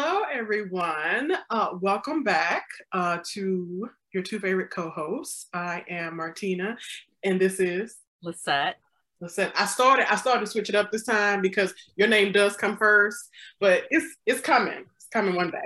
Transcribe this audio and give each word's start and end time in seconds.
Hello, 0.00 0.22
everyone. 0.32 1.32
Uh, 1.50 1.70
welcome 1.80 2.22
back 2.22 2.68
uh, 2.92 3.18
to 3.32 3.90
your 4.14 4.22
two 4.22 4.38
favorite 4.38 4.70
co-hosts. 4.70 5.48
I 5.52 5.84
am 5.88 6.18
Martina, 6.18 6.78
and 7.24 7.40
this 7.40 7.58
is 7.58 7.96
Lisette. 8.22 8.76
Lisette. 9.20 9.52
I 9.56 9.66
started. 9.66 10.08
I 10.08 10.14
started 10.14 10.42
to 10.42 10.46
switch 10.46 10.68
it 10.68 10.76
up 10.76 10.92
this 10.92 11.02
time 11.02 11.42
because 11.42 11.74
your 11.96 12.06
name 12.06 12.30
does 12.30 12.56
come 12.56 12.76
first, 12.76 13.28
but 13.58 13.86
it's 13.90 14.06
it's 14.24 14.40
coming. 14.40 14.84
It's 14.94 15.08
coming 15.12 15.34
one 15.34 15.50
day. 15.50 15.58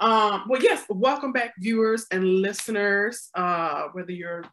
Um, 0.00 0.44
well, 0.50 0.62
yes. 0.62 0.84
Welcome 0.90 1.32
back, 1.32 1.54
viewers 1.58 2.04
and 2.10 2.24
listeners. 2.42 3.30
Uh, 3.34 3.84
whether 3.94 4.12
you're 4.12 4.44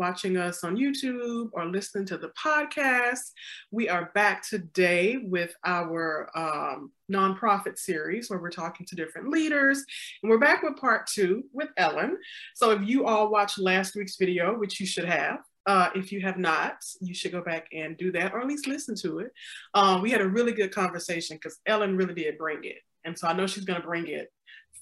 watching 0.00 0.38
us 0.38 0.64
on 0.64 0.78
YouTube 0.78 1.50
or 1.52 1.66
listening 1.66 2.06
to 2.06 2.16
the 2.16 2.30
podcast. 2.30 3.32
We 3.70 3.90
are 3.90 4.10
back 4.14 4.42
today 4.48 5.18
with 5.18 5.54
our 5.66 6.30
um, 6.34 6.90
nonprofit 7.12 7.78
series 7.78 8.30
where 8.30 8.38
we're 8.38 8.48
talking 8.48 8.86
to 8.86 8.96
different 8.96 9.28
leaders. 9.28 9.84
And 10.22 10.30
we're 10.30 10.38
back 10.38 10.62
with 10.62 10.78
part 10.78 11.06
two 11.06 11.44
with 11.52 11.68
Ellen. 11.76 12.16
So 12.54 12.70
if 12.70 12.80
you 12.82 13.04
all 13.04 13.30
watched 13.30 13.58
last 13.58 13.94
week's 13.94 14.16
video, 14.16 14.58
which 14.58 14.80
you 14.80 14.86
should 14.86 15.04
have, 15.04 15.40
uh, 15.66 15.90
if 15.94 16.12
you 16.12 16.22
have 16.22 16.38
not, 16.38 16.76
you 17.02 17.12
should 17.12 17.32
go 17.32 17.42
back 17.42 17.66
and 17.74 17.94
do 17.98 18.10
that, 18.12 18.32
or 18.32 18.40
at 18.40 18.46
least 18.46 18.66
listen 18.66 18.94
to 19.02 19.18
it. 19.18 19.32
Uh, 19.74 20.00
we 20.02 20.10
had 20.10 20.22
a 20.22 20.28
really 20.28 20.52
good 20.52 20.74
conversation 20.74 21.36
because 21.36 21.58
Ellen 21.66 21.94
really 21.94 22.14
did 22.14 22.38
bring 22.38 22.64
it. 22.64 22.78
And 23.04 23.18
so 23.18 23.28
I 23.28 23.34
know 23.34 23.46
she's 23.46 23.66
going 23.66 23.80
to 23.80 23.86
bring 23.86 24.08
it 24.08 24.32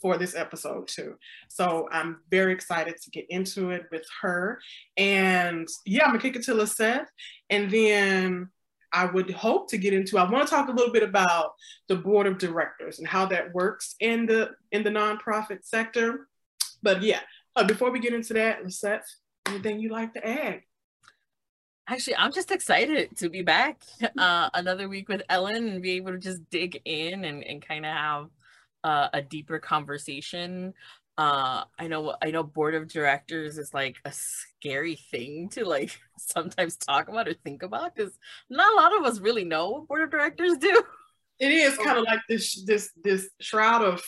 for 0.00 0.16
this 0.16 0.34
episode 0.34 0.88
too. 0.88 1.14
So 1.48 1.88
I'm 1.90 2.18
very 2.30 2.52
excited 2.52 2.96
to 3.02 3.10
get 3.10 3.26
into 3.28 3.70
it 3.70 3.84
with 3.90 4.06
her. 4.22 4.60
And 4.96 5.68
yeah, 5.84 6.04
I'm 6.04 6.10
gonna 6.10 6.20
kick 6.20 6.36
it 6.36 6.44
to 6.44 6.54
Lisette. 6.54 7.08
And 7.50 7.70
then 7.70 8.48
I 8.92 9.06
would 9.06 9.30
hope 9.30 9.68
to 9.70 9.78
get 9.78 9.92
into, 9.92 10.18
I 10.18 10.30
want 10.30 10.46
to 10.48 10.54
talk 10.54 10.68
a 10.68 10.72
little 10.72 10.92
bit 10.92 11.02
about 11.02 11.52
the 11.88 11.96
board 11.96 12.26
of 12.26 12.38
directors 12.38 12.98
and 12.98 13.06
how 13.06 13.26
that 13.26 13.52
works 13.52 13.94
in 14.00 14.26
the 14.26 14.50
in 14.72 14.82
the 14.82 14.90
nonprofit 14.90 15.64
sector. 15.64 16.28
But 16.82 17.02
yeah, 17.02 17.20
uh, 17.56 17.64
before 17.64 17.90
we 17.90 17.98
get 17.98 18.14
into 18.14 18.34
that, 18.34 18.64
Lisette, 18.64 19.04
anything 19.46 19.80
you'd 19.80 19.92
like 19.92 20.14
to 20.14 20.26
add? 20.26 20.62
Actually, 21.88 22.16
I'm 22.16 22.32
just 22.32 22.50
excited 22.50 23.16
to 23.16 23.30
be 23.30 23.42
back 23.42 23.82
uh, 24.18 24.50
another 24.54 24.88
week 24.88 25.08
with 25.08 25.22
Ellen 25.28 25.68
and 25.68 25.82
be 25.82 25.92
able 25.92 26.12
to 26.12 26.18
just 26.18 26.48
dig 26.50 26.80
in 26.84 27.24
and, 27.24 27.42
and 27.42 27.66
kind 27.66 27.86
of 27.86 27.92
have 27.92 28.28
uh, 28.84 29.08
a 29.12 29.22
deeper 29.22 29.58
conversation. 29.58 30.74
Uh, 31.16 31.64
I 31.78 31.88
know 31.88 32.14
I 32.22 32.30
know 32.30 32.44
board 32.44 32.76
of 32.76 32.86
directors 32.86 33.58
is 33.58 33.74
like 33.74 33.96
a 34.04 34.12
scary 34.12 34.96
thing 35.10 35.48
to 35.50 35.64
like 35.64 35.98
sometimes 36.18 36.76
talk 36.76 37.08
about 37.08 37.26
or 37.26 37.34
think 37.34 37.62
about 37.62 37.94
because 37.94 38.16
not 38.48 38.72
a 38.72 38.76
lot 38.76 38.96
of 38.96 39.04
us 39.04 39.18
really 39.18 39.44
know 39.44 39.70
what 39.70 39.88
board 39.88 40.02
of 40.02 40.10
directors 40.10 40.56
do. 40.58 40.82
It 41.40 41.52
is 41.52 41.76
kind 41.78 41.98
of 41.98 42.04
like 42.04 42.20
this 42.28 42.62
this 42.64 42.90
this 43.02 43.30
shroud 43.40 43.82
of 43.82 44.02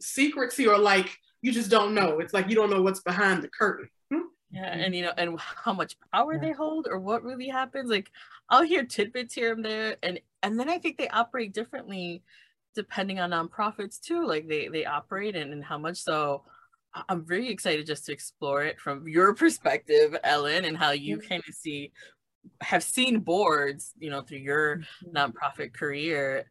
secrecy 0.00 0.66
or 0.66 0.78
like 0.78 1.16
you 1.42 1.52
just 1.52 1.70
don't 1.70 1.94
know. 1.94 2.18
It's 2.18 2.34
like 2.34 2.48
you 2.48 2.54
don't 2.54 2.70
know 2.70 2.82
what's 2.82 3.00
behind 3.00 3.42
the 3.42 3.48
curtain. 3.48 3.88
Hmm? 4.12 4.22
Yeah, 4.50 4.72
and 4.72 4.94
you 4.94 5.02
know, 5.02 5.12
and 5.16 5.38
how 5.38 5.72
much 5.72 5.96
power 6.12 6.34
yeah. 6.34 6.40
they 6.40 6.52
hold 6.52 6.88
or 6.90 6.98
what 6.98 7.22
really 7.22 7.48
happens. 7.48 7.90
Like 7.90 8.10
I'll 8.48 8.62
hear 8.62 8.84
tidbits 8.84 9.34
here 9.34 9.52
and 9.52 9.64
there, 9.64 9.96
and 10.02 10.20
and 10.42 10.58
then 10.58 10.68
I 10.68 10.78
think 10.78 10.98
they 10.98 11.08
operate 11.08 11.52
differently 11.52 12.22
depending 12.74 13.18
on 13.18 13.30
nonprofits 13.30 14.00
too 14.00 14.26
like 14.26 14.48
they 14.48 14.68
they 14.68 14.84
operate 14.84 15.36
and, 15.36 15.52
and 15.52 15.64
how 15.64 15.78
much 15.78 15.98
so 15.98 16.44
i'm 17.08 17.24
very 17.26 17.48
excited 17.48 17.86
just 17.86 18.06
to 18.06 18.12
explore 18.12 18.64
it 18.64 18.80
from 18.80 19.06
your 19.08 19.34
perspective 19.42 20.16
ellen 20.24 20.64
and 20.64 20.76
how 20.76 20.90
you 20.90 21.18
kind 21.18 21.42
of 21.48 21.54
see 21.54 21.92
have 22.60 22.82
seen 22.82 23.20
boards 23.20 23.92
you 23.98 24.10
know 24.10 24.22
through 24.22 24.38
your 24.38 24.76
mm-hmm. 24.76 25.16
nonprofit 25.16 25.72
career 25.72 26.46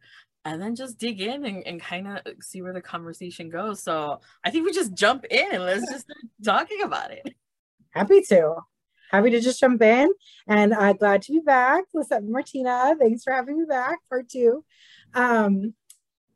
and 0.48 0.62
then 0.62 0.74
just 0.74 0.98
dig 0.98 1.20
in 1.20 1.44
and, 1.44 1.66
and 1.66 1.80
kind 1.80 2.08
of 2.08 2.20
see 2.40 2.62
where 2.62 2.72
the 2.72 2.80
conversation 2.80 3.50
goes. 3.50 3.82
So 3.82 4.20
i 4.44 4.50
think 4.50 4.64
we 4.64 4.72
just 4.72 4.94
jump 4.94 5.24
in. 5.30 5.52
And 5.52 5.64
let's 5.64 5.90
just 5.90 6.06
start 6.06 6.68
talking 6.68 6.82
about 6.82 7.10
it. 7.10 7.34
Happy 7.90 8.22
to. 8.28 8.56
Happy 9.10 9.30
to 9.30 9.40
just 9.40 9.60
jump 9.60 9.80
in 9.82 10.10
and 10.46 10.72
uh, 10.72 10.92
glad 10.92 11.22
to 11.22 11.32
be 11.32 11.40
back. 11.40 11.84
Lisette 11.94 12.24
Martina? 12.24 12.94
Thanks 12.98 13.24
for 13.24 13.32
having 13.32 13.58
me 13.58 13.64
back 13.68 13.98
part 14.08 14.28
two. 14.28 14.64
Um 15.14 15.74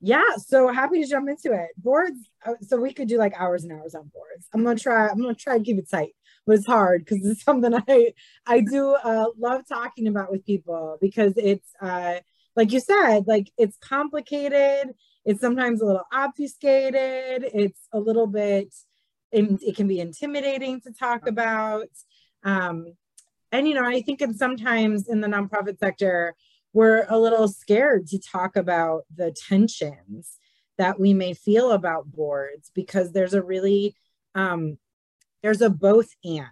yeah 0.02 0.36
so 0.36 0.68
happy 0.68 1.00
to 1.00 1.08
jump 1.08 1.28
into 1.28 1.52
it. 1.52 1.70
Boards 1.76 2.18
uh, 2.44 2.54
so 2.60 2.76
we 2.76 2.92
could 2.92 3.08
do 3.08 3.16
like 3.16 3.32
hours 3.38 3.62
and 3.64 3.72
hours 3.72 3.94
on 3.94 4.10
boards. 4.12 4.48
I'm 4.52 4.62
gonna 4.64 4.78
try 4.78 5.08
i'm 5.08 5.20
gonna 5.20 5.34
try 5.34 5.56
to 5.56 5.64
keep 5.64 5.78
it 5.78 5.88
tight 5.88 6.14
but 6.46 6.56
it's 6.56 6.66
hard 6.66 7.04
because 7.04 7.24
it's 7.24 7.44
something 7.48 7.72
i 7.88 8.12
i 8.46 8.60
do 8.60 8.90
uh, 8.94 9.26
love 9.38 9.62
talking 9.66 10.08
about 10.08 10.30
with 10.30 10.44
people 10.44 10.98
because 11.00 11.34
it's 11.36 11.72
uh 11.80 12.16
like 12.56 12.72
you 12.72 12.80
said 12.80 13.22
like 13.26 13.50
it's 13.56 13.78
complicated 13.78 14.94
it's 15.24 15.40
sometimes 15.40 15.80
a 15.80 15.86
little 15.86 16.04
obfuscated 16.12 17.48
it's 17.54 17.88
a 17.92 18.00
little 18.00 18.26
bit 18.26 18.74
it 19.30 19.76
can 19.76 19.88
be 19.88 19.98
intimidating 19.98 20.78
to 20.78 20.92
talk 20.92 21.26
about. 21.26 21.88
Um 22.44 22.92
and 23.52 23.68
you 23.68 23.74
know 23.74 23.84
i 23.84 24.00
think 24.02 24.20
and 24.20 24.36
sometimes 24.36 25.08
in 25.08 25.20
the 25.20 25.28
nonprofit 25.28 25.78
sector 25.78 26.34
we're 26.72 27.06
a 27.08 27.18
little 27.18 27.48
scared 27.48 28.06
to 28.08 28.18
talk 28.18 28.56
about 28.56 29.02
the 29.14 29.32
tensions 29.32 30.38
that 30.78 30.98
we 30.98 31.14
may 31.14 31.34
feel 31.34 31.72
about 31.72 32.10
boards 32.10 32.70
because 32.74 33.12
there's 33.12 33.34
a 33.34 33.42
really 33.42 33.94
um, 34.34 34.78
there's 35.42 35.60
a 35.60 35.70
both 35.70 36.10
and 36.24 36.46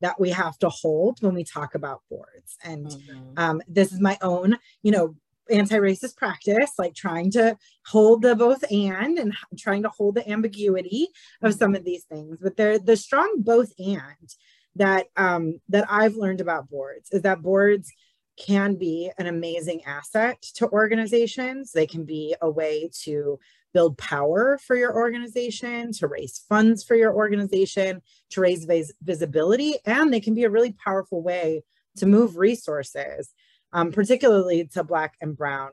that 0.00 0.20
we 0.20 0.30
have 0.30 0.56
to 0.58 0.68
hold 0.68 1.18
when 1.20 1.34
we 1.34 1.44
talk 1.44 1.74
about 1.74 2.02
boards 2.10 2.56
and 2.64 2.86
mm-hmm. 2.86 3.32
um, 3.36 3.60
this 3.68 3.92
is 3.92 4.00
my 4.00 4.16
own 4.22 4.56
you 4.82 4.92
know 4.92 5.14
anti-racist 5.48 6.16
practice 6.16 6.72
like 6.78 6.94
trying 6.94 7.30
to 7.30 7.56
hold 7.86 8.22
the 8.22 8.34
both 8.34 8.64
and 8.70 9.18
and 9.18 9.32
trying 9.56 9.82
to 9.82 9.88
hold 9.88 10.14
the 10.16 10.28
ambiguity 10.28 11.08
of 11.42 11.54
some 11.54 11.74
of 11.74 11.84
these 11.84 12.04
things 12.04 12.38
but 12.42 12.56
they're 12.56 12.78
the 12.78 12.96
strong 12.96 13.36
both 13.38 13.72
and 13.78 14.34
that 14.74 15.06
um 15.16 15.60
that 15.68 15.86
i've 15.88 16.16
learned 16.16 16.40
about 16.40 16.68
boards 16.68 17.10
is 17.12 17.22
that 17.22 17.42
boards 17.42 17.92
can 18.36 18.74
be 18.74 19.10
an 19.18 19.26
amazing 19.26 19.82
asset 19.84 20.40
to 20.54 20.68
organizations. 20.68 21.72
They 21.72 21.86
can 21.86 22.04
be 22.04 22.34
a 22.40 22.50
way 22.50 22.90
to 23.04 23.38
build 23.72 23.98
power 23.98 24.58
for 24.58 24.76
your 24.76 24.94
organization, 24.94 25.92
to 25.92 26.06
raise 26.06 26.38
funds 26.48 26.82
for 26.82 26.94
your 26.94 27.14
organization, 27.14 28.00
to 28.30 28.40
raise 28.40 28.64
vis- 28.64 28.92
visibility, 29.02 29.76
and 29.84 30.12
they 30.12 30.20
can 30.20 30.34
be 30.34 30.44
a 30.44 30.50
really 30.50 30.72
powerful 30.72 31.22
way 31.22 31.62
to 31.96 32.06
move 32.06 32.36
resources, 32.36 33.32
um, 33.72 33.92
particularly 33.92 34.66
to 34.68 34.84
Black 34.84 35.14
and 35.20 35.36
Brown 35.36 35.70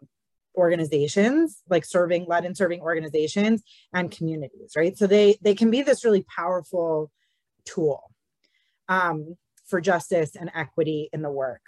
organizations, 0.55 1.61
like 1.69 1.85
serving, 1.85 2.25
led 2.25 2.45
and 2.45 2.55
serving 2.55 2.81
organizations 2.81 3.63
and 3.93 4.11
communities, 4.11 4.73
right? 4.75 4.97
So 4.97 5.07
they 5.07 5.37
they 5.41 5.55
can 5.55 5.71
be 5.71 5.81
this 5.81 6.05
really 6.05 6.23
powerful 6.23 7.11
tool 7.65 8.11
um, 8.89 9.35
for 9.65 9.81
justice 9.81 10.35
and 10.35 10.51
equity 10.53 11.09
in 11.13 11.21
the 11.21 11.31
work. 11.31 11.61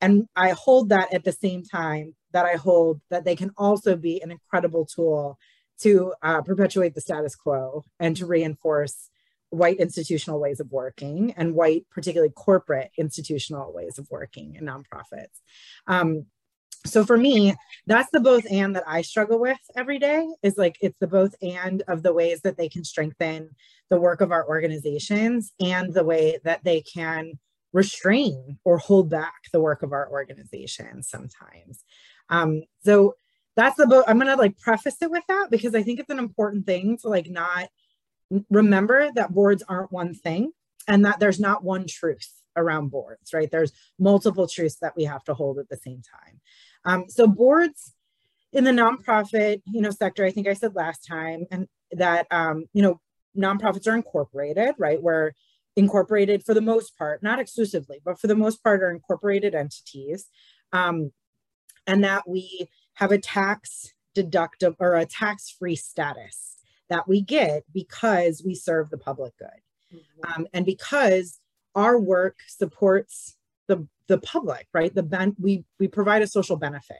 And 0.00 0.26
I 0.34 0.50
hold 0.50 0.90
that 0.90 1.12
at 1.12 1.24
the 1.24 1.32
same 1.32 1.64
time 1.64 2.14
that 2.32 2.46
I 2.46 2.54
hold 2.54 3.00
that 3.10 3.24
they 3.24 3.36
can 3.36 3.50
also 3.56 3.96
be 3.96 4.22
an 4.22 4.30
incredible 4.30 4.86
tool 4.86 5.38
to 5.80 6.14
uh, 6.22 6.42
perpetuate 6.42 6.94
the 6.94 7.00
status 7.00 7.34
quo 7.34 7.84
and 7.98 8.16
to 8.16 8.26
reinforce 8.26 9.10
white 9.50 9.78
institutional 9.78 10.38
ways 10.38 10.60
of 10.60 10.70
working 10.70 11.34
and 11.36 11.54
white, 11.54 11.86
particularly 11.90 12.32
corporate 12.32 12.90
institutional 12.96 13.72
ways 13.72 13.98
of 13.98 14.06
working 14.10 14.54
in 14.54 14.64
nonprofits. 14.64 15.40
Um, 15.86 16.26
so 16.86 17.04
for 17.04 17.16
me, 17.16 17.54
that's 17.86 18.10
the 18.10 18.20
both 18.20 18.46
and 18.50 18.74
that 18.76 18.84
I 18.86 19.02
struggle 19.02 19.38
with 19.38 19.58
every 19.76 19.98
day 19.98 20.26
is 20.42 20.56
like 20.56 20.76
it's 20.80 20.96
the 20.98 21.06
both 21.06 21.34
and 21.42 21.82
of 21.88 22.02
the 22.02 22.14
ways 22.14 22.40
that 22.42 22.56
they 22.56 22.68
can 22.70 22.84
strengthen 22.84 23.50
the 23.90 24.00
work 24.00 24.20
of 24.20 24.32
our 24.32 24.48
organizations 24.48 25.52
and 25.60 25.92
the 25.92 26.04
way 26.04 26.38
that 26.44 26.64
they 26.64 26.80
can 26.80 27.38
restrain 27.72 28.58
or 28.64 28.78
hold 28.78 29.10
back 29.10 29.34
the 29.52 29.60
work 29.60 29.82
of 29.82 29.92
our 29.92 30.10
organization 30.10 31.02
sometimes. 31.02 31.84
Um, 32.28 32.62
so 32.84 33.14
that's 33.56 33.76
the 33.76 33.86
book. 33.86 34.04
I'm 34.08 34.18
gonna 34.18 34.36
like 34.36 34.58
preface 34.58 34.96
it 35.00 35.10
with 35.10 35.24
that 35.28 35.48
because 35.50 35.74
I 35.74 35.82
think 35.82 36.00
it's 36.00 36.10
an 36.10 36.18
important 36.18 36.66
thing 36.66 36.98
to 36.98 37.08
like 37.08 37.28
not 37.28 37.68
remember 38.48 39.10
that 39.14 39.32
boards 39.32 39.62
aren't 39.68 39.92
one 39.92 40.14
thing 40.14 40.52
and 40.88 41.04
that 41.04 41.20
there's 41.20 41.40
not 41.40 41.64
one 41.64 41.86
truth 41.86 42.30
around 42.56 42.90
boards, 42.90 43.32
right? 43.32 43.50
There's 43.50 43.72
multiple 43.98 44.46
truths 44.46 44.76
that 44.80 44.96
we 44.96 45.04
have 45.04 45.24
to 45.24 45.34
hold 45.34 45.58
at 45.58 45.68
the 45.68 45.76
same 45.76 46.02
time. 46.02 46.40
Um, 46.84 47.04
so 47.08 47.26
boards 47.26 47.94
in 48.52 48.64
the 48.64 48.70
nonprofit, 48.70 49.62
you 49.66 49.80
know, 49.80 49.90
sector, 49.90 50.24
I 50.24 50.30
think 50.30 50.48
I 50.48 50.54
said 50.54 50.74
last 50.74 51.06
time, 51.06 51.46
and 51.50 51.68
that 51.92 52.26
um, 52.30 52.66
you 52.72 52.82
know, 52.82 53.00
nonprofits 53.36 53.86
are 53.86 53.94
incorporated, 53.94 54.74
right? 54.78 55.00
Where 55.02 55.34
incorporated 55.76 56.44
for 56.44 56.54
the 56.54 56.60
most 56.60 56.96
part, 56.96 57.22
not 57.22 57.38
exclusively, 57.38 58.00
but 58.04 58.18
for 58.20 58.26
the 58.26 58.36
most 58.36 58.62
part 58.62 58.82
are 58.82 58.90
incorporated 58.90 59.54
entities. 59.54 60.28
Um, 60.72 61.12
and 61.86 62.04
that 62.04 62.28
we 62.28 62.68
have 62.94 63.12
a 63.12 63.18
tax 63.18 63.92
deductible 64.16 64.76
or 64.78 64.96
a 64.96 65.06
tax-free 65.06 65.76
status 65.76 66.58
that 66.88 67.08
we 67.08 67.20
get 67.20 67.64
because 67.72 68.42
we 68.44 68.54
serve 68.54 68.90
the 68.90 68.98
public 68.98 69.32
good. 69.38 69.48
Mm-hmm. 69.94 70.32
Um, 70.32 70.46
and 70.52 70.66
because 70.66 71.38
our 71.74 71.98
work 71.98 72.38
supports 72.48 73.36
the, 73.68 73.86
the 74.08 74.18
public, 74.18 74.66
right? 74.74 74.94
The 74.94 75.02
ben- 75.02 75.36
we, 75.38 75.64
we 75.78 75.88
provide 75.88 76.22
a 76.22 76.26
social 76.26 76.56
benefit. 76.56 76.98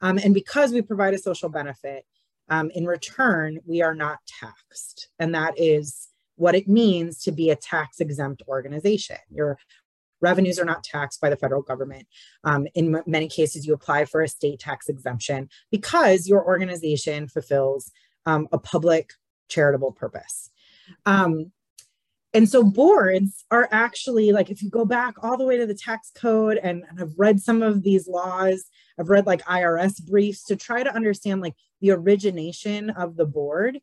Um, 0.00 0.18
and 0.18 0.32
because 0.34 0.72
we 0.72 0.82
provide 0.82 1.14
a 1.14 1.18
social 1.18 1.50
benefit, 1.50 2.04
um, 2.48 2.70
in 2.74 2.86
return, 2.86 3.60
we 3.64 3.82
are 3.82 3.94
not 3.94 4.18
taxed. 4.26 5.08
And 5.18 5.34
that 5.34 5.54
is 5.56 6.08
what 6.40 6.54
it 6.54 6.66
means 6.66 7.22
to 7.22 7.32
be 7.32 7.50
a 7.50 7.56
tax 7.56 8.00
exempt 8.00 8.42
organization. 8.48 9.18
Your 9.30 9.58
revenues 10.22 10.58
are 10.58 10.64
not 10.64 10.82
taxed 10.82 11.20
by 11.20 11.28
the 11.28 11.36
federal 11.36 11.60
government. 11.62 12.06
Um, 12.44 12.66
in 12.74 12.94
m- 12.96 13.02
many 13.06 13.28
cases, 13.28 13.66
you 13.66 13.74
apply 13.74 14.06
for 14.06 14.22
a 14.22 14.28
state 14.28 14.58
tax 14.58 14.88
exemption 14.88 15.50
because 15.70 16.26
your 16.26 16.44
organization 16.44 17.28
fulfills 17.28 17.90
um, 18.24 18.48
a 18.52 18.58
public 18.58 19.12
charitable 19.48 19.92
purpose. 19.92 20.50
Um, 21.04 21.52
and 22.32 22.48
so 22.48 22.62
boards 22.62 23.44
are 23.50 23.68
actually 23.70 24.32
like 24.32 24.50
if 24.50 24.62
you 24.62 24.70
go 24.70 24.84
back 24.84 25.22
all 25.22 25.36
the 25.36 25.44
way 25.44 25.58
to 25.58 25.66
the 25.66 25.74
tax 25.74 26.12
code 26.14 26.58
and, 26.62 26.84
and 26.88 27.00
i've 27.00 27.14
read 27.16 27.40
some 27.40 27.60
of 27.60 27.82
these 27.82 28.06
laws 28.06 28.66
i've 29.00 29.08
read 29.08 29.26
like 29.26 29.42
irs 29.46 30.00
briefs 30.06 30.44
to 30.44 30.54
try 30.54 30.84
to 30.84 30.94
understand 30.94 31.40
like 31.40 31.54
the 31.80 31.90
origination 31.90 32.90
of 32.90 33.16
the 33.16 33.26
board 33.26 33.80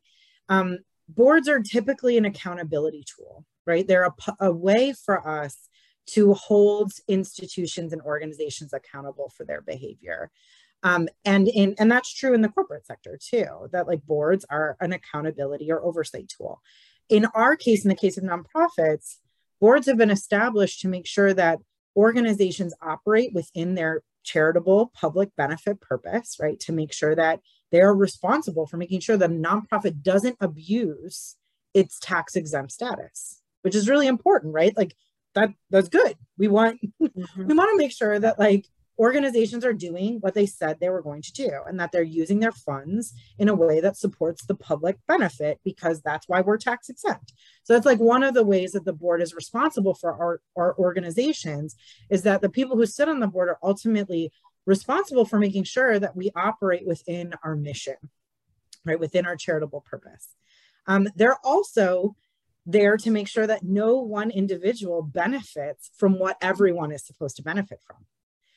um, 0.48 0.78
boards 1.08 1.48
are 1.48 1.60
typically 1.60 2.16
an 2.16 2.24
accountability 2.24 3.04
tool 3.16 3.44
right? 3.68 3.86
They're 3.86 4.06
a, 4.06 4.14
a 4.40 4.50
way 4.50 4.94
for 5.04 5.28
us 5.28 5.68
to 6.06 6.32
hold 6.32 6.90
institutions 7.06 7.92
and 7.92 8.00
organizations 8.00 8.72
accountable 8.72 9.30
for 9.36 9.44
their 9.44 9.60
behavior. 9.60 10.30
Um, 10.82 11.08
and 11.24 11.48
in 11.48 11.74
and 11.78 11.92
that's 11.92 12.12
true 12.12 12.34
in 12.34 12.40
the 12.40 12.48
corporate 12.48 12.86
sector 12.86 13.18
too 13.20 13.68
that 13.72 13.86
like 13.86 14.06
boards 14.06 14.46
are 14.48 14.76
an 14.80 14.92
accountability 14.92 15.70
or 15.70 15.84
oversight 15.84 16.32
tool. 16.34 16.62
In 17.08 17.26
our 17.34 17.56
case, 17.56 17.84
in 17.84 17.88
the 17.88 17.94
case 17.94 18.16
of 18.16 18.24
nonprofits, 18.24 19.16
boards 19.60 19.86
have 19.86 19.98
been 19.98 20.10
established 20.10 20.80
to 20.80 20.88
make 20.88 21.06
sure 21.06 21.34
that 21.34 21.58
organizations 21.94 22.74
operate 22.80 23.34
within 23.34 23.74
their 23.74 24.02
charitable 24.22 24.92
public 24.94 25.34
benefit 25.36 25.80
purpose, 25.80 26.36
right? 26.40 26.60
To 26.60 26.72
make 26.72 26.92
sure 26.92 27.14
that 27.14 27.40
they're 27.70 27.94
responsible 27.94 28.66
for 28.66 28.76
making 28.76 29.00
sure 29.00 29.16
that 29.16 29.30
a 29.30 29.34
nonprofit 29.34 30.02
doesn't 30.02 30.36
abuse 30.40 31.36
its 31.74 31.98
tax 32.00 32.36
exempt 32.36 32.72
status, 32.72 33.42
which 33.62 33.74
is 33.74 33.88
really 33.88 34.06
important, 34.06 34.54
right? 34.54 34.76
Like 34.76 34.94
that 35.34 35.50
that's 35.70 35.88
good. 35.88 36.16
We 36.38 36.48
want 36.48 36.80
mm-hmm. 37.00 37.46
we 37.46 37.54
want 37.54 37.70
to 37.70 37.76
make 37.76 37.92
sure 37.92 38.18
that 38.18 38.38
like 38.38 38.66
organizations 38.98 39.64
are 39.64 39.72
doing 39.72 40.16
what 40.20 40.34
they 40.34 40.46
said 40.46 40.78
they 40.80 40.88
were 40.88 41.02
going 41.02 41.22
to 41.22 41.32
do 41.32 41.50
and 41.66 41.78
that 41.78 41.92
they're 41.92 42.02
using 42.02 42.40
their 42.40 42.52
funds 42.52 43.14
in 43.38 43.48
a 43.48 43.54
way 43.54 43.80
that 43.80 43.96
supports 43.96 44.44
the 44.44 44.56
public 44.56 44.98
benefit 45.06 45.60
because 45.64 46.02
that's 46.02 46.28
why 46.28 46.40
we're 46.40 46.58
tax 46.58 46.88
exempt. 46.88 47.32
So 47.62 47.74
that's 47.74 47.86
like 47.86 48.00
one 48.00 48.24
of 48.24 48.34
the 48.34 48.44
ways 48.44 48.72
that 48.72 48.84
the 48.84 48.92
board 48.92 49.22
is 49.22 49.34
responsible 49.34 49.94
for 49.94 50.12
our, 50.12 50.40
our 50.56 50.76
organizations 50.78 51.76
is 52.10 52.22
that 52.22 52.40
the 52.40 52.48
people 52.48 52.76
who 52.76 52.86
sit 52.86 53.08
on 53.08 53.20
the 53.20 53.28
board 53.28 53.48
are 53.48 53.58
ultimately 53.62 54.32
responsible 54.68 55.24
for 55.24 55.38
making 55.38 55.64
sure 55.64 55.98
that 55.98 56.14
we 56.14 56.30
operate 56.36 56.86
within 56.86 57.32
our 57.42 57.56
mission, 57.56 57.96
right, 58.84 59.00
within 59.00 59.24
our 59.24 59.34
charitable 59.34 59.80
purpose. 59.80 60.36
Um, 60.86 61.08
they're 61.16 61.38
also 61.42 62.14
there 62.66 62.98
to 62.98 63.10
make 63.10 63.28
sure 63.28 63.46
that 63.46 63.62
no 63.62 63.96
one 63.96 64.30
individual 64.30 65.00
benefits 65.00 65.90
from 65.96 66.18
what 66.18 66.36
everyone 66.42 66.92
is 66.92 67.02
supposed 67.02 67.36
to 67.36 67.42
benefit 67.42 67.80
from. 67.82 67.96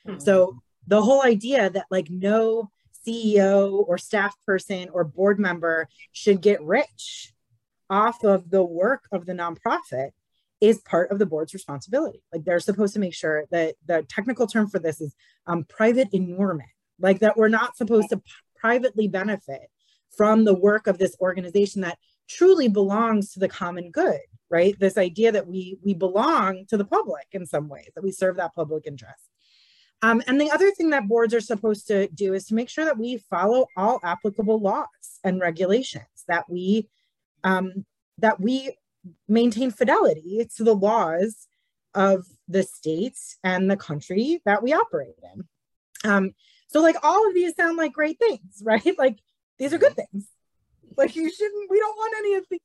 Mm-hmm. 0.05 0.19
So 0.19 0.59
the 0.85 1.01
whole 1.01 1.23
idea 1.23 1.69
that 1.69 1.85
like 1.89 2.09
no 2.09 2.69
CEO 3.07 3.85
or 3.87 3.97
staff 3.97 4.35
person 4.45 4.89
or 4.91 5.05
board 5.05 5.39
member 5.39 5.87
should 6.11 6.41
get 6.41 6.61
rich 6.61 7.33
off 7.89 8.21
of 8.25 8.49
the 8.49 8.63
work 8.63 9.05
of 9.13 9.25
the 9.25 9.33
nonprofit 9.33 10.11
is 10.61 10.79
part 10.81 11.11
of 11.11 11.19
the 11.19 11.25
board's 11.25 11.53
responsibility. 11.53 12.21
Like 12.31 12.45
they're 12.45 12.59
supposed 12.59 12.93
to 12.93 12.99
make 12.99 13.15
sure 13.15 13.45
that 13.51 13.75
the 13.85 14.05
technical 14.07 14.47
term 14.47 14.69
for 14.69 14.79
this 14.79 15.01
is 15.01 15.13
um, 15.47 15.65
private 15.65 16.09
inurement, 16.13 16.69
like 16.99 17.19
that 17.19 17.35
we're 17.35 17.49
not 17.49 17.75
supposed 17.75 18.09
to 18.09 18.17
p- 18.17 18.23
privately 18.55 19.07
benefit 19.07 19.63
from 20.15 20.45
the 20.45 20.53
work 20.53 20.85
of 20.85 20.99
this 20.99 21.17
organization 21.19 21.81
that 21.81 21.97
truly 22.29 22.67
belongs 22.67 23.33
to 23.33 23.39
the 23.39 23.49
common 23.49 23.89
good, 23.89 24.19
right? 24.49 24.77
This 24.79 24.97
idea 24.97 25.31
that 25.31 25.47
we 25.47 25.79
we 25.83 25.95
belong 25.95 26.65
to 26.69 26.77
the 26.77 26.85
public 26.85 27.27
in 27.31 27.45
some 27.47 27.67
ways, 27.67 27.89
that 27.95 28.03
we 28.03 28.11
serve 28.11 28.37
that 28.37 28.53
public 28.53 28.85
interest. 28.85 29.29
Um, 30.03 30.21
and 30.27 30.39
the 30.41 30.51
other 30.51 30.71
thing 30.71 30.91
that 30.91 31.07
boards 31.07 31.33
are 31.33 31.41
supposed 31.41 31.87
to 31.87 32.07
do 32.07 32.33
is 32.33 32.45
to 32.45 32.55
make 32.55 32.69
sure 32.69 32.85
that 32.85 32.97
we 32.97 33.17
follow 33.29 33.67
all 33.77 33.99
applicable 34.03 34.59
laws 34.59 35.19
and 35.23 35.39
regulations, 35.39 36.05
that 36.27 36.45
we 36.49 36.87
um, 37.43 37.85
that 38.19 38.39
we 38.39 38.75
maintain 39.27 39.71
fidelity 39.71 40.47
to 40.55 40.63
the 40.63 40.75
laws 40.75 41.47
of 41.93 42.25
the 42.47 42.63
states 42.63 43.37
and 43.43 43.69
the 43.69 43.77
country 43.77 44.41
that 44.45 44.63
we 44.63 44.73
operate 44.73 45.15
in. 45.33 45.43
Um, 46.09 46.31
so, 46.67 46.81
like 46.81 46.95
all 47.03 47.27
of 47.27 47.33
these 47.33 47.55
sound 47.55 47.77
like 47.77 47.93
great 47.93 48.17
things, 48.19 48.61
right? 48.63 48.97
Like 48.97 49.19
these 49.57 49.73
are 49.73 49.77
good 49.77 49.95
things. 49.95 50.27
Like 50.97 51.15
you 51.15 51.31
shouldn't. 51.31 51.69
We 51.69 51.79
don't 51.79 51.95
want 51.95 52.15
any 52.17 52.35
of 52.35 52.45
these 52.49 52.59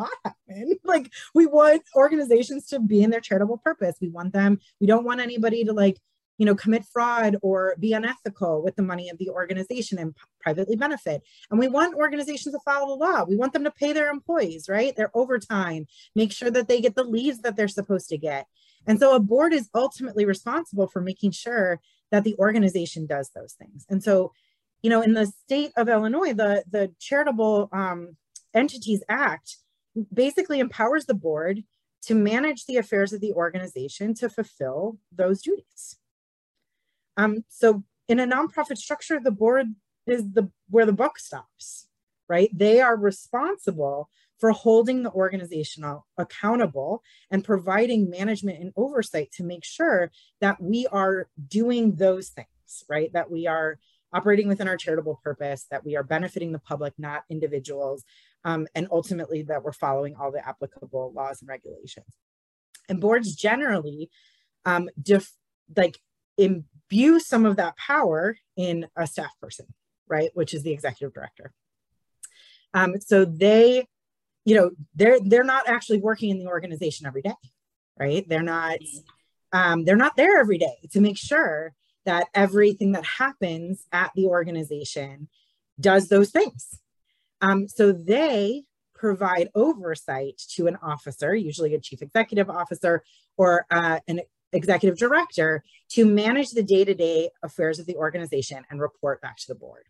not 0.00 0.10
happen. 0.24 0.76
Like 0.84 1.12
we 1.34 1.46
want 1.46 1.82
organizations 1.94 2.66
to 2.68 2.80
be 2.80 3.02
in 3.02 3.10
their 3.10 3.20
charitable 3.20 3.58
purpose. 3.58 3.96
We 4.00 4.08
want 4.08 4.32
them. 4.32 4.58
We 4.80 4.86
don't 4.86 5.04
want 5.04 5.20
anybody 5.20 5.64
to 5.64 5.72
like 5.72 5.98
you 6.40 6.46
know, 6.46 6.54
commit 6.54 6.86
fraud 6.86 7.36
or 7.42 7.76
be 7.78 7.92
unethical 7.92 8.62
with 8.62 8.74
the 8.74 8.82
money 8.82 9.10
of 9.10 9.18
the 9.18 9.28
organization 9.28 9.98
and 9.98 10.14
privately 10.40 10.74
benefit. 10.74 11.20
And 11.50 11.60
we 11.60 11.68
want 11.68 11.94
organizations 11.94 12.54
to 12.54 12.60
follow 12.64 12.88
the 12.88 13.04
law. 13.04 13.24
We 13.24 13.36
want 13.36 13.52
them 13.52 13.64
to 13.64 13.70
pay 13.70 13.92
their 13.92 14.08
employees, 14.08 14.66
right? 14.66 14.96
Their 14.96 15.10
overtime, 15.12 15.84
make 16.14 16.32
sure 16.32 16.50
that 16.50 16.66
they 16.66 16.80
get 16.80 16.94
the 16.94 17.04
leaves 17.04 17.40
that 17.40 17.56
they're 17.56 17.68
supposed 17.68 18.08
to 18.08 18.16
get. 18.16 18.46
And 18.86 18.98
so 18.98 19.14
a 19.14 19.20
board 19.20 19.52
is 19.52 19.68
ultimately 19.74 20.24
responsible 20.24 20.86
for 20.86 21.02
making 21.02 21.32
sure 21.32 21.78
that 22.10 22.24
the 22.24 22.36
organization 22.36 23.04
does 23.04 23.28
those 23.34 23.52
things. 23.52 23.84
And 23.90 24.02
so, 24.02 24.32
you 24.80 24.88
know, 24.88 25.02
in 25.02 25.12
the 25.12 25.26
state 25.26 25.72
of 25.76 25.90
Illinois, 25.90 26.32
the, 26.32 26.64
the 26.70 26.90
Charitable 26.98 27.68
um, 27.70 28.16
Entities 28.54 29.02
Act 29.10 29.58
basically 30.10 30.58
empowers 30.58 31.04
the 31.04 31.12
board 31.12 31.64
to 32.04 32.14
manage 32.14 32.64
the 32.64 32.78
affairs 32.78 33.12
of 33.12 33.20
the 33.20 33.34
organization 33.34 34.14
to 34.14 34.30
fulfill 34.30 34.96
those 35.12 35.42
duties. 35.42 35.98
Um, 37.20 37.44
so 37.48 37.84
in 38.08 38.18
a 38.18 38.26
nonprofit 38.26 38.78
structure, 38.78 39.20
the 39.22 39.30
board 39.30 39.74
is 40.06 40.32
the 40.32 40.50
where 40.70 40.86
the 40.86 40.92
buck 40.92 41.18
stops, 41.18 41.86
right? 42.28 42.50
They 42.54 42.80
are 42.80 42.96
responsible 42.96 44.08
for 44.38 44.52
holding 44.52 45.02
the 45.02 45.12
organization 45.12 45.84
accountable 46.16 47.02
and 47.30 47.44
providing 47.44 48.08
management 48.08 48.58
and 48.58 48.72
oversight 48.74 49.30
to 49.32 49.44
make 49.44 49.64
sure 49.66 50.10
that 50.40 50.62
we 50.62 50.86
are 50.86 51.28
doing 51.46 51.96
those 51.96 52.30
things, 52.30 52.84
right? 52.88 53.12
That 53.12 53.30
we 53.30 53.46
are 53.46 53.78
operating 54.14 54.48
within 54.48 54.66
our 54.66 54.78
charitable 54.78 55.20
purpose, 55.22 55.66
that 55.70 55.84
we 55.84 55.94
are 55.96 56.02
benefiting 56.02 56.52
the 56.52 56.58
public, 56.58 56.94
not 56.96 57.24
individuals, 57.28 58.02
um, 58.44 58.66
and 58.74 58.88
ultimately 58.90 59.42
that 59.42 59.62
we're 59.62 59.72
following 59.72 60.16
all 60.16 60.32
the 60.32 60.48
applicable 60.48 61.12
laws 61.14 61.42
and 61.42 61.48
regulations. 61.50 62.16
And 62.88 62.98
boards 62.98 63.36
generally 63.36 64.10
um, 64.64 64.88
def- 65.00 65.36
like 65.76 65.98
imbue 66.90 67.20
some 67.20 67.46
of 67.46 67.56
that 67.56 67.76
power 67.76 68.36
in 68.56 68.86
a 68.96 69.06
staff 69.06 69.32
person, 69.40 69.66
right? 70.08 70.30
Which 70.34 70.54
is 70.54 70.62
the 70.62 70.72
executive 70.72 71.14
director. 71.14 71.52
Um, 72.74 73.00
so 73.00 73.24
they, 73.24 73.86
you 74.44 74.56
know, 74.56 74.70
they're 74.94 75.18
they're 75.20 75.44
not 75.44 75.68
actually 75.68 75.98
working 76.00 76.30
in 76.30 76.38
the 76.38 76.46
organization 76.46 77.06
every 77.06 77.22
day, 77.22 77.34
right? 77.98 78.28
They're 78.28 78.42
not 78.42 78.78
um, 79.52 79.84
they're 79.84 79.96
not 79.96 80.16
there 80.16 80.40
every 80.40 80.58
day 80.58 80.88
to 80.92 81.00
make 81.00 81.16
sure 81.16 81.72
that 82.04 82.28
everything 82.34 82.92
that 82.92 83.04
happens 83.04 83.84
at 83.92 84.10
the 84.14 84.26
organization 84.26 85.28
does 85.78 86.08
those 86.08 86.30
things. 86.30 86.80
Um, 87.40 87.68
so 87.68 87.92
they 87.92 88.64
provide 88.94 89.48
oversight 89.54 90.40
to 90.54 90.66
an 90.66 90.76
officer, 90.82 91.34
usually 91.34 91.74
a 91.74 91.80
chief 91.80 92.02
executive 92.02 92.50
officer 92.50 93.02
or 93.36 93.66
uh, 93.70 93.98
an 94.06 94.20
executive 94.52 94.98
director 94.98 95.62
to 95.90 96.04
manage 96.04 96.50
the 96.50 96.62
day-to-day 96.62 97.30
affairs 97.42 97.78
of 97.78 97.86
the 97.86 97.96
organization 97.96 98.64
and 98.70 98.80
report 98.80 99.20
back 99.20 99.36
to 99.36 99.46
the 99.48 99.54
board 99.54 99.84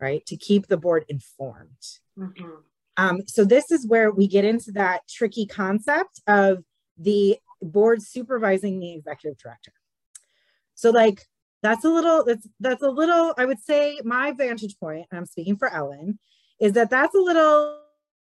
right? 0.00 0.24
To 0.26 0.36
keep 0.36 0.66
the 0.66 0.76
board 0.76 1.04
informed. 1.08 1.82
Mm-hmm. 2.18 2.50
um, 2.96 3.22
so 3.26 3.44
this 3.44 3.70
is 3.72 3.86
where 3.86 4.10
we 4.10 4.28
get 4.28 4.44
into 4.44 4.70
that 4.72 5.00
tricky 5.08 5.46
concept 5.46 6.20
of 6.28 6.62
the 6.96 7.38
board 7.60 8.02
supervising 8.02 8.78
the 8.78 8.92
executive 8.92 9.38
director. 9.38 9.72
So 10.74 10.90
like 10.90 11.22
that's 11.62 11.84
a 11.84 11.88
little 11.88 12.24
that's 12.24 12.46
that's 12.60 12.82
a 12.82 12.90
little 12.90 13.32
i 13.38 13.46
would 13.46 13.58
say 13.58 13.98
my 14.04 14.32
vantage 14.32 14.78
point 14.78 15.06
and 15.10 15.18
i'm 15.18 15.24
speaking 15.24 15.56
for 15.56 15.72
ellen 15.72 16.18
is 16.60 16.72
that 16.72 16.90
that's 16.90 17.14
a 17.14 17.18
little 17.18 17.80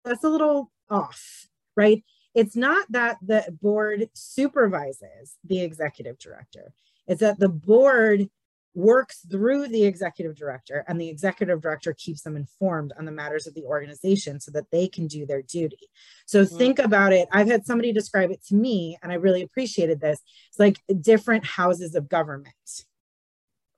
that's 0.03 0.23
a 0.23 0.29
little 0.29 0.71
off 0.89 1.47
right 1.75 2.03
it's 2.33 2.55
not 2.55 2.85
that 2.91 3.17
the 3.21 3.45
board 3.61 4.09
supervises 4.13 5.35
the 5.43 5.61
executive 5.61 6.17
director, 6.17 6.73
it's 7.07 7.21
that 7.21 7.39
the 7.39 7.49
board 7.49 8.29
works 8.77 9.25
through 9.31 9.67
the 9.67 9.85
executive 9.85 10.35
director 10.35 10.85
and 10.87 11.01
the 11.01 11.09
executive 11.09 11.59
director 11.59 11.93
keeps 11.93 12.21
them 12.21 12.35
informed 12.35 12.93
on 12.99 13.05
the 13.05 13.11
matters 13.11 13.47
of 13.47 13.55
the 13.55 13.63
organization 13.63 14.39
so 14.39 14.51
that 14.51 14.69
they 14.71 14.87
can 14.87 15.07
do 15.07 15.25
their 15.25 15.41
duty. 15.41 15.79
So 16.27 16.43
mm-hmm. 16.43 16.57
think 16.57 16.79
about 16.79 17.11
it. 17.11 17.27
I've 17.31 17.47
had 17.47 17.65
somebody 17.65 17.91
describe 17.91 18.29
it 18.29 18.45
to 18.49 18.55
me 18.55 18.95
and 19.01 19.11
I 19.11 19.15
really 19.15 19.41
appreciated 19.41 19.99
this. 19.99 20.21
It's 20.49 20.59
like 20.59 20.77
different 21.01 21.43
houses 21.43 21.95
of 21.95 22.07
government, 22.07 22.53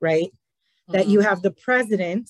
right? 0.02 0.26
Mm-hmm. 0.26 0.92
That 0.92 1.08
you 1.08 1.20
mm-hmm. 1.20 1.28
have 1.28 1.40
the 1.40 1.52
president 1.52 2.28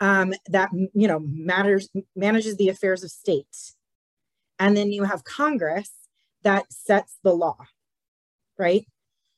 um, 0.00 0.34
that 0.48 0.70
you 0.72 1.08
know 1.08 1.20
matters 1.20 1.88
manages 2.14 2.56
the 2.56 2.68
affairs 2.68 3.04
of 3.04 3.10
state, 3.10 3.72
and 4.58 4.76
then 4.76 4.90
you 4.90 5.04
have 5.04 5.24
Congress 5.24 5.90
that 6.42 6.72
sets 6.72 7.16
the 7.22 7.34
law, 7.34 7.56
right? 8.58 8.86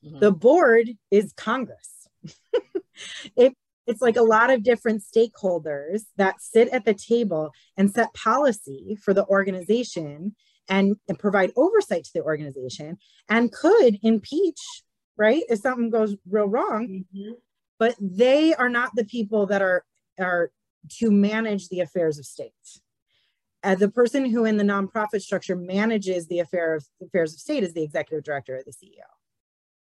Mm-hmm. 0.04 0.20
The 0.20 0.32
board 0.32 0.90
is 1.10 1.32
Congress. 1.32 2.08
it 3.36 3.54
it's 3.86 4.02
like 4.02 4.16
a 4.16 4.22
lot 4.22 4.50
of 4.50 4.62
different 4.62 5.02
stakeholders 5.02 6.02
that 6.16 6.40
sit 6.40 6.68
at 6.70 6.84
the 6.84 6.94
table 6.94 7.52
and 7.76 7.90
set 7.90 8.12
policy 8.14 8.98
for 9.00 9.14
the 9.14 9.24
organization 9.26 10.34
and, 10.68 10.96
and 11.08 11.18
provide 11.18 11.52
oversight 11.56 12.02
to 12.02 12.10
the 12.14 12.22
organization 12.22 12.98
and 13.28 13.52
could 13.52 13.98
impeach 14.02 14.60
right 15.16 15.44
if 15.48 15.60
something 15.60 15.90
goes 15.90 16.16
real 16.28 16.48
wrong 16.48 16.88
mm-hmm. 16.88 17.32
but 17.78 17.94
they 18.00 18.54
are 18.54 18.68
not 18.68 18.90
the 18.96 19.04
people 19.04 19.46
that 19.46 19.62
are 19.62 19.84
are 20.18 20.50
to 20.88 21.10
manage 21.10 21.68
the 21.68 21.80
affairs 21.80 22.18
of 22.18 22.26
state 22.26 22.52
uh, 23.66 23.74
the 23.74 23.90
person 23.90 24.24
who 24.24 24.44
in 24.46 24.56
the 24.56 24.64
nonprofit 24.64 25.20
structure 25.20 25.56
manages 25.56 26.26
the 26.26 26.38
affair 26.38 26.76
of, 26.76 26.86
affairs 27.02 27.34
of 27.34 27.40
state 27.40 27.62
is 27.62 27.74
the 27.74 27.82
executive 27.82 28.24
director 28.24 28.56
or 28.56 28.62
the 28.64 28.72
ceo 28.72 29.04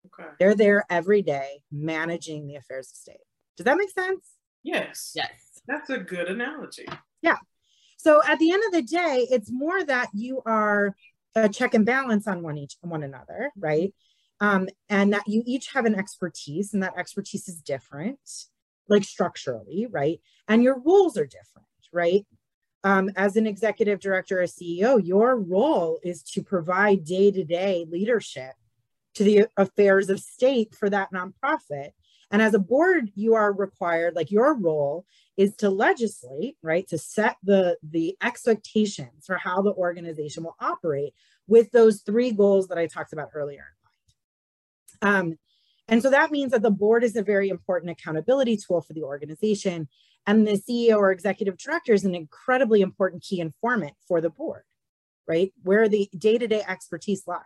okay 0.08 0.30
they're 0.40 0.56
there 0.56 0.84
every 0.90 1.22
day 1.22 1.62
managing 1.72 2.48
the 2.48 2.56
affairs 2.56 2.90
of 2.92 2.98
state 2.98 3.18
does 3.58 3.66
that 3.66 3.78
make 3.78 3.92
sense? 3.92 4.32
Yes. 4.64 5.14
Yes. 5.16 5.62
That's 5.68 5.90
a 5.90 5.98
good 5.98 6.28
analogy. 6.28 6.86
Yeah. 7.22 7.38
So 7.98 8.22
at 8.28 8.40
the 8.40 8.52
end 8.52 8.64
of 8.66 8.72
the 8.72 8.82
day, 8.82 9.28
it's 9.30 9.52
more 9.52 9.84
that 9.84 10.10
you 10.14 10.42
are 10.46 10.96
a 11.36 11.50
check 11.50 11.74
and 11.74 11.86
balance 11.86 12.28
on 12.28 12.44
one 12.44 12.58
each 12.58 12.76
one 12.82 13.04
another, 13.04 13.52
right? 13.58 13.94
Um, 14.42 14.68
and 14.90 15.14
that 15.14 15.28
you 15.28 15.44
each 15.46 15.72
have 15.74 15.86
an 15.86 15.96
expertise, 15.96 16.74
and 16.74 16.84
that 16.84 16.98
expertise 16.98 17.48
is 17.48 17.62
different, 17.62 18.20
like 18.90 19.04
structurally, 19.04 19.88
right? 19.90 20.20
And 20.48 20.62
your 20.62 20.80
roles 20.80 21.18
are 21.18 21.26
different, 21.26 21.68
right? 21.94 22.26
Um, 22.86 23.12
as 23.18 23.36
an 23.36 23.46
executive 23.46 24.00
director 24.00 24.42
or 24.42 24.46
CEO, 24.46 25.06
your 25.06 25.36
role 25.36 26.00
is 26.04 26.24
to 26.24 26.42
provide 26.42 27.04
day 27.04 27.32
to 27.32 27.44
day 27.44 27.86
leadership 27.90 28.54
to 29.16 29.24
the 29.24 29.48
affairs 29.58 30.10
of 30.10 30.22
state 30.22 30.74
for 30.74 30.90
that 30.90 31.12
nonprofit 31.12 31.92
and 32.32 32.42
as 32.42 32.54
a 32.54 32.60
board, 32.60 33.12
you 33.16 33.36
are 33.36 33.54
required, 33.54 34.16
like 34.16 34.32
your 34.32 34.56
role 34.56 35.06
is 35.38 35.56
to 35.58 35.70
legislate, 35.70 36.58
right? 36.62 36.88
To 36.90 36.98
set 36.98 37.38
the, 37.44 37.78
the 37.84 38.18
expectations 38.22 39.26
for 39.26 39.38
how 39.38 39.62
the 39.62 39.74
organization 39.74 40.44
will 40.44 40.56
operate 40.60 41.14
with 41.48 41.72
those 41.72 42.02
three 42.02 42.32
goals 42.32 42.68
that 42.68 42.78
I 42.78 42.88
talked 42.88 43.14
about 43.14 43.30
earlier. 43.34 43.68
Um, 45.02 45.38
and 45.88 46.02
so 46.02 46.10
that 46.10 46.32
means 46.32 46.52
that 46.52 46.64
the 46.64 46.72
board 46.72 47.04
is 47.04 47.16
a 47.16 47.22
very 47.22 47.50
important 47.50 47.92
accountability 47.92 48.58
tool 48.58 48.82
for 48.82 48.94
the 48.94 49.04
organization. 49.04 49.88
And 50.28 50.48
the 50.48 50.54
CEO 50.54 50.98
or 50.98 51.12
executive 51.12 51.58
director 51.58 51.94
is 51.94 52.04
an 52.04 52.16
incredibly 52.16 52.82
important 52.82 53.24
key 53.24 53.40
informant 53.40 53.94
for 54.08 54.22
the 54.22 54.30
board, 54.30 54.64
right? 55.28 55.54
Where 55.64 55.88
the 55.88 56.10
day 56.18 56.38
to 56.38 56.48
day 56.48 56.64
expertise 56.68 57.24
lies. 57.28 57.42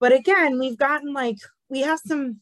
But 0.00 0.12
again, 0.12 0.58
we've 0.58 0.76
gotten 0.76 1.12
like, 1.12 1.38
we 1.68 1.82
have 1.82 2.00
some 2.04 2.40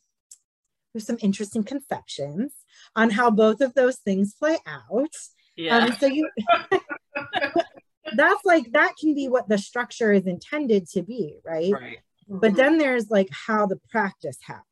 there's 0.92 1.06
some 1.06 1.18
interesting 1.20 1.62
conceptions 1.62 2.52
on 2.96 3.10
how 3.10 3.30
both 3.30 3.60
of 3.60 3.74
those 3.74 3.96
things 3.98 4.34
play 4.34 4.58
out. 4.66 5.14
Yeah. 5.56 5.78
Um, 5.78 5.92
so 6.00 6.06
you 6.06 6.28
that's 8.16 8.44
like 8.44 8.72
that 8.72 8.94
can 9.00 9.14
be 9.14 9.28
what 9.28 9.48
the 9.48 9.58
structure 9.58 10.12
is 10.12 10.26
intended 10.26 10.88
to 10.90 11.02
be, 11.02 11.36
right? 11.44 11.72
Right. 11.72 11.98
Mm-hmm. 12.28 12.38
But 12.40 12.56
then 12.56 12.78
there's 12.78 13.10
like 13.10 13.28
how 13.30 13.66
the 13.66 13.78
practice 13.90 14.38
happens. 14.42 14.64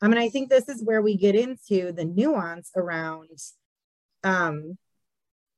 I 0.00 0.08
mean, 0.08 0.18
I 0.18 0.28
think 0.28 0.48
this 0.48 0.68
is 0.68 0.84
where 0.84 1.00
we 1.00 1.16
get 1.16 1.34
into 1.34 1.92
the 1.92 2.04
nuance 2.04 2.70
around 2.76 3.28
um 4.24 4.76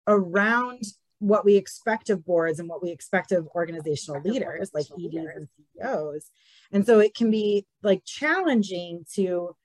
around 0.06 0.82
what 1.20 1.44
we 1.44 1.56
expect 1.56 2.10
of 2.10 2.24
boards 2.24 2.60
and 2.60 2.68
what 2.68 2.82
we 2.82 2.90
expect 2.90 3.32
of 3.32 3.48
organizational 3.54 4.22
leaders 4.22 4.70
like 4.72 4.86
EDs 4.92 5.26
and 5.34 5.48
CEOs. 5.76 6.30
And 6.70 6.86
so 6.86 7.00
it 7.00 7.14
can 7.14 7.30
be 7.30 7.66
like 7.82 8.04
challenging 8.04 9.04
to 9.14 9.56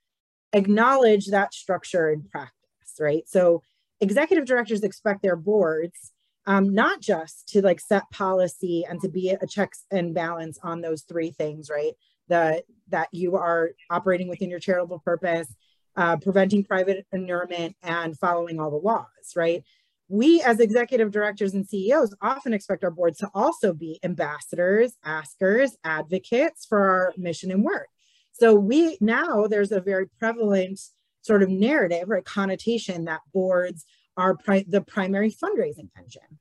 acknowledge 0.52 1.26
that 1.26 1.54
structure 1.54 2.10
in 2.10 2.24
practice, 2.24 2.96
right? 2.98 3.22
So 3.28 3.62
executive 4.00 4.46
directors 4.46 4.82
expect 4.82 5.22
their 5.22 5.36
boards 5.36 6.12
um, 6.46 6.74
not 6.74 7.00
just 7.00 7.48
to 7.48 7.62
like 7.62 7.80
set 7.80 8.10
policy 8.10 8.84
and 8.88 9.00
to 9.00 9.08
be 9.08 9.30
a 9.30 9.46
checks 9.46 9.84
and 9.90 10.14
balance 10.14 10.58
on 10.62 10.80
those 10.80 11.02
three 11.02 11.30
things, 11.30 11.70
right? 11.70 11.94
That 12.28 12.64
that 12.88 13.08
you 13.12 13.36
are 13.36 13.70
operating 13.90 14.28
within 14.28 14.50
your 14.50 14.60
charitable 14.60 15.00
purpose, 15.00 15.48
uh, 15.96 16.16
preventing 16.16 16.64
private 16.64 17.06
inurement, 17.12 17.76
and 17.82 18.18
following 18.18 18.60
all 18.60 18.70
the 18.70 18.76
laws, 18.76 19.32
right? 19.36 19.64
we 20.08 20.42
as 20.42 20.60
executive 20.60 21.10
directors 21.10 21.54
and 21.54 21.66
CEOs 21.66 22.14
often 22.20 22.52
expect 22.52 22.84
our 22.84 22.90
boards 22.90 23.18
to 23.18 23.30
also 23.34 23.72
be 23.72 23.98
ambassadors, 24.02 24.96
askers, 25.04 25.76
advocates 25.82 26.66
for 26.66 26.78
our 26.78 27.14
mission 27.16 27.50
and 27.50 27.64
work. 27.64 27.88
So 28.32 28.54
we 28.54 28.98
now 29.00 29.46
there's 29.46 29.72
a 29.72 29.80
very 29.80 30.06
prevalent 30.18 30.80
sort 31.22 31.42
of 31.42 31.48
narrative 31.48 32.10
or 32.10 32.20
connotation 32.20 33.04
that 33.04 33.20
boards 33.32 33.84
are 34.16 34.36
pri- 34.36 34.66
the 34.68 34.82
primary 34.82 35.30
fundraising 35.30 35.88
engine 35.96 36.38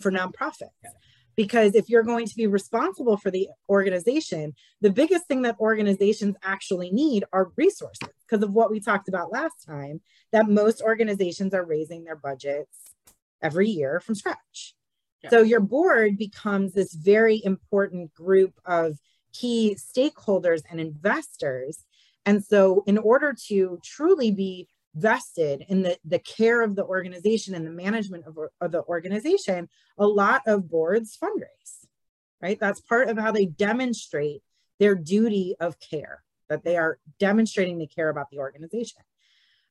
for 0.00 0.10
nonprofits. 0.12 0.68
Because 1.36 1.74
if 1.74 1.88
you're 1.88 2.02
going 2.02 2.26
to 2.26 2.36
be 2.36 2.46
responsible 2.46 3.16
for 3.16 3.30
the 3.30 3.48
organization, 3.68 4.54
the 4.80 4.90
biggest 4.90 5.26
thing 5.26 5.42
that 5.42 5.58
organizations 5.58 6.36
actually 6.42 6.90
need 6.90 7.24
are 7.32 7.52
resources 7.56 8.08
because 8.26 8.42
of 8.42 8.52
what 8.52 8.70
we 8.70 8.80
talked 8.80 9.08
about 9.08 9.32
last 9.32 9.64
time 9.66 10.00
that 10.32 10.48
most 10.48 10.80
organizations 10.80 11.54
are 11.54 11.64
raising 11.64 12.04
their 12.04 12.16
budgets 12.16 12.92
every 13.42 13.68
year 13.68 14.00
from 14.00 14.14
scratch. 14.14 14.74
Yeah. 15.22 15.30
So 15.30 15.42
your 15.42 15.60
board 15.60 16.18
becomes 16.18 16.72
this 16.72 16.92
very 16.92 17.40
important 17.44 18.14
group 18.14 18.52
of 18.64 18.98
key 19.32 19.76
stakeholders 19.76 20.62
and 20.70 20.80
investors. 20.80 21.84
And 22.26 22.42
so, 22.42 22.82
in 22.86 22.96
order 22.96 23.34
to 23.48 23.78
truly 23.84 24.30
be 24.30 24.68
vested 24.94 25.64
in 25.68 25.82
the, 25.82 25.98
the 26.04 26.18
care 26.18 26.62
of 26.62 26.76
the 26.76 26.84
organization 26.84 27.54
and 27.54 27.66
the 27.66 27.70
management 27.70 28.24
of, 28.26 28.38
of 28.60 28.72
the 28.72 28.82
organization, 28.84 29.68
a 29.98 30.06
lot 30.06 30.42
of 30.46 30.68
boards 30.70 31.16
fundraise, 31.20 31.86
right? 32.40 32.58
That's 32.58 32.80
part 32.80 33.08
of 33.08 33.18
how 33.18 33.32
they 33.32 33.46
demonstrate 33.46 34.42
their 34.78 34.94
duty 34.94 35.56
of 35.60 35.78
care, 35.80 36.22
that 36.48 36.64
they 36.64 36.76
are 36.76 36.98
demonstrating 37.18 37.78
they 37.78 37.86
care 37.86 38.08
about 38.08 38.30
the 38.30 38.38
organization. 38.38 39.02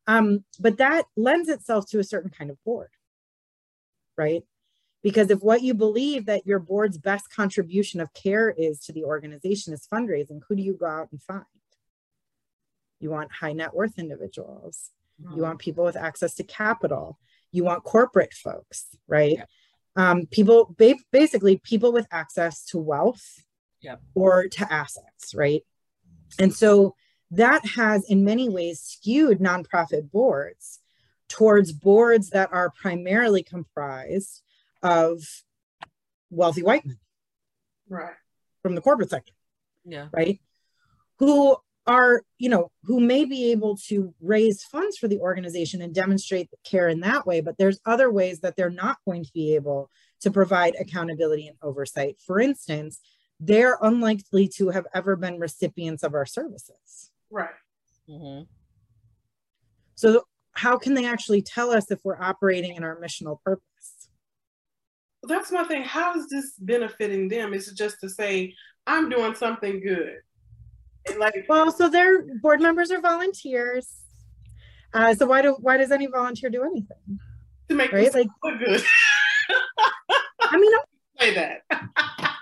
Um, 0.08 0.44
but 0.60 0.78
that 0.78 1.06
lends 1.16 1.48
itself 1.48 1.88
to 1.90 2.00
a 2.00 2.04
certain 2.04 2.30
kind 2.30 2.50
of 2.50 2.62
board, 2.64 2.90
right? 4.18 4.44
Because 5.02 5.30
if 5.30 5.40
what 5.40 5.62
you 5.62 5.74
believe 5.74 6.26
that 6.26 6.48
your 6.48 6.60
board's 6.60 6.98
best 6.98 7.34
contribution 7.34 8.00
of 8.00 8.14
care 8.14 8.50
is 8.50 8.80
to 8.82 8.94
the 8.94 9.04
organization 9.04 9.74
is 9.74 9.88
fundraising, 9.92 10.42
who 10.48 10.56
do 10.56 10.62
you 10.62 10.74
go 10.74 10.86
out 10.86 11.10
and 11.12 11.22
find? 11.22 11.44
You 13.00 13.10
want 13.10 13.32
high 13.34 13.52
net 13.52 13.74
worth 13.74 14.00
individuals. 14.00 14.92
Mm-hmm. 15.24 15.36
You 15.36 15.44
want 15.44 15.60
people 15.60 15.84
with 15.84 15.96
access 15.96 16.36
to 16.36 16.44
capital. 16.44 17.18
You 17.52 17.64
want 17.64 17.84
corporate 17.84 18.34
folks, 18.34 18.88
right? 19.08 19.38
Yeah. 19.38 19.46
Um, 19.96 20.26
people, 20.26 20.74
ba- 20.78 20.96
basically, 21.12 21.58
people 21.58 21.94
with 21.94 22.08
access 22.12 22.66
to 22.66 22.80
wealth 22.80 23.24
yeah. 23.82 23.98
or 24.16 24.48
to 24.48 24.74
assets, 24.74 25.36
right? 25.36 25.62
And 26.40 26.54
so 26.54 26.96
that 27.32 27.66
has 27.66 28.10
in 28.10 28.24
many 28.24 28.50
ways 28.50 28.80
skewed 28.82 29.40
nonprofit 29.40 30.12
boards 30.12 30.80
towards 31.28 31.72
boards 31.72 32.30
that 32.30 32.50
are 32.54 32.72
primarily 32.80 33.42
comprised 33.42 34.42
of 34.84 35.24
wealthy 36.30 36.62
white 36.62 36.86
men 36.86 37.00
right 37.90 38.14
from 38.62 38.76
the 38.76 38.82
corporate 38.82 39.10
sector 39.10 39.34
yeah 39.86 40.08
right 40.12 40.40
who 41.18 41.56
are 41.86 42.22
you 42.38 42.50
know 42.50 42.72
who 42.84 43.00
may 43.00 43.26
be 43.26 43.52
able 43.52 43.76
to 43.76 44.14
raise 44.22 44.64
funds 44.64 44.98
for 44.98 45.08
the 45.08 45.20
organization 45.20 45.82
and 45.82 45.94
demonstrate 45.94 46.50
care 46.64 46.88
in 46.88 47.02
that 47.02 47.26
way 47.28 47.42
but 47.42 47.58
there's 47.58 47.80
other 47.86 48.10
ways 48.12 48.40
that 48.40 48.56
they're 48.56 48.70
not 48.70 48.98
going 49.06 49.24
to 49.24 49.32
be 49.34 49.56
able 49.56 49.90
to 50.22 50.32
provide 50.32 50.74
accountability 50.80 51.48
and 51.48 51.58
oversight 51.62 52.16
for 52.26 52.40
instance 52.40 53.02
they're 53.40 53.78
unlikely 53.82 54.48
to 54.48 54.70
have 54.70 54.86
ever 54.94 55.16
been 55.18 55.40
recipients 55.40 56.04
of 56.04 56.14
our 56.14 56.26
services 56.26 57.12
Right. 57.34 57.50
Mm-hmm. 58.08 58.44
So, 59.96 60.24
how 60.52 60.78
can 60.78 60.94
they 60.94 61.06
actually 61.06 61.42
tell 61.42 61.72
us 61.72 61.90
if 61.90 62.00
we're 62.04 62.22
operating 62.22 62.76
in 62.76 62.84
our 62.84 63.00
missional 63.02 63.42
purpose? 63.44 64.10
Well, 65.22 65.36
that's 65.36 65.52
my 65.52 65.64
thing. 65.64 65.82
How 65.82 66.16
is 66.16 66.28
this 66.30 66.54
benefiting 66.60 67.28
them? 67.28 67.56
Is 67.56 67.68
it 67.68 67.76
just 67.76 68.00
to 68.02 68.10
say, 68.10 68.54
I'm 68.86 69.10
doing 69.10 69.34
something 69.34 69.82
good? 69.82 70.18
And 71.08 71.20
like, 71.20 71.46
well, 71.48 71.72
so 71.72 71.90
their 71.90 72.24
board 72.42 72.62
members 72.62 72.92
are 72.92 73.02
volunteers. 73.02 73.88
Uh, 74.94 75.14
so 75.16 75.26
why 75.26 75.42
do 75.42 75.58
why 75.60 75.78
does 75.78 75.92
any 75.92 76.08
volunteer 76.08 76.50
do 76.50 76.64
anything? 76.64 77.20
To 77.70 77.76
make 77.76 77.92
right? 77.92 78.14
like 78.14 78.28
look 78.44 78.60
good. 78.60 78.84
I 80.42 80.58
mean, 80.58 80.72
say 81.20 81.34
that. 81.36 81.64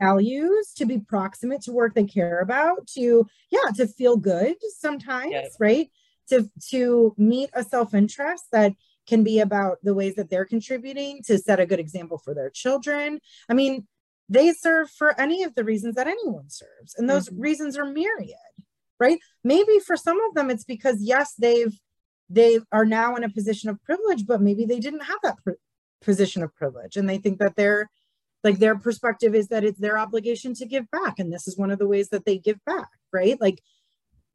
values, 0.00 0.72
to 0.76 0.86
be 0.86 0.98
proximate 0.98 1.60
to 1.60 1.72
work 1.72 1.94
they 1.94 2.04
care 2.04 2.40
about, 2.40 2.86
to, 2.86 3.26
yeah, 3.50 3.70
to 3.76 3.86
feel 3.86 4.16
good 4.16 4.56
sometimes, 4.78 5.32
yes. 5.32 5.56
right? 5.60 5.90
to 6.30 6.50
to 6.70 7.14
meet 7.18 7.50
a 7.52 7.62
self-interest 7.62 8.44
that 8.52 8.72
can 9.06 9.22
be 9.22 9.40
about 9.40 9.78
the 9.82 9.94
ways 9.94 10.14
that 10.14 10.30
they're 10.30 10.44
contributing 10.44 11.20
to 11.26 11.38
set 11.38 11.60
a 11.60 11.66
good 11.66 11.80
example 11.80 12.18
for 12.18 12.32
their 12.32 12.50
children. 12.50 13.20
I 13.48 13.54
mean, 13.54 13.86
they 14.30 14.52
serve 14.52 14.88
for 14.88 15.20
any 15.20 15.42
of 15.42 15.54
the 15.56 15.64
reasons 15.64 15.96
that 15.96 16.06
anyone 16.06 16.48
serves, 16.48 16.94
and 16.96 17.10
those 17.10 17.28
mm-hmm. 17.28 17.40
reasons 17.40 17.76
are 17.76 17.84
myriad, 17.84 18.36
right? 18.98 19.18
Maybe 19.44 19.80
for 19.80 19.96
some 19.96 20.18
of 20.28 20.34
them, 20.34 20.50
it's 20.50 20.64
because 20.64 21.02
yes, 21.02 21.34
they've 21.34 21.78
they 22.30 22.60
are 22.70 22.84
now 22.84 23.16
in 23.16 23.24
a 23.24 23.28
position 23.28 23.68
of 23.68 23.82
privilege, 23.82 24.24
but 24.24 24.40
maybe 24.40 24.64
they 24.64 24.78
didn't 24.78 25.04
have 25.04 25.18
that 25.24 25.42
pr- 25.42 25.58
position 26.00 26.44
of 26.44 26.54
privilege, 26.54 26.96
and 26.96 27.08
they 27.08 27.18
think 27.18 27.40
that 27.40 27.56
they're 27.56 27.90
like 28.44 28.58
their 28.58 28.78
perspective 28.78 29.34
is 29.34 29.48
that 29.48 29.64
it's 29.64 29.80
their 29.80 29.98
obligation 29.98 30.54
to 30.54 30.64
give 30.64 30.90
back, 30.90 31.18
and 31.18 31.32
this 31.32 31.48
is 31.48 31.58
one 31.58 31.72
of 31.72 31.80
the 31.80 31.88
ways 31.88 32.08
that 32.10 32.24
they 32.24 32.38
give 32.38 32.64
back, 32.64 32.88
right? 33.12 33.38
Like 33.40 33.60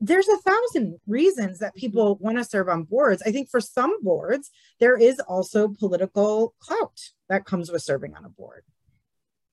there's 0.02 0.28
a 0.28 0.38
thousand 0.38 1.00
reasons 1.08 1.60
that 1.60 1.74
people 1.74 2.18
want 2.18 2.38
to 2.38 2.44
serve 2.44 2.68
on 2.68 2.84
boards. 2.84 3.24
I 3.26 3.32
think 3.32 3.50
for 3.50 3.62
some 3.62 4.04
boards, 4.04 4.52
there 4.80 4.98
is 4.98 5.20
also 5.22 5.70
political 5.70 6.54
clout 6.60 7.00
that 7.30 7.46
comes 7.46 7.72
with 7.72 7.82
serving 7.82 8.14
on 8.14 8.26
a 8.26 8.30
board. 8.30 8.64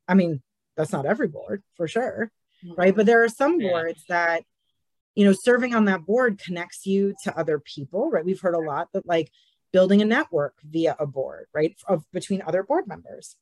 I 0.08 0.14
mean, 0.14 0.42
that's 0.76 0.92
not 0.92 1.06
every 1.06 1.28
board 1.28 1.62
for 1.76 1.86
sure, 1.86 2.30
right? 2.76 2.94
But 2.94 3.06
there 3.06 3.24
are 3.24 3.28
some 3.28 3.58
boards 3.58 4.04
that, 4.08 4.44
you 5.14 5.24
know, 5.24 5.32
serving 5.32 5.74
on 5.74 5.84
that 5.86 6.06
board 6.06 6.38
connects 6.38 6.86
you 6.86 7.14
to 7.24 7.38
other 7.38 7.58
people, 7.58 8.10
right? 8.10 8.24
We've 8.24 8.40
heard 8.40 8.54
a 8.54 8.58
lot 8.58 8.88
that 8.92 9.06
like 9.06 9.30
building 9.72 10.02
a 10.02 10.06
network 10.06 10.54
via 10.64 10.96
a 10.98 11.06
board, 11.06 11.46
right? 11.54 11.76
Of 11.88 12.04
between 12.12 12.42
other 12.42 12.62
board 12.62 12.86
members. 12.86 13.36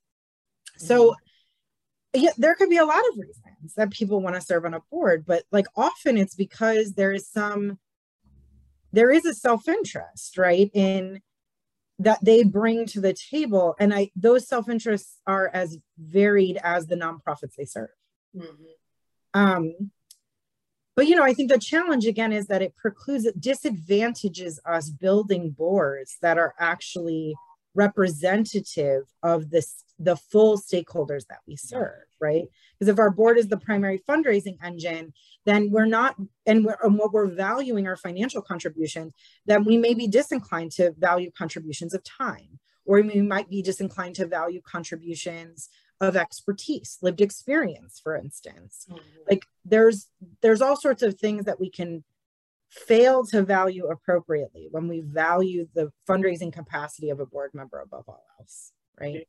So 0.76 1.11
mm-hmm. 1.11 2.25
yeah, 2.25 2.31
there 2.38 2.55
could 2.55 2.71
be 2.71 2.79
a 2.79 2.85
lot 2.85 3.02
of 3.11 3.19
reasons 3.19 3.75
that 3.76 3.90
people 3.90 4.21
want 4.21 4.37
to 4.37 4.40
serve 4.40 4.64
on 4.64 4.75
a 4.75 4.81
board, 4.90 5.25
but 5.26 5.45
like 5.52 5.67
often 5.76 6.17
it's 6.17 6.35
because 6.35 6.95
there 6.95 7.12
is 7.12 7.29
some 7.29 7.79
there 8.93 9.11
is 9.11 9.25
a 9.25 9.35
self-interest, 9.35 10.37
right? 10.37 10.69
In 10.75 11.21
that 12.00 12.19
they 12.23 12.42
bring 12.42 12.87
to 12.87 13.00
the 13.00 13.12
table. 13.12 13.76
And 13.78 13.95
I 13.95 14.11
those 14.16 14.49
self-interests 14.49 15.19
are 15.26 15.50
as 15.52 15.78
varied 15.99 16.59
as 16.62 16.87
the 16.87 16.97
nonprofits 16.97 17.54
they 17.57 17.66
serve. 17.66 17.90
Mm-hmm. 18.37 18.64
Um, 19.35 19.90
but 20.97 21.07
you 21.07 21.14
know, 21.14 21.23
I 21.23 21.35
think 21.35 21.50
the 21.50 21.59
challenge 21.59 22.07
again 22.07 22.33
is 22.33 22.47
that 22.49 22.62
it 22.62 22.75
precludes 22.76 23.26
it 23.26 23.40
disadvantages 23.40 24.59
us 24.64 24.90
building 24.90 25.50
boards 25.50 26.16
that 26.23 26.38
are 26.38 26.54
actually 26.59 27.35
representative 27.75 29.04
of 29.23 29.50
this 29.50 29.85
the 29.99 30.16
full 30.16 30.59
stakeholders 30.59 31.26
that 31.28 31.38
we 31.47 31.54
serve 31.54 32.10
right 32.21 32.49
because 32.79 32.89
if 32.89 32.99
our 32.99 33.11
board 33.11 33.39
is 33.39 33.49
the 33.49 33.57
primary 33.57 34.00
fundraising 34.09 34.57
engine 34.62 35.12
then 35.47 35.71
we're 35.71 35.87
not 35.87 36.17
and, 36.47 36.65
we're, 36.65 36.77
and 36.83 36.99
what 36.99 37.12
we're 37.12 37.27
valuing 37.27 37.87
our 37.87 37.97
financial 37.97 38.43
contributions 38.43 39.12
then 39.47 39.65
we 39.65 39.77
may 39.77 39.95
be 39.95 40.07
disinclined 40.07 40.71
to 40.73 40.93
value 40.99 41.31
contributions 41.37 41.95
of 41.95 42.03
time 42.05 42.59
or 42.85 43.00
we 43.00 43.21
might 43.21 43.49
be 43.49 43.62
disinclined 43.62 44.15
to 44.15 44.27
value 44.27 44.61
contributions 44.62 45.69
of 46.00 46.17
expertise 46.17 46.99
lived 47.03 47.21
experience 47.21 48.00
for 48.03 48.17
instance 48.17 48.87
mm-hmm. 48.91 49.00
like 49.29 49.45
there's 49.65 50.09
there's 50.41 50.62
all 50.62 50.77
sorts 50.77 51.03
of 51.03 51.19
things 51.19 51.45
that 51.45 51.61
we 51.61 51.71
can 51.71 52.03
fail 52.71 53.25
to 53.27 53.43
value 53.43 53.87
appropriately 53.87 54.69
when 54.71 54.87
we 54.87 55.00
value 55.00 55.67
the 55.75 55.91
fundraising 56.09 56.53
capacity 56.53 57.11
of 57.11 57.21
a 57.21 57.27
board 57.27 57.50
member 57.53 57.81
above 57.81 58.05
all 58.09 58.25
else, 58.39 58.73
right? 58.99 59.27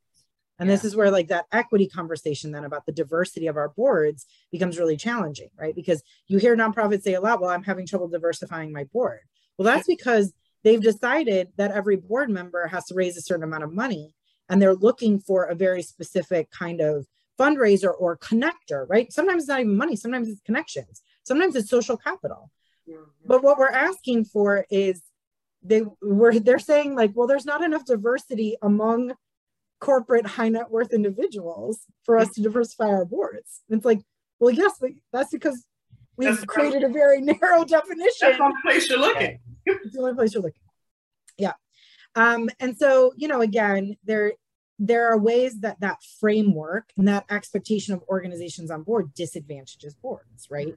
And 0.62 0.70
yeah. 0.70 0.76
this 0.76 0.86
is 0.86 0.96
where 0.96 1.10
like 1.10 1.30
that 1.30 1.48
equity 1.52 1.88
conversation 1.88 2.52
then 2.52 2.66
about 2.66 2.86
the 2.86 2.92
diversity 2.92 3.48
of 3.48 3.58
our 3.58 3.70
boards 3.70 4.28
becomes 4.52 4.78
really 4.78 4.96
challenging, 4.96 5.50
right? 5.58 5.74
Because 5.74 6.04
you 6.28 6.38
hear 6.38 6.56
nonprofits 6.56 7.02
say 7.02 7.16
a 7.16 7.20
lot, 7.20 7.42
well, 7.42 7.50
I'm 7.50 7.64
having 7.64 7.88
trouble 7.88 8.08
diversifying 8.08 8.72
my 8.72 8.84
board. 8.84 9.22
Well, 9.58 9.66
that's 9.66 9.88
because 9.88 10.34
they've 10.64 10.80
decided 10.80 11.48
that 11.58 11.72
every 11.72 11.96
board 11.96 12.30
member 12.30 12.68
has 12.68 12.86
to 12.86 12.94
raise 12.94 13.18
a 13.18 13.22
certain 13.22 13.44
amount 13.44 13.64
of 13.64 13.74
money 13.74 14.14
and 14.50 14.62
they're 14.62 14.76
looking 14.76 15.20
for 15.20 15.46
a 15.46 15.56
very 15.56 15.82
specific 15.82 16.52
kind 16.52 16.80
of 16.80 17.08
fundraiser 17.40 17.92
or 17.98 18.16
connector, 18.20 18.86
right? 18.88 19.12
Sometimes 19.12 19.42
it's 19.44 19.50
not 19.50 19.62
even 19.62 19.76
money, 19.76 19.96
sometimes 19.96 20.30
it's 20.30 20.42
connections, 20.42 21.02
sometimes 21.24 21.56
it's 21.56 21.72
social 21.72 21.98
capital. 21.98 22.52
Mm-hmm. 22.88 23.02
But 23.26 23.42
what 23.42 23.58
we're 23.58 23.72
asking 23.72 24.26
for 24.26 24.68
is 24.70 25.02
they 25.64 25.82
were 26.04 26.38
they're 26.38 26.60
saying 26.60 26.96
like, 26.96 27.14
well, 27.16 27.26
there's 27.26 27.46
not 27.48 27.64
enough 27.64 27.86
diversity 27.86 28.58
among 28.62 29.14
corporate 29.82 30.26
high 30.26 30.48
net 30.48 30.72
worth 30.72 30.94
individuals 30.94 31.82
for 32.04 32.18
us 32.18 32.30
to 32.30 32.42
diversify 32.42 32.86
our 32.86 33.04
boards. 33.04 33.62
And 33.70 33.78
it's 33.78 33.86
like, 33.86 34.00
well, 34.40 34.52
yes, 34.52 34.82
that's 35.12 35.32
because 35.32 35.66
we've 36.16 36.30
that's 36.30 36.46
created 36.46 36.84
a 36.84 36.90
very 36.90 37.20
narrow 37.22 37.66
definition. 37.66 38.30
That's 38.30 38.38
the 38.38 38.44
only 38.44 38.62
place 38.64 38.90
you're 38.90 39.00
looking. 39.00 39.40
it's 39.66 39.94
the 39.94 40.00
only 40.00 40.14
place 40.14 40.34
you're 40.34 40.44
looking. 40.44 40.62
Yeah. 41.38 41.54
Um, 42.16 42.50
and 42.60 42.78
so, 42.78 43.14
you 43.18 43.28
know, 43.28 43.42
again, 43.42 43.98
there 44.06 44.34
there 44.84 45.12
are 45.12 45.18
ways 45.18 45.60
that 45.60 45.80
that 45.80 45.98
framework 46.20 46.92
and 46.98 47.08
that 47.08 47.26
expectation 47.30 47.94
of 47.94 48.02
organizations 48.10 48.72
on 48.72 48.82
board 48.82 49.14
disadvantages 49.14 49.94
boards, 49.94 50.48
right? 50.50 50.76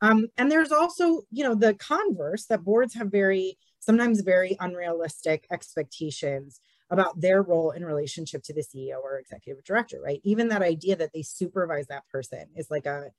Um, 0.00 0.28
and 0.38 0.50
there's 0.50 0.72
also, 0.72 1.22
you 1.30 1.44
know, 1.44 1.54
the 1.54 1.74
converse 1.74 2.46
that 2.46 2.64
boards 2.64 2.94
have 2.94 3.10
very, 3.10 3.58
sometimes 3.80 4.20
very 4.20 4.56
unrealistic 4.60 5.46
expectations 5.50 6.60
about 6.90 7.20
their 7.20 7.42
role 7.42 7.70
in 7.70 7.84
relationship 7.84 8.42
to 8.44 8.54
the 8.54 8.62
CEO 8.62 9.02
or 9.02 9.18
executive 9.18 9.64
director, 9.64 10.00
right? 10.02 10.20
Even 10.22 10.48
that 10.48 10.62
idea 10.62 10.96
that 10.96 11.12
they 11.12 11.22
supervise 11.22 11.86
that 11.88 12.06
person 12.08 12.46
is 12.56 12.70
like 12.70 12.86
a, 12.86 13.10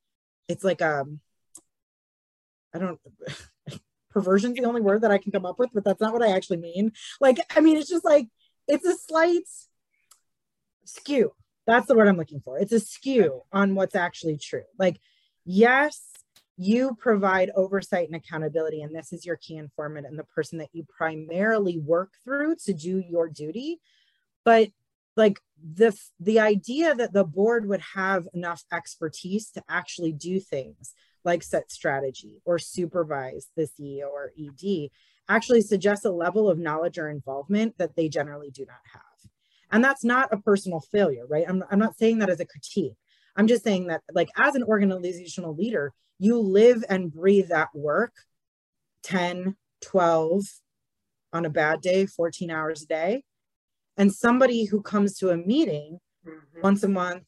it's 0.47 0.63
like 0.63 0.81
a, 0.81 1.01
um, 1.01 1.19
I 2.73 2.79
don't, 2.79 2.99
perversion's 4.11 4.57
the 4.57 4.65
only 4.65 4.81
word 4.81 5.01
that 5.01 5.11
I 5.11 5.17
can 5.17 5.31
come 5.31 5.45
up 5.45 5.59
with, 5.59 5.71
but 5.73 5.83
that's 5.83 6.01
not 6.01 6.13
what 6.13 6.23
I 6.23 6.31
actually 6.31 6.57
mean. 6.57 6.91
Like, 7.19 7.37
I 7.55 7.59
mean, 7.59 7.77
it's 7.77 7.89
just 7.89 8.05
like, 8.05 8.27
it's 8.67 8.85
a 8.85 8.95
slight 8.95 9.43
skew. 10.85 11.33
That's 11.67 11.87
the 11.87 11.95
word 11.95 12.07
I'm 12.07 12.17
looking 12.17 12.41
for. 12.41 12.57
It's 12.59 12.71
a 12.71 12.79
skew 12.79 13.41
on 13.51 13.75
what's 13.75 13.95
actually 13.95 14.37
true. 14.37 14.63
Like, 14.77 14.99
yes, 15.43 16.01
you 16.57 16.95
provide 16.99 17.51
oversight 17.55 18.07
and 18.07 18.15
accountability 18.15 18.81
and 18.81 18.95
this 18.95 19.11
is 19.11 19.25
your 19.25 19.35
key 19.35 19.57
informant 19.57 20.05
and 20.05 20.17
the 20.17 20.23
person 20.23 20.57
that 20.57 20.69
you 20.73 20.85
primarily 20.97 21.77
work 21.77 22.11
through 22.23 22.55
to 22.55 22.73
do 22.73 23.03
your 23.09 23.27
duty 23.27 23.79
but 24.43 24.69
like 25.17 25.39
the 25.73 25.97
the 26.19 26.39
idea 26.39 26.93
that 26.95 27.13
the 27.13 27.23
board 27.23 27.67
would 27.67 27.81
have 27.95 28.27
enough 28.33 28.63
expertise 28.71 29.49
to 29.51 29.63
actually 29.69 30.11
do 30.11 30.39
things 30.39 30.93
like 31.23 31.43
set 31.43 31.71
strategy 31.71 32.41
or 32.45 32.59
supervise 32.59 33.49
the 33.55 33.63
CEO 33.63 34.07
or 34.07 34.31
ED 34.39 34.89
actually 35.27 35.61
suggests 35.61 36.05
a 36.05 36.11
level 36.11 36.49
of 36.49 36.59
knowledge 36.59 36.97
or 36.97 37.09
involvement 37.09 37.77
that 37.77 37.95
they 37.95 38.07
generally 38.07 38.51
do 38.51 38.65
not 38.65 38.77
have. 38.93 39.31
And 39.71 39.83
that's 39.83 40.03
not 40.03 40.31
a 40.31 40.37
personal 40.37 40.79
failure, 40.79 41.25
right? 41.27 41.45
I'm, 41.47 41.63
I'm 41.71 41.79
not 41.79 41.97
saying 41.97 42.19
that 42.19 42.29
as 42.29 42.39
a 42.39 42.45
critique. 42.45 42.93
I'm 43.35 43.47
just 43.47 43.63
saying 43.63 43.87
that, 43.87 44.01
like, 44.13 44.29
as 44.37 44.55
an 44.55 44.63
organizational 44.63 45.55
leader, 45.55 45.93
you 46.19 46.39
live 46.39 46.83
and 46.89 47.13
breathe 47.13 47.49
that 47.49 47.69
work 47.73 48.13
10, 49.03 49.55
12, 49.81 50.43
on 51.33 51.45
a 51.45 51.49
bad 51.49 51.81
day, 51.81 52.05
14 52.05 52.49
hours 52.49 52.83
a 52.83 52.87
day. 52.87 53.23
And 53.97 54.13
somebody 54.13 54.65
who 54.65 54.81
comes 54.81 55.17
to 55.19 55.29
a 55.29 55.37
meeting 55.37 55.99
mm-hmm. 56.25 56.61
once 56.61 56.83
a 56.83 56.87
month, 56.87 57.25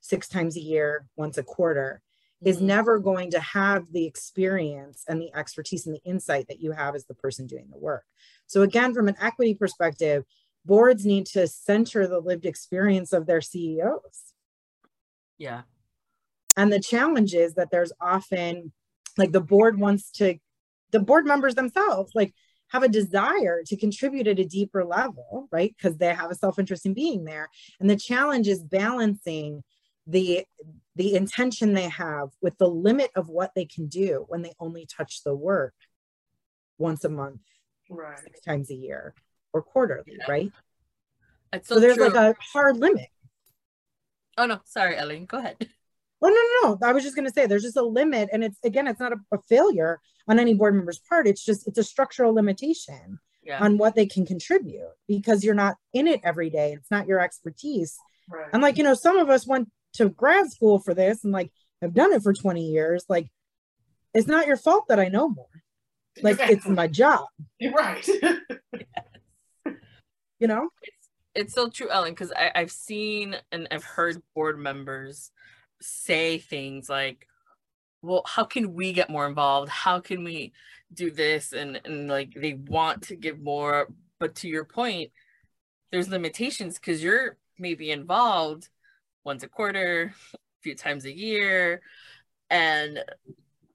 six 0.00 0.28
times 0.28 0.56
a 0.56 0.60
year, 0.60 1.06
once 1.16 1.38
a 1.38 1.42
quarter, 1.42 2.02
mm-hmm. 2.42 2.48
is 2.48 2.60
never 2.60 2.98
going 2.98 3.30
to 3.30 3.40
have 3.40 3.84
the 3.92 4.06
experience 4.06 5.04
and 5.08 5.20
the 5.20 5.30
expertise 5.34 5.86
and 5.86 5.94
the 5.94 6.02
insight 6.04 6.46
that 6.48 6.60
you 6.60 6.72
have 6.72 6.94
as 6.94 7.06
the 7.06 7.14
person 7.14 7.46
doing 7.46 7.68
the 7.70 7.78
work. 7.78 8.04
So, 8.46 8.62
again, 8.62 8.92
from 8.92 9.08
an 9.08 9.16
equity 9.20 9.54
perspective, 9.54 10.24
boards 10.64 11.06
need 11.06 11.26
to 11.26 11.46
center 11.46 12.06
the 12.06 12.20
lived 12.20 12.46
experience 12.46 13.12
of 13.12 13.26
their 13.26 13.40
CEOs. 13.40 14.34
Yeah. 15.38 15.62
And 16.56 16.72
the 16.72 16.80
challenge 16.80 17.34
is 17.34 17.54
that 17.54 17.70
there's 17.70 17.92
often 18.00 18.72
like 19.16 19.32
the 19.32 19.40
board 19.40 19.78
wants 19.78 20.10
to, 20.12 20.38
the 20.90 21.00
board 21.00 21.26
members 21.26 21.54
themselves, 21.54 22.12
like 22.14 22.32
have 22.68 22.82
a 22.82 22.88
desire 22.88 23.62
to 23.66 23.76
contribute 23.76 24.26
at 24.26 24.38
a 24.38 24.44
deeper 24.44 24.84
level, 24.84 25.48
right? 25.52 25.74
Because 25.76 25.96
they 25.96 26.12
have 26.14 26.30
a 26.30 26.34
self-interest 26.34 26.86
in 26.86 26.94
being 26.94 27.24
there. 27.24 27.48
And 27.80 27.88
the 27.88 27.96
challenge 27.96 28.48
is 28.48 28.62
balancing 28.62 29.62
the 30.06 30.44
the 30.96 31.14
intention 31.14 31.72
they 31.72 31.88
have 31.88 32.28
with 32.40 32.56
the 32.58 32.68
limit 32.68 33.10
of 33.16 33.28
what 33.28 33.52
they 33.54 33.64
can 33.64 33.86
do 33.86 34.24
when 34.28 34.42
they 34.42 34.52
only 34.60 34.86
touch 34.86 35.22
the 35.24 35.34
work 35.34 35.74
once 36.78 37.04
a 37.04 37.08
month, 37.08 37.40
right. 37.88 38.18
six 38.18 38.40
times 38.40 38.70
a 38.70 38.74
year, 38.74 39.14
or 39.52 39.62
quarterly, 39.62 40.16
yeah. 40.18 40.24
right? 40.28 40.52
It's 41.52 41.68
so, 41.68 41.76
so 41.76 41.80
there's 41.80 41.96
like 41.96 42.14
a 42.14 42.34
hard 42.52 42.76
limit. 42.76 43.08
Oh 44.36 44.46
no, 44.46 44.60
sorry, 44.64 44.96
Ellen. 44.96 45.26
Go 45.26 45.38
ahead. 45.38 45.56
Well, 46.24 46.32
no, 46.32 46.40
no, 46.62 46.78
no. 46.80 46.88
I 46.88 46.92
was 46.92 47.02
just 47.02 47.14
going 47.14 47.26
to 47.28 47.34
say 47.34 47.44
there's 47.44 47.64
just 47.64 47.76
a 47.76 47.82
limit, 47.82 48.30
and 48.32 48.42
it's 48.42 48.56
again, 48.64 48.86
it's 48.86 48.98
not 48.98 49.12
a, 49.12 49.16
a, 49.30 49.38
failure 49.42 50.00
on 50.26 50.38
any 50.38 50.54
board 50.54 50.74
member's 50.74 50.98
part. 50.98 51.26
It's 51.26 51.44
just 51.44 51.68
it's 51.68 51.76
a 51.76 51.84
structural 51.84 52.32
limitation 52.32 53.18
yeah. 53.42 53.62
on 53.62 53.76
what 53.76 53.94
they 53.94 54.06
can 54.06 54.24
contribute 54.24 54.88
because 55.06 55.44
you're 55.44 55.54
not 55.54 55.76
in 55.92 56.06
it 56.06 56.22
every 56.24 56.48
day. 56.48 56.72
It's 56.72 56.90
not 56.90 57.06
your 57.06 57.20
expertise. 57.20 57.98
Right. 58.26 58.48
And 58.54 58.62
like 58.62 58.78
you 58.78 58.84
know, 58.84 58.94
some 58.94 59.18
of 59.18 59.28
us 59.28 59.46
went 59.46 59.68
to 59.96 60.08
grad 60.08 60.50
school 60.50 60.78
for 60.78 60.94
this 60.94 61.24
and 61.24 61.32
like 61.34 61.52
have 61.82 61.92
done 61.92 62.10
it 62.14 62.22
for 62.22 62.32
20 62.32 62.70
years. 62.70 63.04
Like, 63.06 63.28
it's 64.14 64.26
not 64.26 64.46
your 64.46 64.56
fault 64.56 64.84
that 64.88 64.98
I 64.98 65.08
know 65.08 65.28
more. 65.28 65.44
Like 66.22 66.36
Exactly. 66.36 66.56
it's 66.56 66.66
my 66.66 66.86
job, 66.86 67.26
right. 67.62 68.08
you 70.38 70.48
know? 70.48 70.70
it's 70.80 71.08
it's 71.34 71.54
so 71.54 71.68
true, 71.68 71.90
Ellen, 71.90 72.12
because 72.12 72.32
I've 72.32 72.70
seen 72.70 73.36
and 73.52 73.68
I've 73.70 73.84
heard 73.84 74.22
board 74.34 74.58
members 74.58 75.30
say 75.84 76.38
things 76.38 76.88
like, 76.88 77.28
"Well, 78.02 78.22
how 78.26 78.44
can 78.44 78.74
we 78.74 78.92
get 78.92 79.10
more 79.10 79.26
involved? 79.26 79.70
How 79.70 80.00
can 80.00 80.24
we 80.24 80.52
do 80.92 81.10
this?" 81.10 81.52
And 81.52 81.80
and 81.84 82.08
like 82.08 82.34
they 82.34 82.54
want 82.54 83.02
to 83.04 83.16
give 83.16 83.40
more, 83.40 83.88
but 84.18 84.34
to 84.36 84.48
your 84.48 84.64
point, 84.64 85.12
there's 85.90 86.08
limitations 86.08 86.78
because 86.78 87.02
you're 87.02 87.38
maybe 87.58 87.90
involved 87.90 88.68
once 89.24 89.42
a 89.42 89.48
quarter, 89.48 90.14
a 90.34 90.38
few 90.62 90.74
times 90.74 91.04
a 91.04 91.16
year, 91.16 91.82
and 92.50 93.04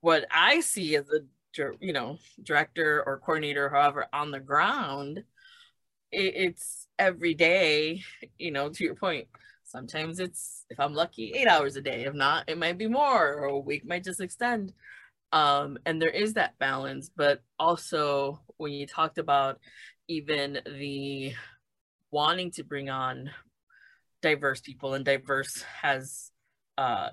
what 0.02 0.26
I 0.32 0.62
see 0.62 0.96
as 0.96 1.10
a 1.10 1.22
you 1.80 1.94
know 1.94 2.18
director 2.44 3.04
or 3.06 3.20
coordinator, 3.20 3.70
however, 3.70 4.08
on 4.14 4.32
the 4.32 4.40
ground, 4.40 5.24
it, 6.12 6.34
it's 6.36 6.88
every 6.98 7.34
day. 7.34 8.04
You 8.38 8.52
know, 8.52 8.70
to 8.70 8.84
your 8.84 8.96
point, 8.96 9.28
sometimes 9.70 10.20
it's 10.20 10.66
if 10.70 10.80
I'm 10.80 10.94
lucky, 10.94 11.32
eight 11.36 11.48
hours 11.48 11.76
a 11.76 11.82
day. 11.82 12.04
If 12.06 12.14
not, 12.14 12.50
it 12.50 12.58
might 12.58 12.78
be 12.78 12.88
more, 12.88 13.34
or 13.34 13.46
a 13.46 13.60
week 13.60 13.86
might 13.86 14.04
just 14.04 14.22
extend. 14.22 14.74
Um, 15.32 15.78
and 15.86 16.02
there 16.02 16.10
is 16.10 16.34
that 16.34 16.58
balance, 16.60 17.10
but 17.16 17.42
also 17.60 18.42
when 18.58 18.72
you 18.74 18.88
talked 18.88 19.18
about 19.18 19.60
even 20.08 20.60
the 20.66 21.34
wanting 22.12 22.52
to 22.52 22.64
bring 22.64 22.90
on 22.90 23.30
diverse 24.22 24.60
people 24.60 24.96
and 24.96 25.06
diverse 25.06 25.62
has 25.82 26.32
uh 26.78 27.10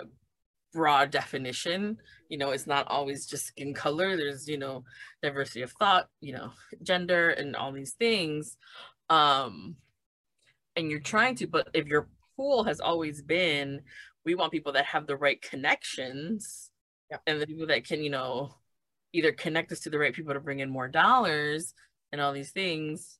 broad 0.73 1.11
definition 1.11 1.97
you 2.29 2.37
know 2.37 2.51
it's 2.51 2.67
not 2.67 2.87
always 2.89 3.27
just 3.27 3.47
skin 3.47 3.73
color 3.73 4.17
there's 4.17 4.49
you 4.49 4.59
know 4.59 4.85
diversity 5.23 5.63
of 5.63 5.73
thought 5.73 6.09
you 6.21 6.33
know 6.33 6.51
gender 6.83 7.31
and 7.31 7.55
all 7.55 7.73
these 7.73 7.93
things 7.93 8.57
um 9.09 9.77
and 10.75 10.91
you're 10.91 11.01
trying 11.01 11.35
to 11.35 11.47
but 11.47 11.69
if 11.73 11.87
your 11.87 12.09
pool 12.37 12.65
has 12.65 12.81
always 12.81 13.23
been 13.23 13.81
we 14.25 14.35
want 14.35 14.53
people 14.53 14.73
that 14.73 14.85
have 14.85 15.07
the 15.07 15.17
right 15.17 15.41
connections 15.43 16.71
Yep. 17.11 17.23
and 17.27 17.41
the 17.41 17.47
people 17.47 17.67
that 17.69 17.85
can 17.87 18.03
you 18.03 18.11
know 18.11 18.55
either 19.13 19.33
connect 19.33 19.71
us 19.73 19.81
to 19.81 19.91
the 19.91 19.99
right 19.99 20.13
people 20.13 20.35
to 20.35 20.41
bring 20.41 20.59
in 20.59 20.69
more 20.69 20.89
dollars 20.89 21.73
and 22.13 22.21
all 22.21 22.33
these 22.33 22.51
things 22.51 23.19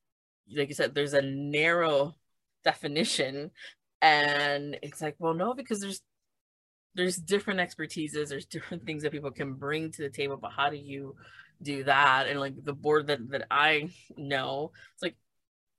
like 0.55 0.67
you 0.67 0.75
said 0.75 0.93
there's 0.93 1.13
a 1.13 1.21
narrow 1.21 2.13
definition 2.63 3.51
and 4.01 4.77
it's 4.83 5.01
like 5.01 5.15
well 5.19 5.33
no 5.33 5.53
because 5.53 5.79
there's 5.79 6.01
there's 6.95 7.15
different 7.15 7.59
expertises 7.59 8.27
there's 8.27 8.45
different 8.45 8.85
things 8.85 9.03
that 9.03 9.11
people 9.11 9.31
can 9.31 9.53
bring 9.53 9.91
to 9.91 10.01
the 10.01 10.09
table 10.09 10.37
but 10.37 10.51
how 10.51 10.69
do 10.69 10.77
you 10.77 11.15
do 11.61 11.83
that 11.83 12.27
and 12.27 12.39
like 12.39 12.53
the 12.63 12.73
board 12.73 13.07
that 13.07 13.19
that 13.29 13.47
i 13.49 13.89
know 14.17 14.71
it's 14.93 15.03
like 15.03 15.15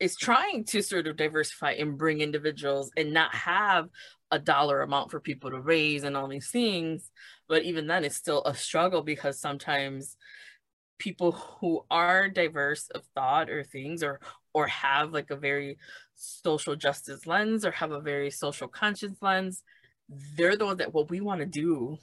it's 0.00 0.16
trying 0.16 0.64
to 0.64 0.82
sort 0.82 1.06
of 1.06 1.16
diversify 1.16 1.72
and 1.72 1.98
bring 1.98 2.20
individuals 2.20 2.90
and 2.96 3.12
not 3.12 3.34
have 3.34 3.88
a 4.30 4.38
dollar 4.38 4.82
amount 4.82 5.10
for 5.10 5.20
people 5.20 5.50
to 5.50 5.60
raise 5.60 6.04
and 6.04 6.16
all 6.16 6.28
these 6.28 6.50
things 6.50 7.10
but 7.48 7.62
even 7.62 7.86
then 7.86 8.04
it's 8.04 8.16
still 8.16 8.42
a 8.44 8.54
struggle 8.54 9.02
because 9.02 9.40
sometimes 9.40 10.16
people 10.98 11.32
who 11.32 11.84
are 11.90 12.28
diverse 12.28 12.88
of 12.94 13.02
thought 13.14 13.48
or 13.48 13.64
things 13.64 14.02
or 14.02 14.20
or 14.52 14.66
have 14.66 15.12
like 15.12 15.30
a 15.30 15.36
very 15.36 15.78
social 16.14 16.76
justice 16.76 17.26
lens 17.26 17.64
or 17.64 17.70
have 17.70 17.92
a 17.92 18.00
very 18.00 18.30
social 18.30 18.68
conscience 18.68 19.18
lens 19.22 19.62
they're 20.36 20.56
the 20.56 20.66
ones 20.66 20.78
that 20.78 20.92
well 20.92 21.06
we 21.06 21.20
want 21.20 21.40
to 21.40 21.46
do 21.46 21.96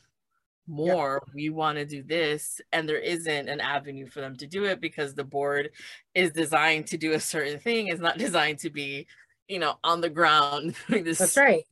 more 0.68 1.22
we 1.34 1.50
want 1.50 1.78
to 1.78 1.86
do 1.86 2.02
this 2.02 2.60
and 2.72 2.90
there 2.90 2.98
isn't 2.98 3.50
an 3.50 3.62
avenue 3.62 4.08
for 4.08 4.20
them 4.20 4.36
to 4.36 4.48
do 4.48 4.66
it 4.66 4.82
because 4.82 5.14
the 5.14 5.24
board 5.24 5.70
is 6.16 6.32
designed 6.32 6.88
to 6.88 6.98
do 6.98 7.14
a 7.14 7.20
certain 7.20 7.60
thing 7.60 7.88
it's 7.88 8.02
not 8.02 8.18
designed 8.26 8.58
to 8.58 8.70
be 8.70 9.08
you 9.48 9.60
know 9.60 9.76
on 9.84 10.02
the 10.02 10.10
ground 10.10 10.76
doing 10.90 11.04
this 11.04 11.20
That's 11.20 11.38
right. 11.38 11.64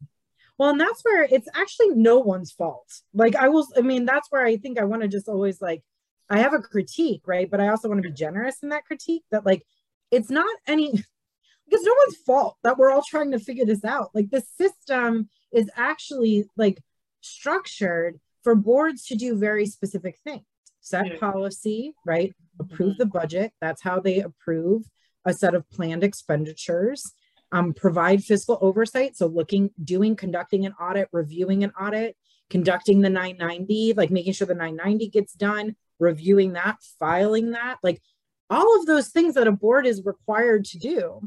Well, 0.57 0.69
and 0.69 0.79
that's 0.79 1.01
where 1.03 1.23
it's 1.23 1.47
actually 1.55 1.89
no 1.91 2.19
one's 2.19 2.51
fault. 2.51 3.01
Like 3.13 3.35
I 3.35 3.49
will, 3.49 3.67
I 3.75 3.81
mean, 3.81 4.05
that's 4.05 4.29
where 4.29 4.45
I 4.45 4.57
think 4.57 4.79
I 4.79 4.83
want 4.83 5.01
to 5.01 5.07
just 5.07 5.27
always 5.27 5.61
like, 5.61 5.83
I 6.29 6.39
have 6.39 6.53
a 6.53 6.59
critique, 6.59 7.23
right? 7.25 7.49
But 7.49 7.59
I 7.59 7.69
also 7.69 7.89
want 7.89 8.01
to 8.03 8.09
be 8.09 8.13
generous 8.13 8.57
in 8.61 8.69
that 8.69 8.85
critique 8.85 9.23
that 9.31 9.45
like, 9.45 9.65
it's 10.11 10.29
not 10.29 10.55
any, 10.67 10.91
because 11.65 11.83
no 11.83 11.95
one's 12.05 12.17
fault 12.25 12.57
that 12.63 12.77
we're 12.77 12.91
all 12.91 13.03
trying 13.07 13.31
to 13.31 13.39
figure 13.39 13.65
this 13.65 13.83
out. 13.83 14.11
Like 14.13 14.29
the 14.29 14.43
system 14.57 15.29
is 15.51 15.69
actually 15.75 16.45
like 16.55 16.79
structured 17.21 18.19
for 18.43 18.55
boards 18.55 19.05
to 19.05 19.15
do 19.15 19.37
very 19.37 19.65
specific 19.65 20.17
things. 20.23 20.43
Set 20.81 21.19
policy, 21.19 21.93
right? 22.05 22.33
Approve 22.59 22.97
the 22.97 23.05
budget. 23.05 23.53
That's 23.61 23.81
how 23.81 23.99
they 23.99 24.19
approve 24.19 24.83
a 25.25 25.33
set 25.33 25.55
of 25.55 25.69
planned 25.69 26.03
expenditures 26.03 27.13
um, 27.53 27.71
provide 27.71 28.23
fiscal 28.23 28.57
oversight. 28.61 29.15
So 29.15 29.27
looking, 29.27 29.69
doing, 29.81 30.15
conducting 30.15 30.65
an 30.65 30.73
audit, 30.73 31.07
reviewing 31.11 31.63
an 31.63 31.71
audit, 31.79 32.17
conducting 32.49 33.01
the 33.01 33.11
990, 33.11 33.93
like 33.93 34.09
making 34.09 34.33
sure 34.33 34.47
the 34.47 34.55
990 34.55 35.09
gets 35.09 35.33
done, 35.33 35.75
reviewing 35.99 36.53
that, 36.53 36.77
filing 36.99 37.51
that, 37.51 37.77
like 37.83 38.01
all 38.49 38.79
of 38.79 38.87
those 38.87 39.09
things 39.09 39.35
that 39.35 39.47
a 39.47 39.51
board 39.51 39.85
is 39.85 40.03
required 40.03 40.65
to 40.65 40.79
do 40.79 41.21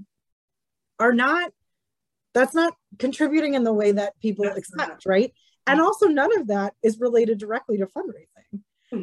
are 0.99 1.15
not, 1.15 1.53
that's 2.35 2.55
not 2.55 2.75
contributing 2.99 3.55
in 3.55 3.63
the 3.63 3.73
way 3.73 3.93
that 3.93 4.19
people 4.21 4.45
expect, 4.45 5.07
right? 5.07 5.33
And 5.67 5.81
also 5.81 6.07
none 6.07 6.39
of 6.39 6.47
that 6.49 6.75
is 6.83 7.01
related 7.01 7.39
directly 7.39 7.79
to 7.79 7.87
fundraising. 7.87 8.63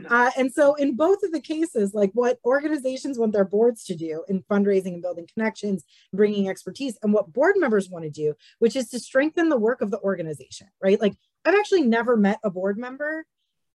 Uh, 0.09 0.31
and 0.37 0.51
so, 0.51 0.75
in 0.75 0.95
both 0.95 1.23
of 1.23 1.31
the 1.31 1.41
cases, 1.41 1.93
like 1.93 2.11
what 2.13 2.39
organizations 2.45 3.19
want 3.19 3.33
their 3.33 3.43
boards 3.43 3.83
to 3.83 3.95
do 3.95 4.23
in 4.29 4.41
fundraising 4.43 4.93
and 4.93 5.01
building 5.01 5.27
connections, 5.33 5.83
bringing 6.13 6.47
expertise, 6.47 6.97
and 7.03 7.11
what 7.11 7.33
board 7.33 7.55
members 7.57 7.89
want 7.89 8.05
to 8.05 8.09
do, 8.09 8.33
which 8.59 8.77
is 8.77 8.89
to 8.89 8.99
strengthen 8.99 9.49
the 9.49 9.57
work 9.57 9.81
of 9.81 9.91
the 9.91 9.99
organization, 9.99 10.67
right? 10.81 11.01
Like, 11.01 11.15
I've 11.43 11.55
actually 11.55 11.81
never 11.81 12.15
met 12.15 12.39
a 12.43 12.49
board 12.49 12.77
member, 12.77 13.25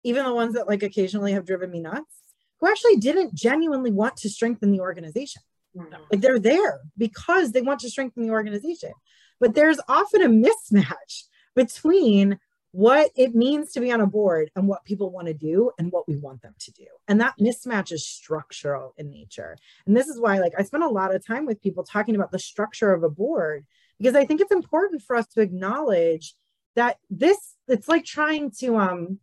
even 0.03 0.25
the 0.25 0.33
ones 0.33 0.53
that 0.53 0.67
like 0.67 0.83
occasionally 0.83 1.31
have 1.33 1.45
driven 1.45 1.71
me 1.71 1.79
nuts, 1.79 2.21
who 2.59 2.67
actually 2.67 2.97
didn't 2.97 3.33
genuinely 3.33 3.91
want 3.91 4.15
to 4.17 4.29
strengthen 4.29 4.71
the 4.71 4.81
organization. 4.81 5.41
No. 5.73 5.85
Like, 6.11 6.21
they're 6.21 6.39
there 6.39 6.81
because 6.97 7.51
they 7.51 7.63
want 7.63 7.79
to 7.79 7.89
strengthen 7.89 8.23
the 8.23 8.31
organization. 8.31 8.91
But 9.39 9.55
there's 9.55 9.79
often 9.89 10.21
a 10.21 10.29
mismatch 10.29 11.23
between 11.55 12.39
what 12.75 13.09
it 13.15 13.33
means 13.33 13.71
to 13.71 13.79
be 13.79 13.89
on 13.89 14.01
a 14.01 14.05
board 14.05 14.51
and 14.53 14.67
what 14.67 14.83
people 14.83 15.09
want 15.09 15.27
to 15.27 15.33
do 15.33 15.71
and 15.79 15.93
what 15.93 16.09
we 16.09 16.17
want 16.17 16.41
them 16.41 16.53
to 16.59 16.71
do. 16.73 16.85
And 17.07 17.21
that 17.21 17.35
mismatch 17.39 17.93
is 17.93 18.05
structural 18.05 18.93
in 18.97 19.09
nature. 19.09 19.55
And 19.87 19.95
this 19.95 20.07
is 20.07 20.19
why 20.19 20.39
like 20.39 20.51
I 20.57 20.63
spend 20.63 20.83
a 20.83 20.89
lot 20.89 21.15
of 21.15 21.25
time 21.25 21.45
with 21.45 21.61
people 21.61 21.85
talking 21.85 22.15
about 22.15 22.33
the 22.33 22.39
structure 22.39 22.91
of 22.91 23.01
a 23.01 23.09
board 23.09 23.65
because 23.97 24.13
I 24.13 24.25
think 24.25 24.41
it's 24.41 24.51
important 24.51 25.03
for 25.03 25.15
us 25.15 25.25
to 25.27 25.41
acknowledge 25.41 26.35
that 26.75 26.97
this 27.09 27.37
it's 27.69 27.87
like 27.87 28.03
trying 28.03 28.51
to 28.59 28.75
um 28.75 29.19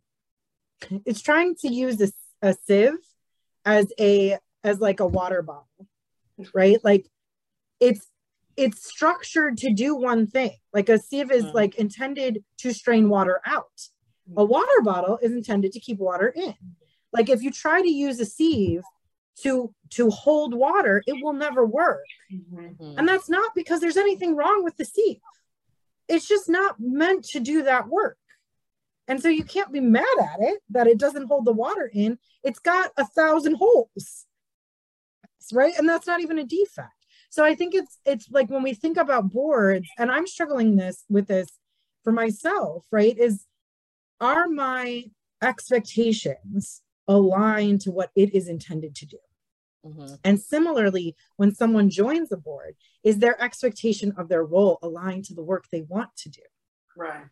it's 1.05 1.21
trying 1.21 1.53
to 1.57 1.71
use 1.71 2.01
a, 2.01 2.11
a 2.41 2.55
sieve 2.65 2.97
as 3.65 3.93
a 3.99 4.39
as 4.63 4.79
like 4.79 4.99
a 4.99 5.05
water 5.05 5.43
bottle 5.43 5.87
right 6.55 6.83
like 6.83 7.05
it's 7.79 8.07
it's 8.55 8.85
structured 8.87 9.57
to 9.57 9.73
do 9.73 9.95
one 9.95 10.27
thing 10.27 10.51
like 10.73 10.89
a 10.89 10.97
sieve 10.99 11.31
is 11.31 11.45
Mhm. 11.45 11.53
like 11.53 11.75
intended 11.75 12.43
to 12.57 12.73
strain 12.73 13.09
water 13.09 13.41
out 13.45 13.89
a 14.37 14.45
water 14.45 14.81
bottle 14.83 15.17
is 15.21 15.31
intended 15.31 15.71
to 15.73 15.79
keep 15.79 15.97
water 15.97 16.29
in 16.29 16.55
like 17.11 17.29
if 17.29 17.41
you 17.41 17.51
try 17.51 17.81
to 17.81 17.89
use 17.89 18.19
a 18.19 18.25
sieve 18.25 18.83
to 19.37 19.73
to 19.89 20.09
hold 20.11 20.53
water 20.53 21.01
it 21.07 21.15
will 21.23 21.33
never 21.33 21.65
work 21.65 22.05
Mhm. 22.31 22.77
Mhm. 22.77 22.97
and 22.97 23.07
that's 23.07 23.29
not 23.29 23.53
because 23.55 23.79
there's 23.81 23.97
anything 23.97 24.35
wrong 24.35 24.63
with 24.63 24.77
the 24.77 24.85
sieve. 24.85 25.21
It's 26.07 26.27
just 26.27 26.47
not 26.49 26.79
meant 26.79 27.23
to 27.29 27.39
do 27.39 27.63
that 27.63 27.87
work. 27.87 28.17
And 29.07 29.21
so 29.21 29.29
you 29.29 29.43
can't 29.43 29.71
be 29.71 29.79
mad 29.79 30.17
at 30.19 30.39
it 30.41 30.61
that 30.69 30.85
it 30.87 30.97
doesn't 30.97 31.27
hold 31.27 31.45
the 31.45 31.53
water 31.53 31.89
in. 31.93 32.19
It's 32.43 32.59
got 32.59 32.91
a 32.97 33.05
thousand 33.05 33.55
holes. 33.55 34.25
Right. 35.51 35.73
And 35.77 35.87
that's 35.89 36.07
not 36.07 36.21
even 36.21 36.39
a 36.39 36.43
defect. 36.45 36.92
So 37.33 37.43
I 37.43 37.55
think 37.55 37.73
it's 37.73 37.97
it's 38.05 38.29
like 38.29 38.51
when 38.51 38.61
we 38.61 38.75
think 38.75 38.95
about 38.95 39.31
boards, 39.31 39.89
and 39.97 40.11
I'm 40.11 40.27
struggling 40.27 40.75
this 40.75 41.03
with 41.09 41.25
this 41.25 41.49
for 42.03 42.13
myself, 42.13 42.85
right? 42.91 43.17
Is 43.17 43.47
are 44.21 44.47
my 44.47 45.05
expectations 45.41 46.83
aligned 47.07 47.81
to 47.81 47.91
what 47.91 48.11
it 48.15 48.35
is 48.35 48.47
intended 48.47 48.93
to 48.97 49.07
do? 49.07 49.17
Mhm. 49.83 50.19
And 50.23 50.39
similarly, 50.39 51.15
when 51.37 51.55
someone 51.55 51.89
joins 51.89 52.31
a 52.31 52.37
board, 52.37 52.75
is 53.01 53.17
their 53.17 53.41
expectation 53.41 54.13
of 54.15 54.29
their 54.29 54.45
role 54.45 54.77
aligned 54.83 55.25
to 55.25 55.33
the 55.33 55.41
work 55.43 55.65
they 55.71 55.81
want 55.81 56.15
to 56.17 56.29
do? 56.29 56.43
Right. 56.95 57.25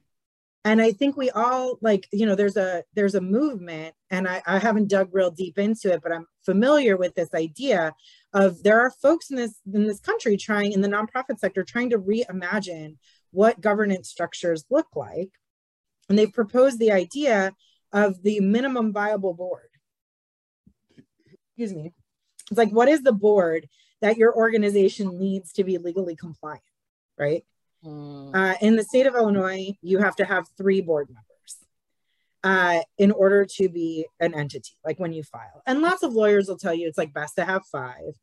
And 0.65 0.81
I 0.81 0.93
think 0.93 1.15
we 1.15 1.29
all 1.29 1.77
like, 1.79 2.07
you 2.11 2.25
know, 2.25 2.33
there's 2.33 2.57
a 2.57 2.83
there's 2.95 3.13
a 3.13 3.21
movement, 3.21 3.93
and 4.09 4.27
I, 4.27 4.41
I 4.47 4.57
haven't 4.57 4.89
dug 4.89 5.09
real 5.13 5.29
deep 5.29 5.59
into 5.59 5.93
it, 5.93 6.01
but 6.01 6.11
I'm 6.11 6.25
familiar 6.45 6.97
with 6.97 7.15
this 7.15 7.33
idea 7.33 7.93
of 8.33 8.63
there 8.63 8.79
are 8.79 8.91
folks 8.91 9.29
in 9.29 9.35
this 9.35 9.55
in 9.73 9.87
this 9.87 9.99
country 9.99 10.37
trying 10.37 10.71
in 10.71 10.81
the 10.81 10.87
nonprofit 10.87 11.39
sector 11.39 11.63
trying 11.63 11.89
to 11.89 11.99
reimagine 11.99 12.97
what 13.31 13.61
governance 13.61 14.09
structures 14.09 14.65
look 14.69 14.87
like. 14.95 15.29
And 16.09 16.17
they've 16.17 16.33
proposed 16.33 16.79
the 16.79 16.91
idea 16.91 17.53
of 17.93 18.21
the 18.23 18.39
minimum 18.39 18.91
viable 18.91 19.33
board 19.33 19.71
excuse 21.61 21.73
me. 21.75 21.93
It's 22.49 22.57
like, 22.57 22.71
what 22.71 22.87
is 22.87 23.01
the 23.01 23.13
board 23.13 23.67
that 24.01 24.17
your 24.17 24.35
organization 24.35 25.19
needs 25.19 25.53
to 25.53 25.63
be 25.63 25.77
legally 25.77 26.15
compliant, 26.15 26.63
right? 27.17 27.43
Mm. 27.85 28.35
Uh, 28.35 28.55
in 28.61 28.75
the 28.75 28.83
state 28.83 29.05
of 29.05 29.15
Illinois, 29.15 29.73
you 29.81 29.99
have 29.99 30.15
to 30.17 30.25
have 30.25 30.47
three 30.57 30.81
board 30.81 31.07
members 31.09 31.30
uh, 32.43 32.79
in 32.97 33.11
order 33.11 33.45
to 33.45 33.69
be 33.69 34.05
an 34.19 34.33
entity, 34.33 34.75
like 34.83 34.99
when 34.99 35.13
you 35.13 35.23
file. 35.23 35.61
And 35.65 35.81
lots 35.81 36.03
of 36.03 36.13
lawyers 36.13 36.47
will 36.47 36.57
tell 36.57 36.73
you 36.73 36.87
it's 36.87 36.97
like 36.97 37.13
best 37.13 37.35
to 37.35 37.45
have 37.45 37.63
five, 37.71 38.13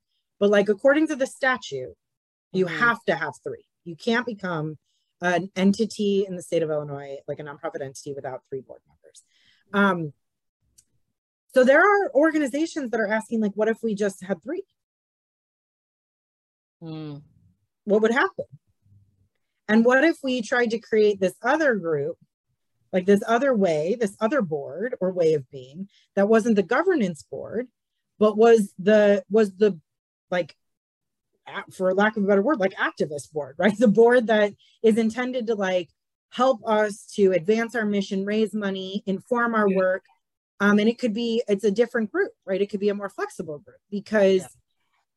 but 0.40 0.50
like 0.50 0.68
according 0.68 1.08
to 1.08 1.16
the 1.16 1.26
statute, 1.26 1.94
you 2.52 2.66
mm-hmm. 2.66 2.78
have 2.78 3.02
to 3.04 3.14
have 3.14 3.34
three. 3.44 3.64
You 3.84 3.96
can't 3.96 4.26
become 4.26 4.76
an 5.20 5.50
entity 5.56 6.24
in 6.26 6.36
the 6.36 6.42
state 6.42 6.62
of 6.62 6.70
Illinois, 6.70 7.16
like 7.26 7.40
a 7.40 7.42
nonprofit 7.42 7.82
entity, 7.82 8.12
without 8.14 8.42
three 8.48 8.60
board 8.60 8.80
members. 8.86 9.22
Um, 9.72 10.12
so 11.54 11.64
there 11.64 11.80
are 11.80 12.10
organizations 12.14 12.90
that 12.90 13.00
are 13.00 13.08
asking, 13.08 13.40
like, 13.40 13.52
what 13.54 13.68
if 13.68 13.78
we 13.82 13.94
just 13.94 14.22
had 14.22 14.42
three? 14.42 14.62
Mm. 16.82 17.22
What 17.84 18.02
would 18.02 18.12
happen? 18.12 18.44
And 19.66 19.84
what 19.84 20.04
if 20.04 20.18
we 20.22 20.40
tried 20.40 20.70
to 20.70 20.78
create 20.78 21.20
this 21.20 21.34
other 21.42 21.74
group, 21.74 22.16
like 22.92 23.06
this 23.06 23.22
other 23.26 23.54
way, 23.54 23.96
this 23.98 24.16
other 24.20 24.42
board 24.42 24.94
or 25.00 25.12
way 25.12 25.34
of 25.34 25.48
being 25.50 25.88
that 26.16 26.28
wasn't 26.28 26.56
the 26.56 26.62
governance 26.62 27.22
board, 27.22 27.68
but 28.18 28.36
was 28.36 28.72
the 28.78 29.24
was 29.30 29.54
the 29.56 29.78
like 30.30 30.56
for 31.72 31.94
lack 31.94 32.16
of 32.16 32.24
a 32.24 32.26
better 32.26 32.42
word, 32.42 32.60
like 32.60 32.74
activist 32.74 33.32
board, 33.32 33.54
right? 33.58 33.74
The 33.78 33.88
board 33.88 34.26
that 34.26 34.52
is 34.82 34.98
intended 34.98 35.46
to 35.46 35.54
like 35.54 35.88
help 36.30 36.60
us 36.66 37.06
to 37.14 37.32
advance 37.32 37.74
our 37.74 37.86
mission, 37.86 38.24
raise 38.24 38.54
money, 38.54 39.02
inform 39.06 39.54
our 39.54 39.68
work. 39.68 40.04
Um, 40.60 40.78
and 40.78 40.88
it 40.88 40.98
could 40.98 41.14
be, 41.14 41.42
it's 41.48 41.64
a 41.64 41.70
different 41.70 42.10
group, 42.12 42.32
right? 42.44 42.60
It 42.60 42.68
could 42.68 42.80
be 42.80 42.88
a 42.88 42.94
more 42.94 43.08
flexible 43.08 43.58
group 43.58 43.78
because 43.90 44.42
yeah. 44.42 44.46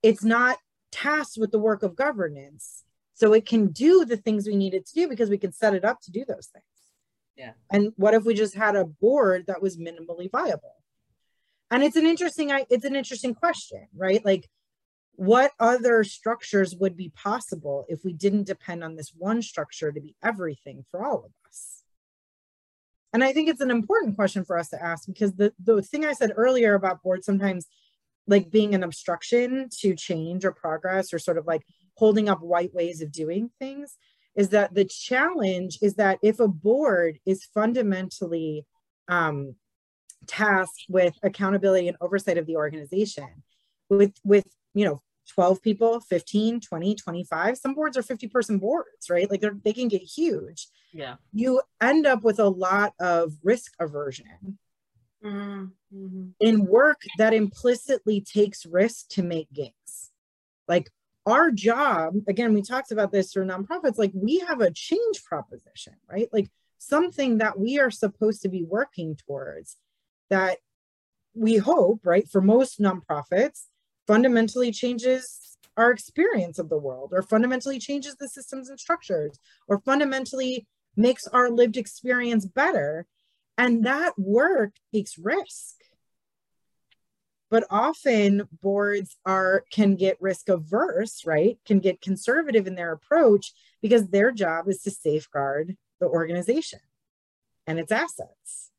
it's 0.04 0.24
not 0.24 0.58
tasked 0.92 1.38
with 1.38 1.52
the 1.52 1.60
work 1.60 1.84
of 1.84 1.96
governance. 1.96 2.84
So 3.14 3.34
it 3.34 3.46
can 3.46 3.68
do 3.68 4.06
the 4.06 4.18
things 4.18 4.48
we 4.48 4.56
need 4.56 4.74
it 4.74 4.88
to 4.88 4.94
do 4.94 5.08
because 5.08 5.30
we 5.30 5.38
can 5.38 5.52
set 5.52 5.74
it 5.74 5.84
up 5.84 6.00
to 6.02 6.12
do 6.12 6.26
those 6.26 6.48
things. 6.48 6.66
Yeah. 7.42 7.54
And 7.72 7.92
what 7.96 8.14
if 8.14 8.24
we 8.24 8.36
just 8.36 8.56
had 8.56 8.76
a 8.76 8.86
board 8.86 9.48
that 9.48 9.64
was 9.64 9.76
minimally 9.78 10.30
viable? 10.30 10.76
And 11.72 11.82
it's 11.82 11.96
an 11.96 12.06
interesting, 12.06 12.52
it's 12.70 12.86
an 12.86 12.96
interesting 12.96 13.34
question, 13.34 13.88
right? 13.96 14.24
Like, 14.24 14.48
what 15.16 15.52
other 15.60 16.04
structures 16.04 16.76
would 16.76 16.96
be 16.96 17.10
possible 17.10 17.86
if 17.90 18.06
we 18.06 18.14
didn't 18.14 18.46
depend 18.46 18.84
on 18.84 18.96
this 18.96 19.12
one 19.18 19.42
structure 19.42 19.92
to 19.92 20.00
be 20.00 20.16
everything 20.24 20.86
for 20.92 21.04
all 21.04 21.26
of 21.26 21.32
us? 21.48 21.82
And 23.12 23.24
I 23.24 23.34
think 23.34 23.50
it's 23.50 23.62
an 23.62 23.72
important 23.72 24.16
question 24.16 24.46
for 24.46 24.56
us 24.56 24.70
to 24.70 24.82
ask 24.82 25.08
because 25.08 25.34
the, 25.34 25.52
the 25.64 25.82
thing 25.82 26.06
I 26.06 26.14
said 26.14 26.34
earlier 26.36 26.76
about 26.76 27.02
boards 27.02 27.26
sometimes 27.26 27.66
like 28.28 28.52
being 28.52 28.76
an 28.76 28.84
obstruction 28.84 29.68
to 29.80 29.96
change 29.96 30.46
or 30.46 30.52
progress 30.52 31.12
or 31.12 31.18
sort 31.18 31.40
of 31.40 31.48
like 31.48 31.64
holding 31.96 32.30
up 32.30 32.42
white 32.42 32.74
ways 32.74 33.02
of 33.02 33.12
doing 33.12 33.50
things 33.60 33.98
is 34.36 34.50
that 34.50 34.74
the 34.74 34.86
challenge 34.86 35.78
is 35.82 35.96
that 35.96 36.20
if 36.24 36.40
a 36.40 36.48
board 36.48 37.20
is 37.26 37.46
fundamentally 37.54 38.66
um, 39.08 39.56
tasked 40.28 40.86
with 40.90 41.16
accountability 41.24 41.88
and 41.88 41.98
oversight 42.02 42.38
of 42.38 42.46
the 42.46 42.56
organization 42.56 43.28
with 43.90 44.14
with 44.24 44.46
you 44.74 44.86
know 44.86 45.02
12 45.34 45.62
people 45.62 46.00
15 46.00 46.60
20 46.60 46.96
25 46.96 47.58
some 47.58 47.74
boards 47.74 47.98
are 47.98 48.04
50 48.04 48.28
person 48.28 48.58
boards 48.58 49.10
right? 49.10 49.30
Like 49.30 49.42
they're 49.42 49.58
they 49.64 49.74
can 49.74 49.88
get 49.88 50.02
huge. 50.02 50.68
Yeah. 50.94 51.16
You 51.34 51.62
end 51.82 52.06
up 52.06 52.24
with 52.24 52.40
a 52.40 52.50
lot 52.50 52.94
of 53.00 53.34
risk 53.44 53.74
aversion 53.80 54.58
mm-hmm. 55.24 56.26
in 56.40 56.66
work 56.66 57.02
that 57.18 57.34
implicitly 57.34 58.22
takes 58.22 58.66
risk 58.66 59.08
to 59.10 59.24
make 59.24 59.52
gains. 59.54 60.12
Like 60.68 60.90
our 61.26 61.52
job 61.52 62.14
again 62.28 62.54
we 62.54 62.62
talked 62.62 62.92
about 62.92 63.12
this 63.12 63.34
for 63.34 63.46
nonprofits 63.46 63.98
like 63.98 64.12
we 64.14 64.40
have 64.40 64.62
a 64.62 64.72
change 64.72 65.24
proposition 65.24 65.94
right? 66.10 66.30
Like 66.32 66.50
something 66.78 67.38
that 67.38 67.60
we 67.60 67.80
are 67.80 67.92
supposed 67.92 68.42
to 68.42 68.50
be 68.50 68.64
working 68.64 69.16
towards 69.28 69.78
that 70.30 70.58
we 71.34 71.58
hope 71.58 72.02
right 72.04 72.28
for 72.28 72.42
most 72.42 72.80
nonprofits 72.80 73.68
fundamentally 74.08 74.72
changes 74.72 75.58
our 75.78 75.92
experience 75.92 76.60
of 76.60 76.70
the 76.70 76.78
world 76.78 77.12
or 77.14 77.22
fundamentally 77.22 77.80
changes 77.80 78.16
the 78.16 78.28
systems 78.28 78.70
and 78.70 78.80
structures 78.80 79.40
or 79.68 79.80
fundamentally 79.80 80.68
makes 80.96 81.28
our 81.28 81.50
lived 81.50 81.78
experience 81.78 82.46
better. 82.46 83.06
And 83.58 83.86
that 83.86 84.18
work 84.18 84.74
takes 84.94 85.18
risk 85.18 85.76
but 87.52 87.66
often 87.70 88.48
boards 88.62 89.18
are 89.26 89.66
can 89.72 89.96
get 89.96 90.20
risk 90.22 90.50
averse 90.50 91.26
right? 91.26 91.60
Can 91.66 91.80
get 91.80 92.02
conservative 92.02 92.66
in 92.66 92.76
their 92.76 92.94
approach 92.94 93.52
because 93.82 94.08
their 94.08 94.32
job 94.32 94.68
is 94.70 94.82
to 94.84 94.92
safeguard 94.92 95.76
the 96.00 96.08
organization 96.08 96.80
and 97.68 97.78
its 97.78 97.92
assets 97.92 98.72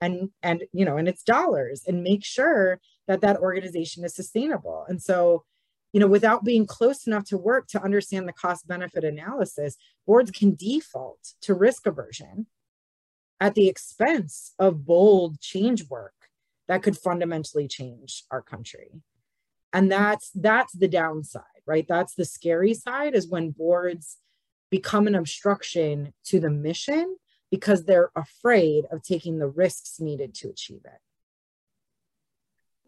and 0.00 0.30
and 0.42 0.62
you 0.72 0.84
know 0.84 0.96
and 0.96 1.08
its 1.08 1.24
dollars 1.24 1.82
and 1.86 2.02
make 2.02 2.24
sure 2.24 2.80
that 3.08 3.20
that 3.20 3.38
organization 3.38 4.04
is 4.04 4.14
sustainable. 4.14 4.86
And 4.88 5.02
so 5.02 5.44
you 5.92 5.98
know 5.98 6.06
without 6.06 6.44
being 6.44 6.66
close 6.66 7.06
enough 7.06 7.24
to 7.24 7.36
work 7.36 7.66
to 7.68 7.82
understand 7.82 8.28
the 8.28 8.32
cost 8.32 8.68
benefit 8.68 9.02
analysis 9.02 9.76
boards 10.06 10.30
can 10.30 10.54
default 10.54 11.32
to 11.40 11.54
risk 11.54 11.86
aversion 11.86 12.46
at 13.40 13.54
the 13.54 13.68
expense 13.68 14.54
of 14.58 14.84
bold 14.84 15.40
change 15.40 15.88
work 15.88 16.17
that 16.68 16.82
could 16.82 16.96
fundamentally 16.96 17.66
change 17.66 18.24
our 18.30 18.42
country 18.42 18.90
and 19.72 19.90
that's 19.90 20.30
that's 20.34 20.72
the 20.72 20.88
downside 20.88 21.42
right 21.66 21.86
that's 21.88 22.14
the 22.14 22.24
scary 22.24 22.74
side 22.74 23.14
is 23.14 23.28
when 23.28 23.50
boards 23.50 24.18
become 24.70 25.06
an 25.06 25.14
obstruction 25.14 26.12
to 26.24 26.40
the 26.40 26.50
mission 26.50 27.16
because 27.50 27.84
they're 27.84 28.10
afraid 28.14 28.84
of 28.92 29.02
taking 29.02 29.38
the 29.38 29.48
risks 29.48 29.98
needed 29.98 30.34
to 30.34 30.48
achieve 30.48 30.82
it 30.84 31.00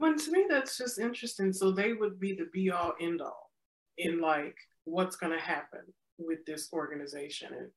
well, 0.00 0.14
to 0.14 0.32
me, 0.32 0.46
that's 0.48 0.78
just 0.78 0.98
interesting. 0.98 1.52
So 1.52 1.70
they 1.70 1.92
would 1.92 2.18
be 2.18 2.32
the 2.32 2.46
be 2.46 2.70
all 2.70 2.94
end 3.00 3.20
all 3.20 3.50
in 3.98 4.20
like 4.20 4.56
what's 4.84 5.16
going 5.16 5.32
to 5.32 5.44
happen 5.44 5.80
with 6.18 6.44
this 6.46 6.70
organization. 6.72 7.70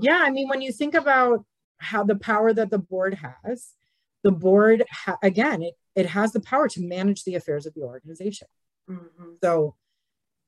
Yeah, 0.00 0.20
I 0.22 0.30
mean, 0.30 0.48
when 0.48 0.62
you 0.62 0.70
think 0.70 0.94
about 0.94 1.44
how 1.78 2.04
the 2.04 2.14
power 2.14 2.52
that 2.52 2.70
the 2.70 2.78
board 2.78 3.14
has, 3.14 3.72
the 4.22 4.32
board 4.32 4.84
ha- 4.90 5.18
again, 5.22 5.62
it 5.62 5.74
it 5.96 6.06
has 6.06 6.32
the 6.32 6.40
power 6.40 6.68
to 6.68 6.80
manage 6.80 7.24
the 7.24 7.34
affairs 7.34 7.66
of 7.66 7.74
the 7.74 7.82
organization. 7.82 8.48
Mm-hmm. 8.88 9.32
So 9.42 9.74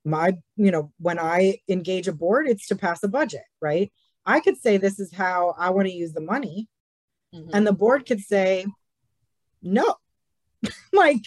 my 0.05 0.37
you 0.57 0.71
know 0.71 0.93
when 0.99 1.19
i 1.19 1.59
engage 1.69 2.09
a 2.09 2.13
board 2.13 2.49
it's 2.49 2.67
to 2.67 2.77
pass 2.77 3.03
a 3.03 3.09
budget 3.09 3.45
right 3.61 3.93
i 4.27 4.41
could 4.41 4.57
say 4.57 4.77
this 4.77 4.99
is 4.99 5.15
how 5.15 5.55
i 5.59 5.71
want 5.71 5.87
to 5.87 5.95
use 5.95 6.13
the 6.13 6.21
money 6.21 6.69
mm-hmm. 7.35 7.51
and 7.53 7.67
the 7.67 7.73
board 7.73 8.07
could 8.07 8.21
say 8.21 8.67
no 9.63 9.95
like 10.93 11.25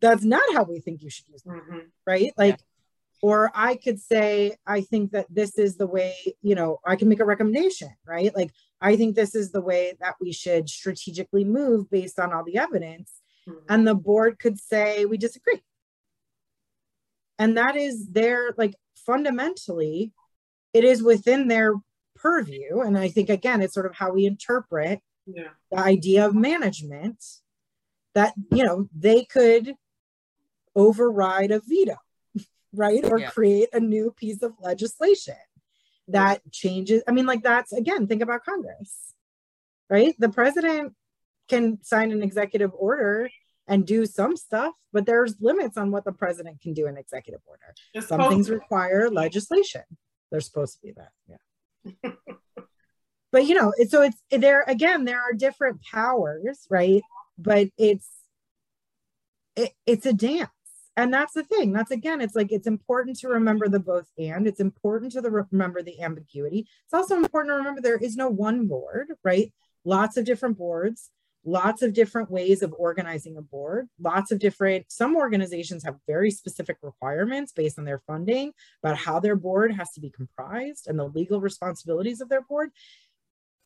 that's 0.00 0.24
not 0.24 0.42
how 0.52 0.64
we 0.64 0.80
think 0.80 1.02
you 1.02 1.10
should 1.10 1.28
use 1.28 1.42
them 1.42 1.60
mm-hmm. 1.60 1.78
right 2.06 2.32
like 2.36 2.58
yeah. 2.58 3.22
or 3.22 3.50
i 3.54 3.76
could 3.76 4.00
say 4.00 4.56
i 4.66 4.80
think 4.80 5.12
that 5.12 5.26
this 5.30 5.56
is 5.56 5.76
the 5.76 5.86
way 5.86 6.14
you 6.42 6.54
know 6.54 6.78
i 6.84 6.96
can 6.96 7.08
make 7.08 7.20
a 7.20 7.24
recommendation 7.24 7.90
right 8.06 8.34
like 8.34 8.50
i 8.80 8.96
think 8.96 9.14
this 9.14 9.34
is 9.34 9.52
the 9.52 9.60
way 9.60 9.94
that 10.00 10.14
we 10.20 10.32
should 10.32 10.68
strategically 10.68 11.44
move 11.44 11.90
based 11.90 12.18
on 12.18 12.32
all 12.32 12.44
the 12.44 12.58
evidence 12.58 13.20
mm-hmm. 13.48 13.58
and 13.68 13.86
the 13.86 13.94
board 13.94 14.38
could 14.38 14.58
say 14.58 15.04
we 15.04 15.16
disagree 15.16 15.62
and 17.38 17.56
that 17.56 17.76
is 17.76 18.08
their 18.08 18.52
like 18.56 18.74
fundamentally 18.94 20.12
it 20.72 20.84
is 20.84 21.02
within 21.02 21.48
their 21.48 21.74
purview 22.14 22.80
and 22.80 22.96
i 22.96 23.08
think 23.08 23.28
again 23.28 23.60
it's 23.60 23.74
sort 23.74 23.86
of 23.86 23.94
how 23.94 24.12
we 24.12 24.26
interpret 24.26 25.00
yeah. 25.26 25.48
the 25.70 25.78
idea 25.78 26.26
of 26.26 26.34
management 26.34 27.22
that 28.14 28.32
you 28.50 28.64
know 28.64 28.88
they 28.96 29.24
could 29.24 29.74
override 30.74 31.50
a 31.50 31.60
veto 31.60 31.96
right 32.72 33.04
or 33.04 33.18
yeah. 33.18 33.30
create 33.30 33.68
a 33.72 33.80
new 33.80 34.10
piece 34.10 34.42
of 34.42 34.52
legislation 34.60 35.34
that 36.08 36.40
changes 36.52 37.02
i 37.08 37.12
mean 37.12 37.26
like 37.26 37.42
that's 37.42 37.72
again 37.72 38.06
think 38.06 38.22
about 38.22 38.44
congress 38.44 39.14
right? 39.88 40.14
The 40.18 40.28
president 40.28 40.94
can 41.48 41.82
sign 41.82 42.10
an 42.10 42.22
executive 42.22 42.72
order 42.74 43.30
and 43.68 43.86
do 43.86 44.06
some 44.06 44.36
stuff 44.36 44.74
but 44.92 45.06
there's 45.06 45.34
limits 45.40 45.76
on 45.76 45.90
what 45.90 46.04
the 46.04 46.12
president 46.12 46.60
can 46.60 46.72
do 46.72 46.86
in 46.86 46.96
executive 46.96 47.40
order. 47.46 47.74
It's 47.92 48.06
some 48.06 48.28
things 48.28 48.48
require 48.48 49.10
legislation. 49.10 49.82
They're 50.30 50.40
supposed 50.40 50.74
to 50.74 50.80
be 50.82 50.92
that 50.92 51.10
yeah. 51.28 52.10
But 53.32 53.46
you 53.46 53.54
know 53.54 53.72
so 53.88 54.02
it's 54.02 54.22
there 54.30 54.62
again 54.66 55.04
there 55.04 55.20
are 55.20 55.32
different 55.32 55.80
powers 55.82 56.66
right? 56.70 57.02
But 57.38 57.68
it's 57.76 58.08
it, 59.56 59.72
it's 59.84 60.06
a 60.06 60.12
dance 60.12 60.50
and 60.96 61.12
that's 61.12 61.34
the 61.34 61.44
thing 61.44 61.72
that's 61.72 61.90
again 61.90 62.20
it's 62.20 62.34
like 62.34 62.50
it's 62.50 62.66
important 62.66 63.18
to 63.18 63.28
remember 63.28 63.68
the 63.68 63.78
both 63.78 64.08
and 64.18 64.46
it's 64.46 64.60
important 64.60 65.12
to 65.12 65.20
the, 65.20 65.30
remember 65.30 65.82
the 65.82 66.00
ambiguity. 66.00 66.66
It's 66.84 66.94
also 66.94 67.16
important 67.16 67.52
to 67.52 67.56
remember 67.56 67.80
there 67.80 67.98
is 67.98 68.16
no 68.16 68.28
one 68.28 68.66
board 68.66 69.08
right? 69.22 69.52
Lots 69.84 70.16
of 70.16 70.24
different 70.24 70.58
boards 70.58 71.10
lots 71.48 71.80
of 71.80 71.92
different 71.92 72.28
ways 72.28 72.60
of 72.60 72.74
organizing 72.76 73.36
a 73.36 73.42
board 73.42 73.88
lots 74.00 74.32
of 74.32 74.40
different 74.40 74.84
some 74.88 75.14
organizations 75.14 75.84
have 75.84 75.94
very 76.06 76.28
specific 76.30 76.76
requirements 76.82 77.52
based 77.52 77.78
on 77.78 77.84
their 77.84 78.02
funding 78.04 78.52
about 78.82 78.96
how 78.96 79.20
their 79.20 79.36
board 79.36 79.72
has 79.72 79.92
to 79.92 80.00
be 80.00 80.10
comprised 80.10 80.88
and 80.88 80.98
the 80.98 81.04
legal 81.04 81.40
responsibilities 81.40 82.20
of 82.20 82.28
their 82.28 82.42
board. 82.42 82.70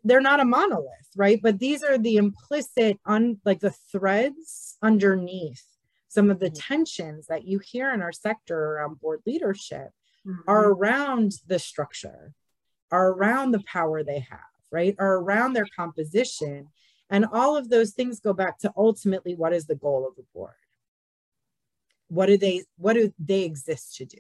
They're 0.04 0.20
not 0.20 0.40
a 0.40 0.44
monolith 0.44 1.08
right? 1.16 1.40
But 1.42 1.58
these 1.58 1.82
are 1.82 1.96
the 1.96 2.16
implicit 2.16 2.98
un 3.06 3.40
like 3.44 3.60
the 3.60 3.74
threads 3.90 4.76
underneath 4.82 5.64
some 6.10 6.30
of 6.30 6.38
the 6.38 6.50
mm-hmm. 6.50 6.74
tensions 6.74 7.26
that 7.28 7.46
you 7.46 7.58
hear 7.58 7.92
in 7.94 8.02
our 8.02 8.12
sector 8.12 8.74
around 8.74 9.00
board 9.00 9.20
leadership 9.26 9.88
mm-hmm. 10.26 10.40
are 10.46 10.70
around 10.70 11.32
the 11.46 11.58
structure 11.58 12.32
are 12.92 13.08
around 13.08 13.52
the 13.52 13.62
power 13.66 14.02
they 14.02 14.20
have 14.20 14.40
right 14.70 14.94
are 14.98 15.16
around 15.16 15.54
their 15.54 15.66
composition 15.76 16.68
and 17.10 17.26
all 17.32 17.56
of 17.56 17.68
those 17.68 17.90
things 17.90 18.20
go 18.20 18.32
back 18.32 18.58
to 18.60 18.72
ultimately 18.76 19.34
what 19.34 19.52
is 19.52 19.66
the 19.66 19.74
goal 19.74 20.06
of 20.06 20.14
the 20.14 20.24
board? 20.32 20.54
What 22.06 22.26
do 22.26 22.38
they 22.38 22.62
what 22.76 22.94
do 22.94 23.12
they 23.18 23.42
exist 23.42 23.96
to 23.96 24.04
do? 24.04 24.18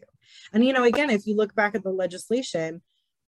And 0.52 0.64
you 0.64 0.72
know, 0.72 0.84
again, 0.84 1.08
if 1.08 1.26
you 1.26 1.36
look 1.36 1.54
back 1.54 1.74
at 1.74 1.84
the 1.84 1.90
legislation, 1.90 2.82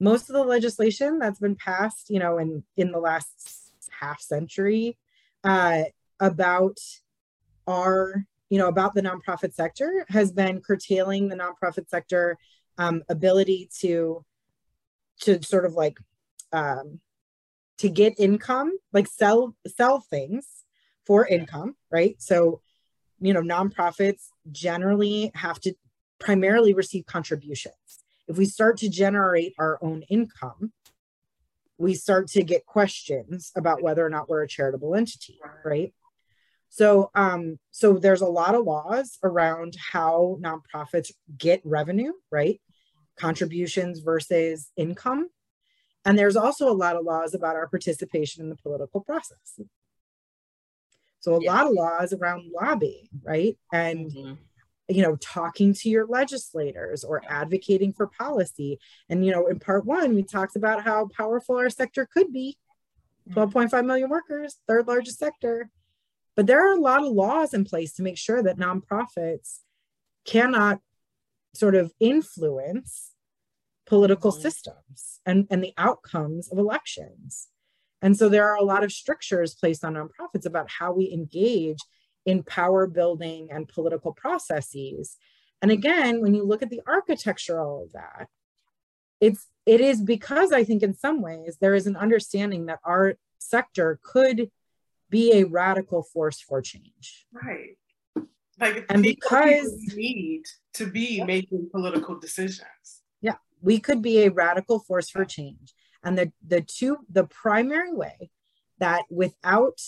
most 0.01 0.31
of 0.31 0.35
the 0.35 0.45
legislation 0.45 1.19
that's 1.19 1.41
been 1.41 1.57
passed, 1.57 2.09
you 2.09 2.21
know, 2.21 2.39
in 2.39 2.63
in 2.77 2.93
the 2.93 3.01
last 3.01 3.73
half 3.91 4.21
century 4.21 4.97
uh, 5.43 5.83
about 6.21 6.79
our, 7.67 8.25
you 8.51 8.59
know, 8.59 8.69
about 8.69 8.95
the 8.95 9.03
nonprofit 9.03 9.55
sector 9.55 10.07
has 10.09 10.33
been 10.33 10.61
curtailing 10.61 11.29
the 11.29 11.37
nonprofit 11.37 11.89
sector 11.89 12.39
um, 12.79 13.03
ability 13.09 13.69
to 13.81 14.25
to 15.21 15.43
sort 15.43 15.65
of 15.65 15.75
like 15.75 15.99
um, 16.53 17.01
to 17.79 17.89
get 17.89 18.15
income, 18.19 18.73
like 18.93 19.07
sell 19.07 19.55
sell 19.67 20.01
things 20.01 20.47
for 21.07 21.27
income, 21.27 21.77
right? 21.91 22.17
So, 22.21 22.61
you 23.21 23.33
know, 23.33 23.43
nonprofits 23.43 24.29
generally 24.51 25.31
have 25.35 25.61
to 25.61 25.75
primarily 26.19 26.75
receive 26.75 27.07
contributions. 27.07 27.75
If 28.29 28.37
we 28.37 28.45
start 28.45 28.77
to 28.79 28.89
generate 28.89 29.55
our 29.59 29.79
own 29.83 30.03
income, 30.03 30.73
we 31.79 31.95
start 31.95 32.29
to 32.29 32.43
get 32.43 32.67
questions 32.67 33.53
about 33.57 33.83
whether 33.83 34.05
or 34.05 34.11
not 34.11 34.29
we're 34.29 34.43
a 34.43 34.49
charitable 34.49 34.95
entity, 34.95 35.39
right? 35.65 35.95
So, 36.69 37.11
um, 37.15 37.59
so 37.71 37.95
there's 37.95 38.21
a 38.21 38.27
lot 38.27 38.55
of 38.55 38.65
laws 38.65 39.19
around 39.23 39.77
how 39.93 40.39
nonprofits 40.41 41.13
get 41.37 41.61
revenue, 41.65 42.13
right? 42.31 42.61
Contributions 43.19 44.01
versus 44.01 44.71
income. 44.77 45.29
And 46.05 46.19
there's 46.19 46.37
also 46.37 46.71
a 46.71 46.73
lot 46.73 46.97
of 46.97 47.05
laws 47.05 47.35
about 47.35 47.57
our 47.57 47.69
participation 47.69 48.43
in 48.43 48.51
the 48.51 48.57
political 48.57 49.01
process. 49.01 49.61
So 51.21 51.37
a 51.37 51.43
yeah. 51.43 51.53
lot 51.53 51.67
of 51.67 51.73
laws 51.73 52.13
around 52.13 52.51
lobbying, 52.53 53.09
right? 53.23 53.59
And 53.73 54.11
mm-hmm. 54.11 54.33
you 54.89 55.03
know, 55.03 55.17
talking 55.17 55.75
to 55.75 55.89
your 55.89 56.07
legislators 56.07 57.05
or 57.05 57.23
advocating 57.29 57.93
for 57.93 58.07
policy. 58.07 58.79
And 59.09 59.25
you 59.25 59.33
know, 59.33 59.47
in 59.49 59.59
part 59.59 59.85
one, 59.85 60.15
we 60.15 60.23
talked 60.23 60.57
about 60.57 60.85
how 60.85 61.09
powerful 61.17 61.57
our 61.57 61.71
sector 61.71 62.09
could 62.13 62.33
be. 62.33 62.57
Mm-hmm. 63.29 63.59
12.5 63.59 63.85
million 63.85 64.09
workers, 64.09 64.57
third 64.67 64.87
largest 64.87 65.19
sector. 65.19 65.71
But 66.39 66.47
there 66.47 66.65
are 66.65 66.73
a 66.73 66.81
lot 66.81 67.03
of 67.05 67.13
laws 67.13 67.53
in 67.53 67.65
place 67.65 67.95
to 67.95 68.05
make 68.05 68.17
sure 68.17 68.45
that 68.45 68.59
nonprofits 68.59 69.59
cannot 70.25 70.79
sort 71.53 71.75
of 71.75 71.93
influence 71.99 73.11
political 73.89 74.31
mm-hmm. 74.31 74.43
systems 74.43 75.19
and, 75.27 75.49
and 75.51 75.65
the 75.65 75.73
outcomes 75.77 76.49
of 76.53 76.59
elections. 76.59 77.49
And 78.03 78.17
so 78.17 78.29
there 78.29 78.49
are 78.49 78.55
a 78.55 78.63
lot 78.63 78.85
of 78.85 78.93
strictures 78.93 79.57
placed 79.57 79.85
on 79.85 79.95
nonprofits 79.95 80.47
about 80.47 80.71
how 80.71 80.93
we 80.93 81.11
engage 81.11 81.81
in 82.25 82.45
power 82.45 82.87
building 82.87 83.49
and 83.51 83.67
political 83.67 84.13
processes. 84.13 85.17
And 85.61 85.73
again, 85.73 86.21
when 86.21 86.35
you 86.35 86.45
look 86.45 86.63
at 86.63 86.71
the 86.71 86.83
architecture 86.87 87.61
of 87.61 87.91
that, 87.95 88.29
it's 89.21 89.49
it 89.67 89.81
is 89.81 90.01
because 90.01 90.53
I 90.53 90.63
think 90.63 90.85
in 90.85 90.95
some 90.95 91.21
ways 91.21 91.57
there 91.61 91.75
is 91.75 91.89
an 91.89 91.97
understanding 91.97 92.67
that 92.67 92.79
our 92.85 93.17
sector 93.41 93.99
could 94.05 94.53
be 95.11 95.33
a 95.33 95.45
radical 95.45 96.03
force 96.03 96.41
for 96.41 96.61
change. 96.61 97.27
Right. 97.33 97.77
Like 98.61 98.87
and 98.89 99.03
because 99.03 99.95
we 99.97 100.15
need 100.15 100.43
to 100.75 100.87
be 100.87 101.23
making 101.23 101.69
political 101.71 102.19
decisions 102.19 103.03
Yeah, 103.21 103.37
we 103.63 103.79
could 103.79 104.03
be 104.03 104.25
a 104.25 104.31
radical 104.31 104.81
force 104.81 105.11
for 105.11 105.25
change 105.25 105.75
and 106.03 106.19
the 106.19 106.33
the 106.47 106.61
two 106.61 106.99
the 107.09 107.25
primary 107.25 107.93
way 107.93 108.31
that 108.79 109.03
without 109.11 109.81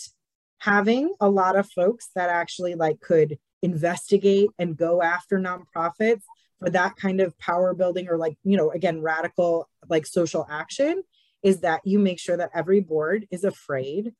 having 0.59 1.13
a 1.19 1.29
lot 1.29 1.55
of 1.55 1.69
folks 1.71 2.09
that 2.15 2.29
actually 2.29 2.75
like 2.75 2.99
could 2.99 3.37
investigate 3.61 4.49
and 4.59 4.77
go 4.77 5.01
after 5.01 5.39
nonprofits 5.39 6.23
for 6.59 6.69
that 6.69 6.95
kind 6.95 7.19
of 7.19 7.37
power 7.39 7.73
building 7.73 8.07
or 8.07 8.17
like 8.17 8.37
you 8.43 8.57
know 8.57 8.71
again 8.71 9.01
radical 9.01 9.67
like 9.89 10.05
social 10.05 10.47
action 10.49 11.03
is 11.43 11.61
that 11.61 11.81
you 11.83 11.97
make 11.97 12.19
sure 12.19 12.37
that 12.37 12.51
every 12.53 12.79
board 12.79 13.27
is 13.31 13.43
afraid 13.43 14.13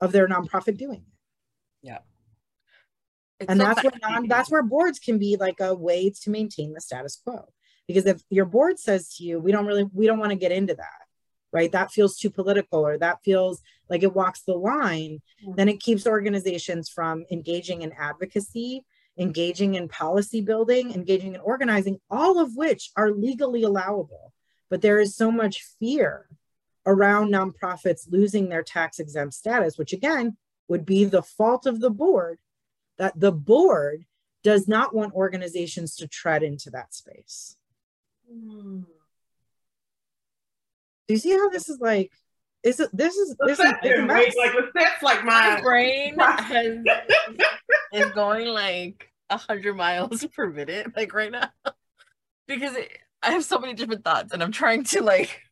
of 0.00 0.12
their 0.12 0.28
nonprofit 0.28 0.76
doing 0.76 0.98
it. 1.06 1.86
Yeah. 1.86 1.98
It's 3.40 3.50
and 3.50 3.60
so 3.60 3.66
that's 3.66 3.82
where 3.82 3.92
non, 4.02 4.28
that's 4.28 4.50
where 4.50 4.62
boards 4.62 4.98
can 4.98 5.18
be 5.18 5.36
like 5.36 5.60
a 5.60 5.74
way 5.74 6.12
to 6.22 6.30
maintain 6.30 6.72
the 6.72 6.80
status 6.80 7.20
quo. 7.22 7.48
Because 7.86 8.06
if 8.06 8.22
your 8.30 8.46
board 8.46 8.78
says 8.78 9.14
to 9.16 9.24
you 9.24 9.40
we 9.40 9.52
don't 9.52 9.66
really 9.66 9.84
we 9.92 10.06
don't 10.06 10.18
want 10.18 10.30
to 10.30 10.36
get 10.36 10.52
into 10.52 10.74
that 10.74 11.04
right? 11.52 11.70
That 11.70 11.92
feels 11.92 12.16
too 12.16 12.30
political 12.30 12.84
or 12.84 12.98
that 12.98 13.22
feels 13.24 13.62
like 13.88 14.02
it 14.02 14.12
walks 14.12 14.42
the 14.42 14.54
line 14.54 15.22
mm-hmm. 15.42 15.52
then 15.54 15.68
it 15.68 15.80
keeps 15.80 16.06
organizations 16.06 16.88
from 16.88 17.24
engaging 17.30 17.82
in 17.82 17.92
advocacy 17.92 18.84
engaging 19.18 19.74
in 19.74 19.88
policy 19.88 20.40
building 20.40 20.92
engaging 20.92 21.34
in 21.34 21.40
organizing 21.40 22.00
all 22.10 22.38
of 22.40 22.56
which 22.56 22.90
are 22.96 23.10
legally 23.10 23.62
allowable. 23.62 24.32
But 24.70 24.82
there 24.82 24.98
is 24.98 25.16
so 25.16 25.30
much 25.30 25.62
fear 25.78 26.28
around 26.86 27.30
nonprofits 27.30 28.10
losing 28.10 28.48
their 28.48 28.62
tax 28.62 28.98
exempt 28.98 29.34
status 29.34 29.78
which 29.78 29.92
again 29.92 30.36
would 30.68 30.84
be 30.84 31.04
the 31.04 31.22
fault 31.22 31.66
of 31.66 31.80
the 31.80 31.90
board 31.90 32.38
that 32.98 33.18
the 33.18 33.32
board 33.32 34.04
does 34.42 34.68
not 34.68 34.94
want 34.94 35.14
organizations 35.14 35.96
to 35.96 36.06
tread 36.06 36.42
into 36.42 36.70
that 36.70 36.92
space 36.94 37.56
Hmm. 38.30 38.80
Do 41.06 41.14
you 41.14 41.18
see 41.18 41.32
how 41.32 41.48
this 41.50 41.68
is 41.68 41.80
like? 41.80 42.10
Is 42.62 42.80
it 42.80 42.88
this 42.94 43.14
is 43.16 43.36
this 43.40 43.58
is, 43.58 43.72
is 43.84 44.34
like 44.36 44.54
that's 44.74 45.02
like 45.02 45.22
my, 45.24 45.56
my 45.56 45.60
brain 45.60 46.18
has 46.18 46.78
is 47.92 48.10
going 48.12 48.46
like 48.46 49.10
a 49.28 49.36
hundred 49.36 49.76
miles 49.76 50.26
per 50.34 50.48
minute, 50.48 50.96
like 50.96 51.12
right 51.12 51.30
now, 51.30 51.50
because 52.48 52.74
it, 52.74 52.90
I 53.22 53.32
have 53.32 53.44
so 53.44 53.58
many 53.58 53.74
different 53.74 54.02
thoughts, 54.02 54.32
and 54.32 54.42
I'm 54.42 54.52
trying 54.52 54.84
to 54.84 55.02
like 55.02 55.42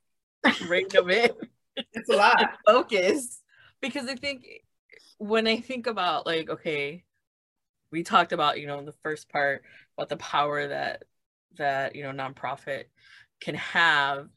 rein 0.69 0.89
them 0.89 1.11
in. 1.11 1.31
It's 1.77 2.09
a 2.09 2.17
lot. 2.17 2.59
Focus, 2.67 3.41
because 3.81 4.09
I 4.09 4.17
think 4.17 4.45
when 5.19 5.47
I 5.47 5.61
think 5.61 5.87
about 5.87 6.27
like 6.27 6.51
okay, 6.51 7.05
we 7.91 8.03
talked 8.03 8.33
about 8.33 8.61
you 8.61 8.67
know 8.67 8.79
in 8.79 8.87
the 8.87 8.95
first 9.03 9.29
part 9.29 9.63
about 9.97 10.09
the 10.09 10.17
power 10.17 10.69
that 10.69 11.05
that 11.59 11.95
you 11.95 12.03
know 12.03 12.13
nonprofit 12.13 12.85
can 13.41 13.55
have 13.55 14.29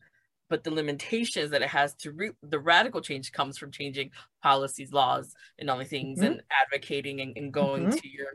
but 0.50 0.64
the 0.64 0.72
limitations 0.72 1.52
that 1.52 1.62
it 1.62 1.70
has 1.70 1.96
to 1.96 2.12
re- 2.12 2.32
the 2.44 2.60
radical 2.60 3.02
change 3.02 3.32
comes 3.32 3.58
from 3.58 3.72
changing 3.72 4.12
policies 4.44 4.92
laws 4.92 5.34
and 5.58 5.70
all 5.70 5.84
things 5.84 6.20
mm-hmm. 6.20 6.34
and 6.34 6.44
advocating 6.64 7.22
and, 7.22 7.36
and 7.38 7.52
going 7.54 7.88
mm-hmm. 7.88 7.98
to 7.98 8.08
your 8.08 8.28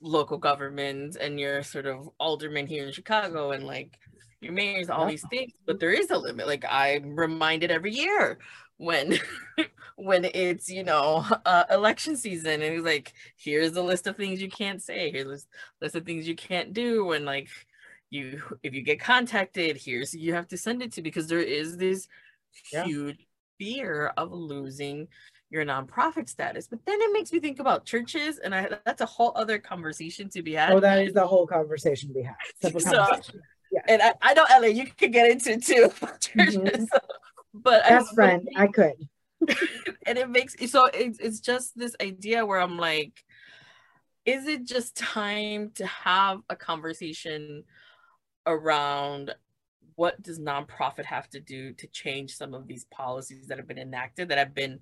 local 0.00 0.38
government 0.38 1.16
and 1.16 1.40
your 1.40 1.62
sort 1.62 1.86
of 1.86 2.08
alderman 2.20 2.66
here 2.66 2.86
in 2.86 2.92
chicago 2.92 3.50
and 3.50 3.64
like 3.64 3.98
your 4.40 4.52
mayors 4.52 4.88
all 4.88 5.04
yeah. 5.04 5.10
these 5.10 5.26
things 5.30 5.52
but 5.66 5.80
there 5.80 5.90
is 5.90 6.10
a 6.10 6.16
limit. 6.16 6.46
Like 6.46 6.64
i'm 6.68 7.16
reminded 7.16 7.70
every 7.70 7.92
year 7.92 8.38
when 8.78 9.18
when 9.96 10.24
it's 10.24 10.70
you 10.70 10.84
know 10.84 11.24
uh, 11.44 11.64
election 11.70 12.16
season 12.16 12.62
and 12.62 12.74
it's 12.74 12.84
like 12.84 13.12
here's 13.36 13.72
the 13.72 13.82
list 13.82 14.06
of 14.06 14.16
things 14.16 14.40
you 14.40 14.48
can't 14.48 14.80
say. 14.80 15.10
Here's 15.10 15.26
a 15.26 15.30
list, 15.30 15.48
list 15.82 15.94
of 15.96 16.06
things 16.06 16.26
you 16.26 16.36
can't 16.36 16.72
do. 16.72 17.12
And 17.12 17.26
like 17.26 17.48
you 18.10 18.40
if 18.62 18.72
you 18.72 18.80
get 18.80 19.00
contacted 19.00 19.76
here's 19.76 20.14
you 20.14 20.32
have 20.32 20.48
to 20.48 20.56
send 20.56 20.82
it 20.82 20.92
to 20.92 21.02
because 21.02 21.26
there 21.26 21.40
is 21.40 21.76
this 21.76 22.08
yeah. 22.72 22.84
huge 22.84 23.18
fear 23.58 24.12
of 24.16 24.32
losing 24.32 25.08
your 25.50 25.64
nonprofit 25.64 26.28
status. 26.28 26.68
But 26.68 26.78
then 26.86 26.98
it 27.00 27.12
makes 27.12 27.32
me 27.32 27.40
think 27.40 27.58
about 27.58 27.84
churches 27.84 28.38
and 28.38 28.54
I, 28.54 28.68
that's 28.86 29.00
a 29.00 29.06
whole 29.06 29.32
other 29.34 29.58
conversation 29.58 30.28
to 30.30 30.42
be 30.42 30.54
had. 30.54 30.72
Oh 30.72 30.80
that 30.80 31.02
is 31.02 31.12
the 31.12 31.26
whole 31.26 31.46
conversation 31.46 32.12
we 32.14 32.22
have 32.22 32.36
so, 32.80 33.20
yeah. 33.72 33.80
and 33.88 34.02
I, 34.02 34.14
I 34.22 34.34
know 34.34 34.46
Ellie 34.50 34.70
you 34.70 34.86
could 34.86 35.12
get 35.12 35.30
into 35.30 35.52
it 35.52 35.64
too 35.64 35.88
mm-hmm. 36.00 36.84
but 37.54 37.82
best 37.88 38.08
I, 38.12 38.14
friend 38.14 38.48
I 38.56 38.66
could 38.66 39.08
and 40.06 40.18
it 40.18 40.28
makes 40.28 40.54
so 40.70 40.86
it's, 40.86 41.18
it's 41.18 41.40
just 41.40 41.76
this 41.76 41.94
idea 42.00 42.44
where 42.44 42.60
I'm 42.60 42.76
like 42.76 43.24
is 44.24 44.46
it 44.46 44.64
just 44.64 44.96
time 44.96 45.70
to 45.76 45.86
have 45.86 46.40
a 46.50 46.56
conversation 46.56 47.64
around 48.46 49.34
what 49.94 50.20
does 50.22 50.38
nonprofit 50.38 51.04
have 51.04 51.28
to 51.30 51.40
do 51.40 51.72
to 51.72 51.86
change 51.88 52.36
some 52.36 52.54
of 52.54 52.68
these 52.68 52.84
policies 52.84 53.46
that 53.48 53.58
have 53.58 53.66
been 53.66 53.78
enacted 53.78 54.28
that 54.28 54.38
have 54.38 54.54
been 54.54 54.78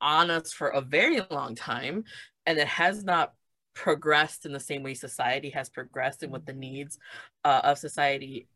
on 0.00 0.30
us 0.30 0.52
for 0.52 0.68
a 0.68 0.80
very 0.80 1.20
long 1.30 1.54
time 1.54 2.04
and 2.46 2.58
it 2.58 2.68
has 2.68 3.04
not 3.04 3.34
progressed 3.74 4.46
in 4.46 4.52
the 4.52 4.60
same 4.60 4.82
way 4.82 4.94
society 4.94 5.50
has 5.50 5.68
progressed 5.68 6.22
and 6.22 6.32
what 6.32 6.46
the 6.46 6.52
needs 6.52 6.98
uh, 7.44 7.60
of 7.64 7.78
society 7.78 8.48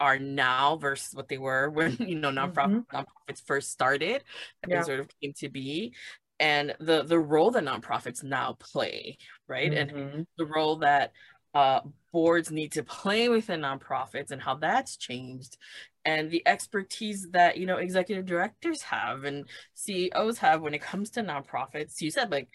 are 0.00 0.18
now 0.18 0.76
versus 0.76 1.14
what 1.14 1.28
they 1.28 1.38
were 1.38 1.70
when 1.70 1.96
you 2.00 2.16
know 2.16 2.30
nonprofit, 2.30 2.84
mm-hmm. 2.86 2.96
nonprofits 2.96 3.42
first 3.44 3.70
started 3.70 4.24
yeah. 4.66 4.76
and 4.76 4.86
sort 4.86 5.00
of 5.00 5.08
came 5.20 5.32
to 5.36 5.48
be 5.48 5.92
and 6.40 6.74
the 6.80 7.02
the 7.04 7.18
role 7.18 7.50
that 7.50 7.64
nonprofits 7.64 8.22
now 8.24 8.56
play 8.58 9.16
right 9.48 9.70
mm-hmm. 9.70 9.96
and 9.96 10.26
the 10.38 10.46
role 10.46 10.76
that 10.76 11.12
uh, 11.54 11.80
boards 12.12 12.50
need 12.50 12.72
to 12.72 12.82
play 12.82 13.28
within 13.28 13.60
nonprofits 13.60 14.32
and 14.32 14.42
how 14.42 14.56
that's 14.56 14.96
changed 14.96 15.56
and 16.04 16.30
the 16.30 16.42
expertise 16.46 17.28
that 17.30 17.56
you 17.56 17.64
know 17.64 17.76
executive 17.76 18.26
directors 18.26 18.82
have 18.82 19.22
and 19.22 19.48
ceos 19.74 20.38
have 20.38 20.60
when 20.60 20.74
it 20.74 20.82
comes 20.82 21.10
to 21.10 21.22
nonprofits 21.22 22.00
you 22.00 22.10
said 22.10 22.30
like 22.32 22.48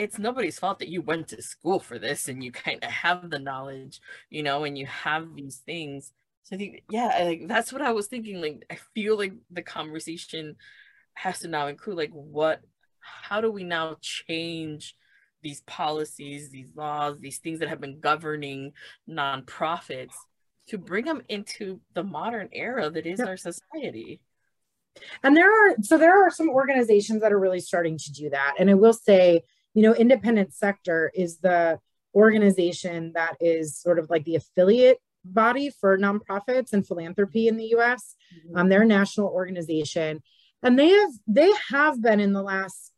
it's 0.00 0.18
nobody's 0.18 0.58
fault 0.58 0.78
that 0.78 0.88
you 0.88 1.02
went 1.02 1.28
to 1.28 1.42
school 1.42 1.78
for 1.78 1.98
this 1.98 2.28
and 2.28 2.42
you 2.42 2.50
kind 2.50 2.82
of 2.82 2.90
have 2.90 3.30
the 3.30 3.38
knowledge 3.38 4.00
you 4.30 4.42
know 4.42 4.64
and 4.64 4.76
you 4.78 4.86
have 4.86 5.34
these 5.34 5.58
things 5.66 6.12
so 6.42 6.56
i 6.56 6.58
think 6.58 6.82
yeah 6.90 7.24
like 7.24 7.46
that's 7.46 7.72
what 7.72 7.82
i 7.82 7.92
was 7.92 8.06
thinking 8.06 8.40
like 8.40 8.64
i 8.70 8.78
feel 8.94 9.16
like 9.16 9.32
the 9.50 9.62
conversation 9.62 10.56
has 11.14 11.40
to 11.40 11.48
now 11.48 11.66
include 11.66 11.96
like 11.96 12.12
what 12.12 12.60
how 13.00 13.40
do 13.40 13.50
we 13.50 13.64
now 13.64 13.96
change 14.00 14.94
these 15.42 15.62
policies, 15.62 16.50
these 16.50 16.70
laws, 16.74 17.18
these 17.18 17.38
things 17.38 17.60
that 17.60 17.68
have 17.68 17.80
been 17.80 18.00
governing 18.00 18.72
nonprofits 19.08 20.14
to 20.68 20.78
bring 20.78 21.04
them 21.04 21.22
into 21.28 21.80
the 21.94 22.04
modern 22.04 22.48
era 22.52 22.90
that 22.90 23.06
is 23.06 23.18
yep. 23.18 23.28
our 23.28 23.36
society. 23.36 24.20
And 25.22 25.36
there 25.36 25.50
are 25.50 25.76
so 25.82 25.98
there 25.98 26.26
are 26.26 26.30
some 26.30 26.50
organizations 26.50 27.22
that 27.22 27.32
are 27.32 27.38
really 27.38 27.60
starting 27.60 27.96
to 27.96 28.12
do 28.12 28.30
that. 28.30 28.54
And 28.58 28.68
I 28.68 28.74
will 28.74 28.92
say, 28.92 29.42
you 29.74 29.82
know, 29.82 29.94
independent 29.94 30.52
sector 30.52 31.10
is 31.14 31.38
the 31.38 31.78
organization 32.14 33.12
that 33.14 33.36
is 33.40 33.76
sort 33.76 33.98
of 33.98 34.10
like 34.10 34.24
the 34.24 34.36
affiliate 34.36 34.98
body 35.24 35.70
for 35.70 35.98
nonprofits 35.98 36.72
and 36.72 36.86
philanthropy 36.86 37.48
in 37.48 37.56
the 37.56 37.74
US. 37.76 38.16
Mm-hmm. 38.34 38.56
Um, 38.56 38.68
they're 38.68 38.82
a 38.82 38.86
national 38.86 39.28
organization. 39.28 40.22
And 40.62 40.78
they 40.78 40.88
have 40.88 41.12
they 41.26 41.50
have 41.70 42.02
been 42.02 42.20
in 42.20 42.32
the 42.32 42.42
last 42.42 42.92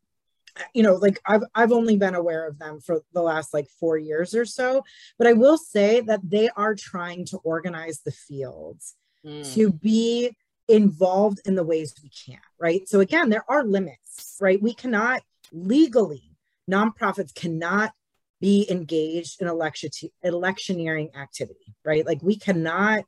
you 0.75 0.83
know 0.83 0.95
like 0.97 1.19
i've 1.25 1.43
i've 1.55 1.73
only 1.73 1.97
been 1.97 2.15
aware 2.15 2.47
of 2.47 2.59
them 2.59 2.81
for 2.81 3.03
the 3.13 3.23
last 3.23 3.55
like 3.55 3.67
4 3.81 3.97
years 3.97 4.35
or 4.35 4.45
so 4.45 4.83
but 5.19 5.27
i 5.27 5.33
will 5.33 5.57
say 5.57 6.01
that 6.03 6.21
they 6.23 6.51
are 6.51 6.75
trying 6.75 7.25
to 7.27 7.39
organize 7.39 8.01
the 8.05 8.11
fields 8.11 8.95
mm. 9.25 9.51
to 9.55 9.73
be 9.73 10.37
involved 10.69 11.41
in 11.47 11.55
the 11.55 11.65
ways 11.65 11.95
we 12.03 12.11
can 12.11 12.41
right 12.59 12.89
so 12.89 13.01
again 13.01 13.31
there 13.31 13.45
are 13.49 13.65
limits 13.65 14.37
right 14.41 14.63
we 14.63 14.75
cannot 14.75 15.23
legally 15.53 16.32
nonprofits 16.71 17.35
cannot 17.35 17.93
be 18.41 18.67
engaged 18.71 19.41
in 19.41 19.49
election 19.49 19.91
electioneering 20.25 21.11
activity 21.17 21.75
right 21.85 22.07
like 22.07 22.23
we 22.23 22.37
cannot 22.37 23.05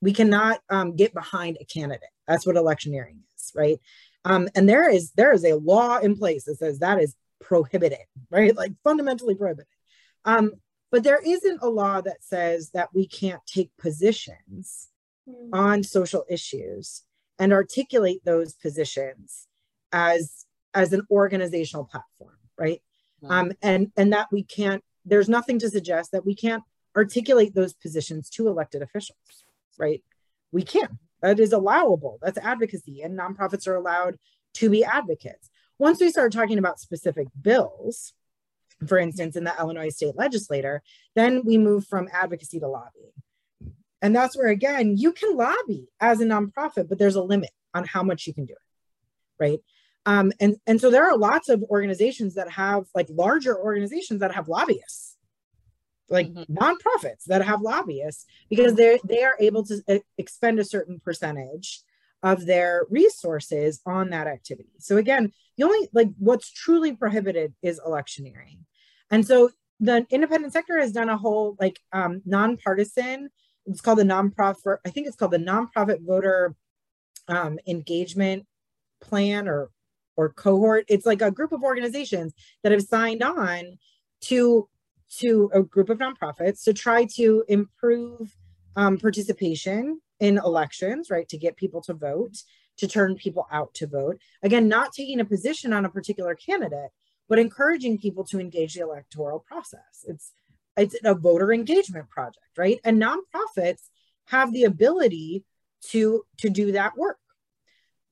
we 0.00 0.12
cannot 0.12 0.60
um, 0.70 0.94
get 0.94 1.14
behind 1.14 1.56
a 1.60 1.64
candidate 1.64 2.08
that's 2.26 2.46
what 2.46 2.56
electioneering 2.56 3.18
is 3.36 3.52
right 3.54 3.80
um, 4.24 4.48
and 4.56 4.68
there 4.68 4.90
is 4.90 5.12
there 5.12 5.32
is 5.32 5.44
a 5.44 5.56
law 5.56 5.98
in 5.98 6.16
place 6.16 6.44
that 6.44 6.58
says 6.58 6.80
that 6.80 7.00
is 7.00 7.14
prohibited, 7.40 7.98
right? 8.28 8.54
Like 8.56 8.72
fundamentally 8.82 9.36
prohibited. 9.36 9.68
Um, 10.24 10.52
but 10.90 11.04
there 11.04 11.20
isn't 11.24 11.62
a 11.62 11.68
law 11.68 12.00
that 12.00 12.24
says 12.24 12.70
that 12.70 12.88
we 12.92 13.06
can't 13.06 13.40
take 13.46 13.70
positions 13.78 14.88
mm. 15.28 15.50
on 15.52 15.82
social 15.82 16.24
issues 16.28 17.02
and 17.38 17.52
articulate 17.52 18.24
those 18.24 18.54
positions 18.54 19.46
as 19.92 20.44
as 20.74 20.92
an 20.92 21.02
organizational 21.10 21.84
platform, 21.84 22.36
right? 22.58 22.82
Um, 23.24 23.52
and 23.62 23.92
and 23.96 24.12
that 24.12 24.28
we 24.30 24.42
can't. 24.42 24.84
There's 25.04 25.28
nothing 25.28 25.58
to 25.60 25.70
suggest 25.70 26.12
that 26.12 26.26
we 26.26 26.34
can't 26.34 26.62
articulate 26.96 27.54
those 27.54 27.72
positions 27.74 28.28
to 28.30 28.48
elected 28.48 28.82
officials, 28.82 29.44
right? 29.78 30.02
We 30.52 30.62
can. 30.62 30.98
That 31.22 31.40
is 31.40 31.52
allowable. 31.52 32.18
That's 32.22 32.38
advocacy, 32.38 33.02
and 33.02 33.18
nonprofits 33.18 33.66
are 33.66 33.76
allowed 33.76 34.18
to 34.54 34.70
be 34.70 34.84
advocates. 34.84 35.50
Once 35.78 36.00
we 36.00 36.10
start 36.10 36.32
talking 36.32 36.58
about 36.58 36.80
specific 36.80 37.28
bills, 37.40 38.12
for 38.86 38.98
instance, 38.98 39.36
in 39.36 39.44
the 39.44 39.54
Illinois 39.58 39.88
state 39.88 40.16
legislature, 40.16 40.82
then 41.14 41.44
we 41.44 41.58
move 41.58 41.86
from 41.86 42.08
advocacy 42.12 42.60
to 42.60 42.68
lobbying. 42.68 43.12
And 44.02 44.14
that's 44.14 44.36
where, 44.36 44.48
again, 44.48 44.96
you 44.96 45.12
can 45.12 45.36
lobby 45.36 45.88
as 46.00 46.20
a 46.20 46.24
nonprofit, 46.24 46.88
but 46.88 46.98
there's 46.98 47.14
a 47.16 47.22
limit 47.22 47.50
on 47.74 47.84
how 47.84 48.02
much 48.02 48.26
you 48.26 48.34
can 48.34 48.44
do 48.44 48.52
it, 48.52 49.42
right? 49.42 49.58
Um, 50.06 50.32
and, 50.40 50.56
and 50.66 50.80
so 50.80 50.90
there 50.90 51.04
are 51.04 51.18
lots 51.18 51.48
of 51.48 51.62
organizations 51.64 52.34
that 52.36 52.50
have, 52.50 52.86
like 52.94 53.08
larger 53.10 53.58
organizations 53.58 54.20
that 54.20 54.34
have 54.34 54.48
lobbyists 54.48 55.16
like 56.08 56.28
mm-hmm. 56.28 56.56
nonprofits 56.56 57.24
that 57.26 57.44
have 57.44 57.60
lobbyists 57.60 58.26
because 58.48 58.74
they 58.74 58.98
they 59.04 59.24
are 59.24 59.36
able 59.40 59.64
to 59.64 59.82
uh, 59.88 59.98
expend 60.18 60.58
a 60.58 60.64
certain 60.64 61.00
percentage 61.00 61.82
of 62.22 62.46
their 62.46 62.86
resources 62.90 63.80
on 63.86 64.10
that 64.10 64.26
activity. 64.26 64.70
So 64.78 64.96
again, 64.96 65.32
the 65.56 65.64
only 65.64 65.88
like 65.92 66.08
what's 66.18 66.50
truly 66.50 66.94
prohibited 66.94 67.54
is 67.62 67.80
electioneering. 67.84 68.58
And 69.10 69.26
so 69.26 69.50
the 69.80 70.06
independent 70.10 70.52
sector 70.52 70.78
has 70.78 70.92
done 70.92 71.10
a 71.10 71.18
whole 71.18 71.56
like 71.60 71.80
um, 71.92 72.22
nonpartisan, 72.24 73.30
it's 73.66 73.80
called 73.80 73.98
the 73.98 74.04
nonprofit, 74.04 74.78
I 74.86 74.90
think 74.90 75.06
it's 75.06 75.16
called 75.16 75.32
the 75.32 75.38
nonprofit 75.38 76.04
voter 76.04 76.54
um, 77.28 77.58
engagement 77.66 78.46
plan 79.00 79.48
or 79.48 79.70
or 80.16 80.30
cohort. 80.30 80.84
It's 80.88 81.06
like 81.06 81.22
a 81.22 81.30
group 81.30 81.52
of 81.52 81.62
organizations 81.62 82.34
that 82.62 82.72
have 82.72 82.82
signed 82.82 83.22
on 83.22 83.78
to 84.22 84.68
to 85.18 85.50
a 85.54 85.62
group 85.62 85.88
of 85.88 85.98
nonprofits 85.98 86.64
to 86.64 86.72
try 86.72 87.06
to 87.16 87.44
improve 87.48 88.36
um, 88.74 88.98
participation 88.98 90.00
in 90.20 90.38
elections, 90.38 91.10
right? 91.10 91.28
To 91.28 91.38
get 91.38 91.56
people 91.56 91.80
to 91.82 91.94
vote, 91.94 92.36
to 92.78 92.88
turn 92.88 93.14
people 93.14 93.46
out 93.50 93.72
to 93.74 93.86
vote. 93.86 94.18
Again, 94.42 94.68
not 94.68 94.92
taking 94.92 95.20
a 95.20 95.24
position 95.24 95.72
on 95.72 95.84
a 95.84 95.90
particular 95.90 96.34
candidate, 96.34 96.90
but 97.28 97.38
encouraging 97.38 97.98
people 97.98 98.24
to 98.24 98.40
engage 98.40 98.74
the 98.74 98.82
electoral 98.82 99.40
process. 99.40 100.04
It's 100.06 100.32
it's 100.76 100.96
a 101.04 101.14
voter 101.14 101.52
engagement 101.52 102.10
project, 102.10 102.58
right? 102.58 102.78
And 102.84 103.02
nonprofits 103.02 103.88
have 104.26 104.52
the 104.52 104.64
ability 104.64 105.44
to 105.88 106.24
to 106.38 106.50
do 106.50 106.72
that 106.72 106.96
work. 106.96 107.18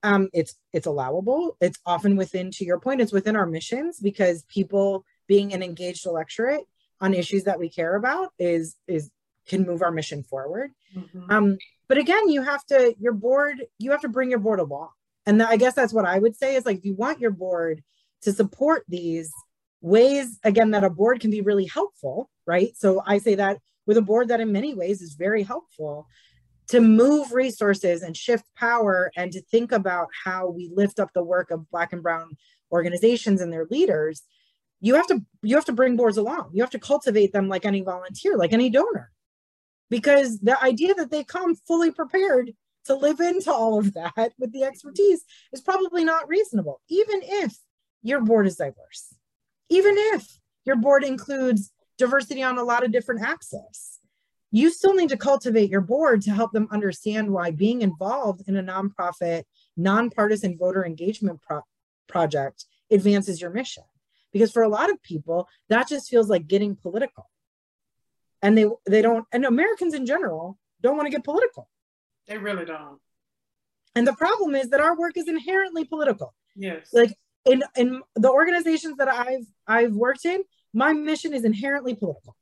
Um, 0.05 0.29
it's 0.35 0.55
it's 0.75 0.87
allowable. 0.87 1.57
It's 1.61 1.81
often 1.87 2.15
within, 2.17 2.51
to 2.53 2.65
your 2.65 2.79
point, 2.79 3.01
it's 3.01 3.13
within 3.13 3.37
our 3.37 3.47
missions 3.47 3.99
because 3.99 4.45
people 4.45 5.05
being 5.27 5.55
an 5.55 5.63
engaged 5.63 6.05
electorate 6.05 6.65
on 7.01 7.15
issues 7.15 7.45
that 7.45 7.59
we 7.59 7.71
care 7.71 7.97
about 7.97 8.29
is 8.39 8.77
is 8.87 9.11
can 9.49 9.67
move 9.67 9.83
our 9.83 9.91
mission 9.91 10.23
forward. 10.23 10.73
Mm-hmm. 10.95 11.31
Um, 11.31 11.59
but 11.89 11.97
again, 11.97 12.29
you 12.29 12.43
have 12.43 12.65
to 12.67 12.95
your 13.01 13.15
board 13.15 13.65
you 13.79 13.93
have 13.93 14.03
to 14.03 14.09
bring 14.09 14.29
your 14.29 14.39
board 14.39 14.61
along, 14.61 14.91
and 15.25 15.43
I 15.43 15.57
guess 15.57 15.75
that's 15.75 15.95
what 15.95 16.05
I 16.05 16.19
would 16.19 16.37
say 16.37 16.55
is 16.57 16.67
like 16.67 16.79
if 16.79 16.85
you 16.85 16.95
want 16.95 17.21
your 17.21 17.31
board 17.31 17.83
to 18.23 18.33
support 18.33 18.85
these 18.87 19.33
ways 19.81 20.39
again 20.45 20.73
that 20.73 20.85
a 20.85 20.91
board 20.91 21.21
can 21.21 21.31
be 21.31 21.41
really 21.41 21.67
helpful, 21.67 22.29
right? 22.47 22.77
So 22.77 23.03
I 23.07 23.19
say 23.19 23.37
that 23.37 23.59
with 23.87 23.97
a 23.97 24.03
board 24.03 24.29
that 24.29 24.41
in 24.41 24.53
many 24.53 24.75
ways 24.75 25.01
is 25.01 25.15
very 25.15 25.43
helpful 25.43 26.07
to 26.69 26.81
move 26.81 27.33
resources 27.33 28.03
and 28.03 28.17
shift 28.17 28.47
power 28.57 29.11
and 29.17 29.33
to 29.33 29.43
think 29.43 29.73
about 29.73 30.09
how 30.25 30.49
we 30.49 30.71
lift 30.75 30.99
up 30.99 31.11
the 31.13 31.23
work 31.23 31.51
of 31.51 31.71
black 31.71 31.93
and 31.93 32.03
brown 32.03 32.37
organizations 32.73 33.41
and 33.41 33.53
their 33.53 33.67
leaders 33.71 34.23
you 34.85 34.95
have 34.97 35.07
to 35.07 35.23
you 35.43 35.55
have 35.55 35.65
to 35.65 35.73
bring 35.73 35.97
boards 35.97 36.19
along. 36.19 36.51
You 36.53 36.63
have 36.63 36.71
to 36.71 36.79
cultivate 36.79 37.33
them 37.33 37.49
like 37.49 37.65
any 37.65 37.81
volunteer 37.81 38.37
like 38.37 38.53
any 38.53 38.69
donor. 38.69 39.11
Because 39.89 40.41
the 40.41 40.63
idea 40.63 40.93
that 40.95 41.11
they 41.11 41.25
come 41.25 41.55
fully 41.55 41.91
prepared 41.91 42.53
to 42.85 42.95
live 42.95 43.21
into 43.21 43.51
all 43.51 43.79
of 43.79 43.95
that 43.95 44.33
with 44.39 44.53
the 44.53 44.65
expertise 44.65 45.25
is 45.55 45.63
probably 45.63 46.05
not 46.05 46.29
reasonable 46.29 46.83
even 46.91 47.21
if 47.23 47.57
your 48.03 48.21
board 48.21 48.47
is 48.47 48.57
diverse. 48.57 49.15
Even 49.71 49.95
if 49.97 50.39
your 50.67 50.77
board 50.77 51.03
includes 51.03 51.73
diversity 51.97 52.43
on 52.43 52.59
a 52.59 52.63
lot 52.63 52.85
of 52.85 52.93
different 52.93 53.23
axes 53.23 53.94
you 54.55 54.71
still 54.71 54.95
need 54.95 55.09
to 55.09 55.17
cultivate 55.17 55.69
your 55.69 55.81
board 55.81 56.23
to 56.23 56.31
help 56.31 56.53
them 56.53 56.69
understand 56.71 57.29
why 57.29 57.51
being 57.51 57.83
involved 57.83 58.43
in 58.47 58.57
a 58.57 58.63
nonprofit 58.63 59.43
nonpartisan 59.77 60.57
voter 60.57 60.87
engagement 60.87 61.43
pro- 61.43 61.67
project 62.07 62.67
advances 62.89 63.41
your 63.41 63.51
mission. 63.51 63.83
Because 64.33 64.53
for 64.53 64.63
a 64.63 64.69
lot 64.69 64.91
of 64.91 65.03
people 65.03 65.49
that 65.71 65.89
just 65.89 66.09
feels 66.09 66.29
like 66.29 66.47
getting 66.47 66.77
political. 66.77 67.29
And 68.43 68.57
they 68.57 68.67
they 68.87 69.03
don't 69.03 69.25
and 69.33 69.45
americans 69.45 69.93
in 69.93 70.07
general 70.07 70.57
don't 70.81 70.97
want 70.97 71.07
to 71.07 71.11
get 71.11 71.25
political. 71.25 71.69
They 72.29 72.39
really 72.39 72.65
don't. 72.65 73.01
And 73.97 74.07
the 74.07 74.15
problem 74.15 74.55
is 74.55 74.71
that 74.71 74.81
our 74.81 74.97
work 74.97 75.17
is 75.17 75.27
inherently 75.27 75.85
political. 75.85 76.33
Yes. 76.55 76.91
Like 76.93 77.13
in 77.45 77.65
in 77.77 78.03
the 78.15 78.31
organizations 78.31 78.99
that 78.99 79.09
i've 79.09 79.47
i've 79.67 79.95
worked 79.95 80.25
in 80.25 80.45
my 80.73 80.93
mission 80.93 81.35
is 81.35 81.45
inherently 81.45 81.95
political 81.95 82.37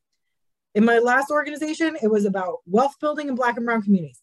in 0.75 0.85
my 0.85 0.99
last 0.99 1.31
organization 1.31 1.97
it 2.03 2.11
was 2.11 2.25
about 2.25 2.59
wealth 2.67 2.95
building 3.01 3.29
in 3.29 3.35
black 3.35 3.57
and 3.57 3.67
brown 3.67 3.83
communities 3.83 4.21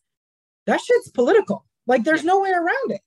that 0.66 0.82
shit's 0.82 1.10
political 1.10 1.66
like 1.88 2.04
there's 2.04 2.24
no 2.24 2.39
way 2.39 2.52
around 2.52 2.91
it 2.91 3.02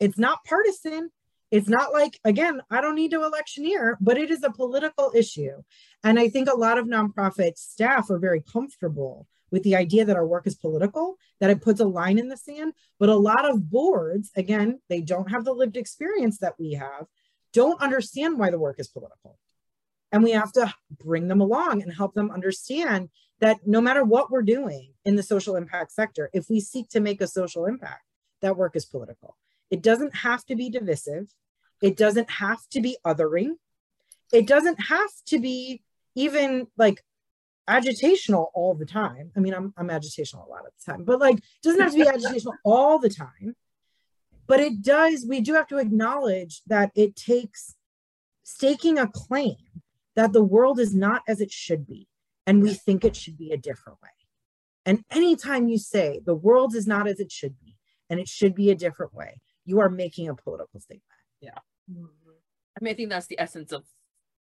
it's 0.00 0.18
not 0.18 0.44
partisan 0.44 1.10
It's 1.54 1.68
not 1.68 1.92
like, 1.92 2.18
again, 2.24 2.62
I 2.68 2.80
don't 2.80 2.96
need 2.96 3.12
to 3.12 3.22
electioneer, 3.22 3.96
but 4.00 4.18
it 4.18 4.30
is 4.30 4.42
a 4.42 4.50
political 4.50 5.12
issue. 5.14 5.62
And 6.02 6.18
I 6.18 6.28
think 6.28 6.48
a 6.48 6.56
lot 6.56 6.78
of 6.78 6.86
nonprofit 6.86 7.58
staff 7.58 8.10
are 8.10 8.18
very 8.18 8.40
comfortable 8.40 9.28
with 9.52 9.62
the 9.62 9.76
idea 9.76 10.04
that 10.04 10.16
our 10.16 10.26
work 10.26 10.48
is 10.48 10.56
political, 10.56 11.16
that 11.38 11.50
it 11.50 11.62
puts 11.62 11.78
a 11.78 11.86
line 11.86 12.18
in 12.18 12.28
the 12.28 12.36
sand. 12.36 12.72
But 12.98 13.08
a 13.08 13.14
lot 13.30 13.48
of 13.48 13.70
boards, 13.70 14.32
again, 14.34 14.80
they 14.88 15.00
don't 15.00 15.30
have 15.30 15.44
the 15.44 15.52
lived 15.52 15.76
experience 15.76 16.38
that 16.38 16.58
we 16.58 16.72
have, 16.72 17.06
don't 17.52 17.80
understand 17.80 18.36
why 18.36 18.50
the 18.50 18.58
work 18.58 18.80
is 18.80 18.88
political. 18.88 19.38
And 20.14 20.22
we 20.22 20.30
have 20.30 20.52
to 20.52 20.72
bring 21.04 21.26
them 21.26 21.40
along 21.40 21.82
and 21.82 21.92
help 21.92 22.14
them 22.14 22.30
understand 22.30 23.08
that 23.40 23.66
no 23.66 23.80
matter 23.80 24.04
what 24.04 24.30
we're 24.30 24.42
doing 24.42 24.92
in 25.04 25.16
the 25.16 25.24
social 25.24 25.56
impact 25.56 25.90
sector, 25.90 26.30
if 26.32 26.48
we 26.48 26.60
seek 26.60 26.88
to 26.90 27.00
make 27.00 27.20
a 27.20 27.26
social 27.26 27.66
impact, 27.66 28.04
that 28.40 28.56
work 28.56 28.76
is 28.76 28.84
political. 28.84 29.36
It 29.72 29.82
doesn't 29.82 30.14
have 30.14 30.44
to 30.44 30.54
be 30.54 30.70
divisive. 30.70 31.34
It 31.82 31.96
doesn't 31.96 32.30
have 32.30 32.60
to 32.70 32.80
be 32.80 32.96
othering. 33.04 33.54
It 34.32 34.46
doesn't 34.46 34.78
have 34.86 35.10
to 35.26 35.40
be 35.40 35.82
even 36.14 36.68
like 36.78 37.02
agitational 37.68 38.50
all 38.54 38.74
the 38.76 38.86
time. 38.86 39.32
I 39.36 39.40
mean, 39.40 39.52
I'm, 39.52 39.74
I'm 39.76 39.88
agitational 39.88 40.46
a 40.46 40.48
lot 40.48 40.64
of 40.64 40.72
the 40.78 40.92
time, 40.92 41.02
but 41.02 41.18
like, 41.18 41.40
doesn't 41.64 41.80
have 41.80 41.90
to 41.90 41.98
be 41.98 42.04
agitational 42.04 42.54
all 42.64 43.00
the 43.00 43.10
time. 43.10 43.56
But 44.46 44.60
it 44.60 44.80
does, 44.80 45.26
we 45.28 45.40
do 45.40 45.54
have 45.54 45.66
to 45.68 45.78
acknowledge 45.78 46.62
that 46.68 46.92
it 46.94 47.16
takes 47.16 47.74
staking 48.44 48.98
a 48.98 49.08
claim 49.08 49.56
that 50.16 50.32
the 50.32 50.44
world 50.44 50.78
is 50.78 50.94
not 50.94 51.22
as 51.28 51.40
it 51.40 51.50
should 51.50 51.86
be. 51.86 52.08
And 52.46 52.62
we 52.62 52.74
think 52.74 53.04
it 53.04 53.16
should 53.16 53.38
be 53.38 53.52
a 53.52 53.56
different 53.56 54.00
way. 54.02 54.10
And 54.86 55.02
anytime 55.10 55.68
you 55.68 55.78
say 55.78 56.20
the 56.24 56.34
world 56.34 56.74
is 56.74 56.86
not 56.86 57.08
as 57.08 57.20
it 57.20 57.32
should 57.32 57.58
be 57.58 57.76
and 58.10 58.20
it 58.20 58.28
should 58.28 58.54
be 58.54 58.70
a 58.70 58.74
different 58.74 59.14
way, 59.14 59.40
you 59.64 59.80
are 59.80 59.88
making 59.88 60.28
a 60.28 60.34
political 60.34 60.78
statement. 60.80 61.02
Yeah. 61.40 61.58
I 61.88 62.82
mean, 62.82 62.92
I 62.92 62.94
think 62.94 63.10
that's 63.10 63.28
the 63.28 63.40
essence 63.40 63.72
of 63.72 63.84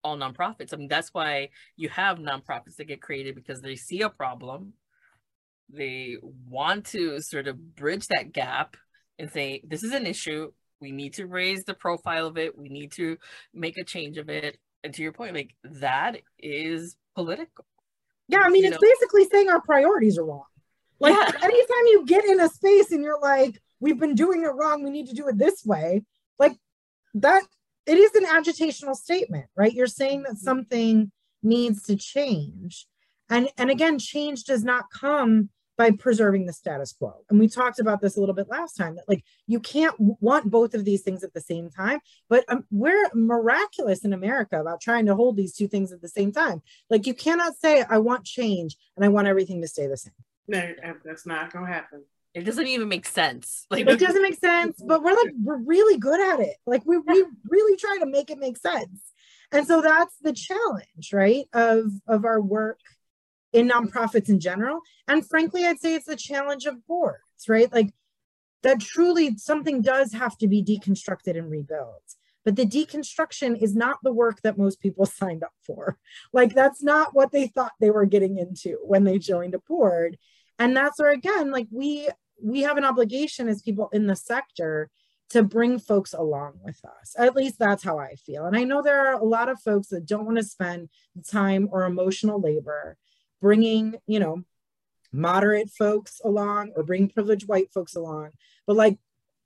all 0.03 0.17
nonprofits. 0.17 0.74
I 0.74 0.78
mean, 0.78 0.88
that's 0.88 1.13
why 1.13 1.49
you 1.76 1.89
have 1.89 2.20
nonprofits 2.20 2.76
that 2.78 2.86
get 2.86 3.01
created 3.01 3.36
because 3.36 3.61
they 3.61 3.76
see 3.76 4.01
a 4.01 4.09
problem. 4.09 4.74
They 5.70 6.17
want 6.47 6.86
to 6.88 7.20
sort 7.22 7.47
of 7.47 7.76
bridge 7.76 8.07
that 8.07 8.32
gap 8.32 8.78
and 9.17 9.30
say, 9.30 9.61
this 9.67 9.84
is 9.84 9.91
an 9.91 10.07
issue. 10.07 10.51
We 10.80 10.91
need 10.91 11.15
to 11.15 11.28
raise 11.28 11.65
the 11.65 11.74
profile 11.74 12.28
of 12.28 12.38
it. 12.38 12.57
We 12.57 12.70
need 12.70 12.93
to 12.93 13.17
make 13.53 13.78
a 13.78 13.84
change 13.84 14.17
of 14.17 14.30
it. 14.30 14.57
And 14.84 14.93
to 14.93 15.03
your 15.03 15.11
point, 15.11 15.36
like 15.36 15.55
that 15.63 16.21
is 16.38 16.95
political. 17.15 17.65
Yeah, 18.27 18.39
I 18.43 18.49
mean, 18.49 18.63
you 18.63 18.69
it's 18.69 18.82
know? 18.82 18.88
basically 18.88 19.25
saying 19.25 19.49
our 19.49 19.61
priorities 19.61 20.17
are 20.17 20.25
wrong. 20.25 20.43
Like 20.99 21.13
yeah. 21.13 21.32
anytime 21.43 21.88
you 21.88 22.05
get 22.05 22.25
in 22.25 22.39
a 22.39 22.49
space 22.49 22.91
and 22.91 23.03
you're 23.03 23.19
like, 23.19 23.59
we've 23.80 23.99
been 23.99 24.15
doing 24.15 24.43
it 24.43 24.53
wrong, 24.55 24.84
we 24.84 24.89
need 24.89 25.07
to 25.07 25.15
do 25.15 25.27
it 25.27 25.38
this 25.38 25.65
way, 25.65 26.03
like 26.38 26.57
that 27.15 27.43
it 27.86 27.97
is 27.97 28.13
an 28.13 28.25
agitational 28.25 28.95
statement, 28.95 29.47
right? 29.55 29.73
You're 29.73 29.88
saying 29.88 30.23
that 30.23 30.34
mm-hmm. 30.34 30.43
something 30.43 31.11
needs 31.41 31.84
to 31.84 31.95
change. 31.95 32.86
And, 33.30 33.49
and 33.57 33.69
again, 33.69 33.99
change 33.99 34.43
does 34.43 34.63
not 34.63 34.86
come 34.93 35.49
by 35.80 35.91
preserving 35.91 36.45
the 36.45 36.51
status 36.51 36.91
quo. 36.91 37.13
And 37.30 37.39
we 37.39 37.47
talked 37.47 37.80
about 37.80 38.01
this 38.01 38.17
a 38.17 38.19
little 38.19 38.36
bit 38.36 38.49
last 38.49 38.73
time 38.73 38.95
that 38.95 39.07
like 39.07 39.23
you 39.47 39.61
can't 39.61 39.95
want 39.97 40.51
both 40.51 40.73
of 40.73 40.84
these 40.84 41.03
things 41.03 41.23
at 41.23 41.34
the 41.34 41.39
same 41.39 41.69
time, 41.69 42.01
but 42.27 42.43
um, 42.49 42.65
we're 42.69 43.09
miraculous 43.13 44.03
in 44.03 44.11
America 44.11 44.59
about 44.59 44.82
trying 44.82 45.05
to 45.05 45.15
hold 45.15 45.38
these 45.38 45.55
two 45.55 45.69
things 45.69 45.93
at 45.93 46.01
the 46.01 46.09
same 46.09 46.34
time. 46.34 46.61
Like 46.89 47.07
you 47.07 47.13
cannot 47.13 47.55
say 47.55 47.86
I 47.89 47.99
want 47.99 48.25
change 48.25 48.75
and 48.97 49.05
I 49.05 49.07
want 49.07 49.30
everything 49.30 49.61
to 49.61 49.69
stay 49.69 49.88
the 49.88 49.95
same. 49.95 50.11
No, 50.49 50.69
that's 51.05 51.25
not 51.25 51.53
going 51.53 51.65
to 51.65 51.71
happen. 51.71 52.03
It 52.34 52.43
doesn't 52.43 52.67
even 52.67 52.89
make 52.89 53.05
sense. 53.05 53.65
Like 53.71 53.88
it 53.88 53.99
doesn't 53.99 54.21
make 54.21 54.38
sense, 54.38 54.84
but 54.86 55.01
we're 55.01 55.15
like 55.15 55.32
we're 55.41 55.63
really 55.63 55.97
good 55.97 56.19
at 56.19 56.41
it. 56.41 56.57
Like 56.65 56.86
we 56.86 56.97
we 56.97 57.25
really 57.49 57.77
try 57.77 57.99
to 58.01 58.05
make 58.05 58.30
it 58.30 58.38
make 58.38 58.57
sense. 58.57 58.99
And 59.53 59.65
so 59.65 59.80
that's 59.80 60.15
the 60.21 60.34
challenge, 60.34 61.13
right? 61.13 61.45
Of 61.53 61.93
of 62.05 62.25
our 62.25 62.41
work 62.41 62.82
in 63.53 63.69
nonprofits 63.69 64.29
in 64.29 64.39
general. 64.39 64.79
And 65.07 65.27
frankly, 65.27 65.65
I'd 65.65 65.79
say 65.79 65.95
it's 65.95 66.05
the 66.05 66.15
challenge 66.15 66.65
of 66.65 66.85
boards, 66.87 67.47
right? 67.47 67.71
Like 67.71 67.91
that 68.63 68.79
truly 68.79 69.37
something 69.37 69.81
does 69.81 70.13
have 70.13 70.37
to 70.39 70.47
be 70.47 70.63
deconstructed 70.63 71.37
and 71.37 71.49
rebuilt. 71.49 72.15
But 72.45 72.55
the 72.55 72.65
deconstruction 72.65 73.61
is 73.61 73.75
not 73.75 73.97
the 74.01 74.13
work 74.13 74.41
that 74.41 74.57
most 74.57 74.79
people 74.79 75.05
signed 75.05 75.43
up 75.43 75.53
for. 75.65 75.97
Like 76.33 76.53
that's 76.53 76.83
not 76.83 77.13
what 77.13 77.31
they 77.31 77.47
thought 77.47 77.73
they 77.79 77.91
were 77.91 78.05
getting 78.05 78.37
into 78.37 78.77
when 78.83 79.03
they 79.03 79.17
joined 79.17 79.55
a 79.55 79.59
board 79.59 80.17
and 80.59 80.75
that's 80.75 80.99
where 80.99 81.11
again 81.11 81.49
like 81.49 81.67
we 81.71 82.07
we 82.41 82.61
have 82.61 82.77
an 82.77 82.85
obligation 82.85 83.47
as 83.47 83.61
people 83.61 83.89
in 83.91 84.05
the 84.05 84.15
sector 84.15 84.89
to 85.29 85.41
bring 85.41 85.79
folks 85.79 86.13
along 86.13 86.53
with 86.63 86.79
us 86.85 87.15
at 87.17 87.35
least 87.35 87.57
that's 87.57 87.83
how 87.83 87.97
i 87.97 88.13
feel 88.15 88.45
and 88.45 88.55
i 88.55 88.63
know 88.63 88.81
there 88.81 89.07
are 89.07 89.19
a 89.19 89.23
lot 89.23 89.49
of 89.49 89.59
folks 89.61 89.87
that 89.87 90.05
don't 90.05 90.25
want 90.25 90.37
to 90.37 90.43
spend 90.43 90.89
time 91.29 91.67
or 91.71 91.85
emotional 91.85 92.39
labor 92.39 92.97
bringing 93.41 93.95
you 94.07 94.19
know 94.19 94.43
moderate 95.11 95.69
folks 95.69 96.21
along 96.23 96.71
or 96.75 96.83
bring 96.83 97.09
privileged 97.09 97.47
white 97.47 97.71
folks 97.73 97.95
along 97.95 98.29
but 98.67 98.75
like 98.75 98.97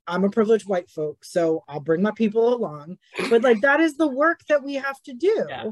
i'm 0.06 0.24
a 0.24 0.30
privileged 0.30 0.68
white 0.68 0.90
folk 0.90 1.24
so 1.24 1.64
i'll 1.68 1.80
bring 1.80 2.02
my 2.02 2.10
people 2.10 2.52
along 2.52 2.98
but 3.30 3.42
like 3.42 3.60
that 3.62 3.80
is 3.80 3.96
the 3.96 4.06
work 4.06 4.40
that 4.48 4.62
we 4.62 4.74
have 4.74 5.00
to 5.02 5.14
do 5.14 5.46
yeah. 5.48 5.70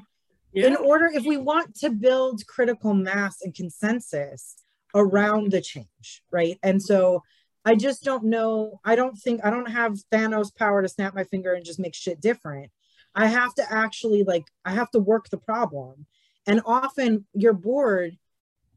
Yeah. 0.53 0.69
in 0.69 0.77
order 0.77 1.11
if 1.13 1.25
we 1.25 1.37
want 1.37 1.75
to 1.77 1.91
build 1.91 2.47
critical 2.47 2.95
mass 2.95 3.43
and 3.43 3.55
consensus 3.55 4.63
around 4.95 5.51
the 5.51 5.61
change, 5.61 6.23
right? 6.31 6.59
And 6.63 6.83
so 6.83 7.23
I 7.65 7.75
just 7.77 8.03
don't 8.03 8.25
know. 8.25 8.81
I 8.85 8.97
don't 8.97 9.17
think 9.17 9.45
I 9.45 9.51
don't 9.51 9.71
have 9.71 9.99
Thanos 10.13 10.55
power 10.55 10.83
to 10.83 10.89
snap 10.89 11.15
my 11.15 11.25
finger 11.25 11.53
and 11.53 11.65
just 11.65 11.79
make 11.79 11.95
shit 11.95 12.21
different. 12.21 12.71
I 13.15 13.27
have 13.27 13.55
to 13.55 13.73
actually 13.73 14.25
like 14.25 14.45
I 14.65 14.73
have 14.73 14.91
to 14.93 14.99
work 14.99 15.29
the 15.31 15.39
problem. 15.39 16.07
And 16.47 16.61
often 16.67 17.27
your 17.35 17.53
board 17.53 18.17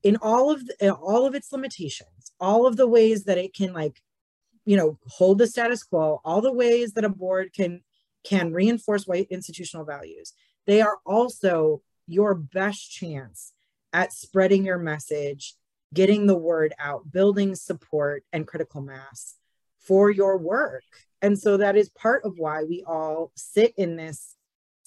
in 0.03 0.17
all 0.17 0.51
of 0.51 0.65
the, 0.67 0.93
all 0.93 1.25
of 1.25 1.35
its 1.35 1.51
limitations, 1.51 2.31
all 2.39 2.67
of 2.67 2.77
the 2.77 2.87
ways 2.87 3.23
that 3.25 3.37
it 3.37 3.53
can 3.53 3.73
like 3.73 4.01
you 4.65 4.77
know 4.77 4.97
hold 5.07 5.37
the 5.37 5.47
status 5.47 5.83
quo, 5.83 6.21
all 6.23 6.41
the 6.41 6.51
ways 6.51 6.93
that 6.93 7.03
a 7.03 7.09
board 7.09 7.53
can 7.53 7.81
can 8.23 8.53
reinforce 8.53 9.07
white 9.07 9.27
institutional 9.29 9.85
values. 9.85 10.33
They 10.65 10.81
are 10.81 10.97
also 11.05 11.81
your 12.07 12.33
best 12.35 12.91
chance 12.91 13.53
at 13.93 14.13
spreading 14.13 14.65
your 14.65 14.77
message 14.77 15.55
getting 15.95 16.27
the 16.27 16.37
word 16.37 16.73
out, 16.77 17.11
building 17.11 17.55
support 17.55 18.23
and 18.31 18.45
critical 18.45 18.81
mass 18.81 19.35
for 19.79 20.11
your 20.11 20.37
work. 20.37 20.83
And 21.21 21.39
so 21.39 21.57
that 21.57 21.75
is 21.75 21.89
part 21.89 22.23
of 22.25 22.37
why 22.37 22.63
we 22.63 22.83
all 22.85 23.31
sit 23.35 23.73
in 23.77 23.95
this 23.95 24.34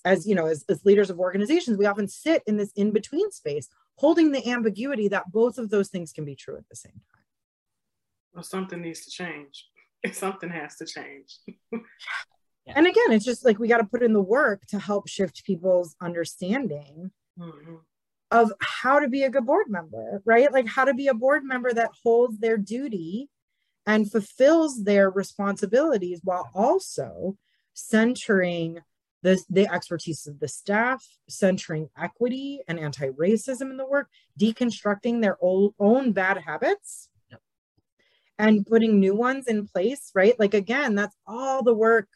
as 0.09 0.27
you 0.27 0.35
know 0.35 0.47
as, 0.47 0.65
as 0.69 0.85
leaders 0.85 1.11
of 1.11 1.19
organizations 1.19 1.77
we 1.77 1.87
often 1.87 2.09
sit 2.09 2.43
in 2.47 2.57
this 2.57 2.73
in 2.77 2.91
between 2.91 3.31
space 3.31 3.69
holding 3.97 4.33
the 4.33 4.49
ambiguity 4.51 5.09
that 5.09 5.31
both 5.31 5.59
of 5.59 5.71
those 5.71 5.89
things 5.89 6.13
can 6.13 6.25
be 6.25 6.35
true 6.35 6.57
at 6.57 6.69
the 6.69 6.77
same 6.77 6.93
time 6.93 7.25
well 8.35 8.43
something 8.43 8.81
needs 8.81 9.05
to 9.05 9.11
change 9.11 9.69
something 10.13 10.51
has 10.51 10.77
to 10.77 10.87
change 10.87 11.39
yeah. 11.73 12.73
and 12.77 12.87
again 12.87 13.13
it's 13.13 13.25
just 13.25 13.45
like 13.45 13.59
we 13.59 13.69
got 13.69 13.79
to 13.79 13.85
put 13.85 14.03
in 14.03 14.13
the 14.13 14.21
work 14.21 14.65
to 14.67 14.79
help 14.79 15.09
shift 15.09 15.45
people's 15.45 15.95
understanding 16.01 17.11
mm-hmm 17.39 17.77
of 18.31 18.53
how 18.61 18.99
to 18.99 19.09
be 19.09 19.23
a 19.23 19.31
good 19.31 19.47
board 19.47 19.67
member, 19.69 20.23
right? 20.25 20.53
Like 20.53 20.69
how 20.69 20.85
to 20.85 20.95
be 20.95 21.09
a 21.09 21.15
board 21.15 21.45
member 21.45 21.73
that 21.73 21.91
holds 22.05 22.39
their 22.39 22.59
duty 22.59 23.29
and 23.87 24.11
fulfills 24.11 24.85
their 24.85 25.09
responsibilities 25.11 26.21
while 26.23 26.51
also 26.55 27.37
centering 27.73 28.81
the, 29.23 29.43
the 29.51 29.73
expertise 29.73 30.27
of 30.27 30.41
the 30.41 30.49
staff, 30.49 31.05
centering 31.29 31.89
equity 32.01 32.61
and 32.69 32.79
anti 32.79 33.09
racism 33.09 33.71
in 33.71 33.77
the 33.77 33.87
work, 33.87 34.09
deconstructing 34.41 35.21
their 35.21 35.37
old, 35.41 35.75
own 35.79 36.13
bad 36.13 36.39
habits. 36.39 37.09
And 38.41 38.65
putting 38.65 39.01
new 39.01 39.17
ones 39.17 39.49
in 39.49 39.67
place, 39.67 40.13
right? 40.15 40.39
Like, 40.39 40.55
again, 40.55 40.95
that's 40.95 41.17
all 41.27 41.65
the 41.65 41.75
work 41.75 42.07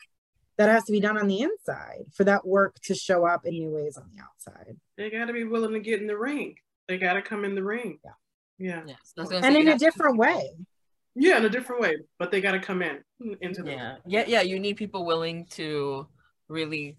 that 0.56 0.68
has 0.68 0.84
to 0.84 0.92
be 0.92 1.00
done 1.00 1.18
on 1.18 1.26
the 1.26 1.40
inside 1.40 2.04
for 2.12 2.22
that 2.22 2.46
work 2.46 2.78
to 2.82 2.94
show 2.94 3.26
up 3.26 3.44
in 3.44 3.54
new 3.54 3.70
ways 3.70 3.96
on 3.96 4.08
the 4.14 4.22
outside. 4.22 4.76
They 4.96 5.10
got 5.10 5.24
to 5.24 5.32
be 5.32 5.42
willing 5.42 5.72
to 5.72 5.80
get 5.80 6.00
in 6.00 6.06
the 6.06 6.16
ring. 6.16 6.54
They 6.86 6.98
got 6.98 7.14
to 7.14 7.22
come 7.22 7.44
in 7.44 7.56
the 7.56 7.64
ring. 7.64 7.98
Yeah. 8.04 8.12
Yeah. 8.58 8.82
Yes. 8.86 9.32
And 9.42 9.56
in 9.56 9.66
a 9.66 9.76
different 9.78 10.16
way. 10.18 10.50
Yeah, 11.14 11.38
in 11.38 11.44
a 11.44 11.48
different 11.48 11.82
way, 11.82 11.96
but 12.18 12.30
they 12.30 12.40
got 12.40 12.52
to 12.52 12.60
come 12.60 12.82
in 12.82 13.00
into 13.40 13.62
the 13.62 13.72
Yeah. 13.72 13.96
Yeah, 14.06 14.24
yeah, 14.26 14.40
you 14.40 14.58
need 14.58 14.76
people 14.76 15.04
willing 15.04 15.46
to 15.52 16.06
really 16.48 16.96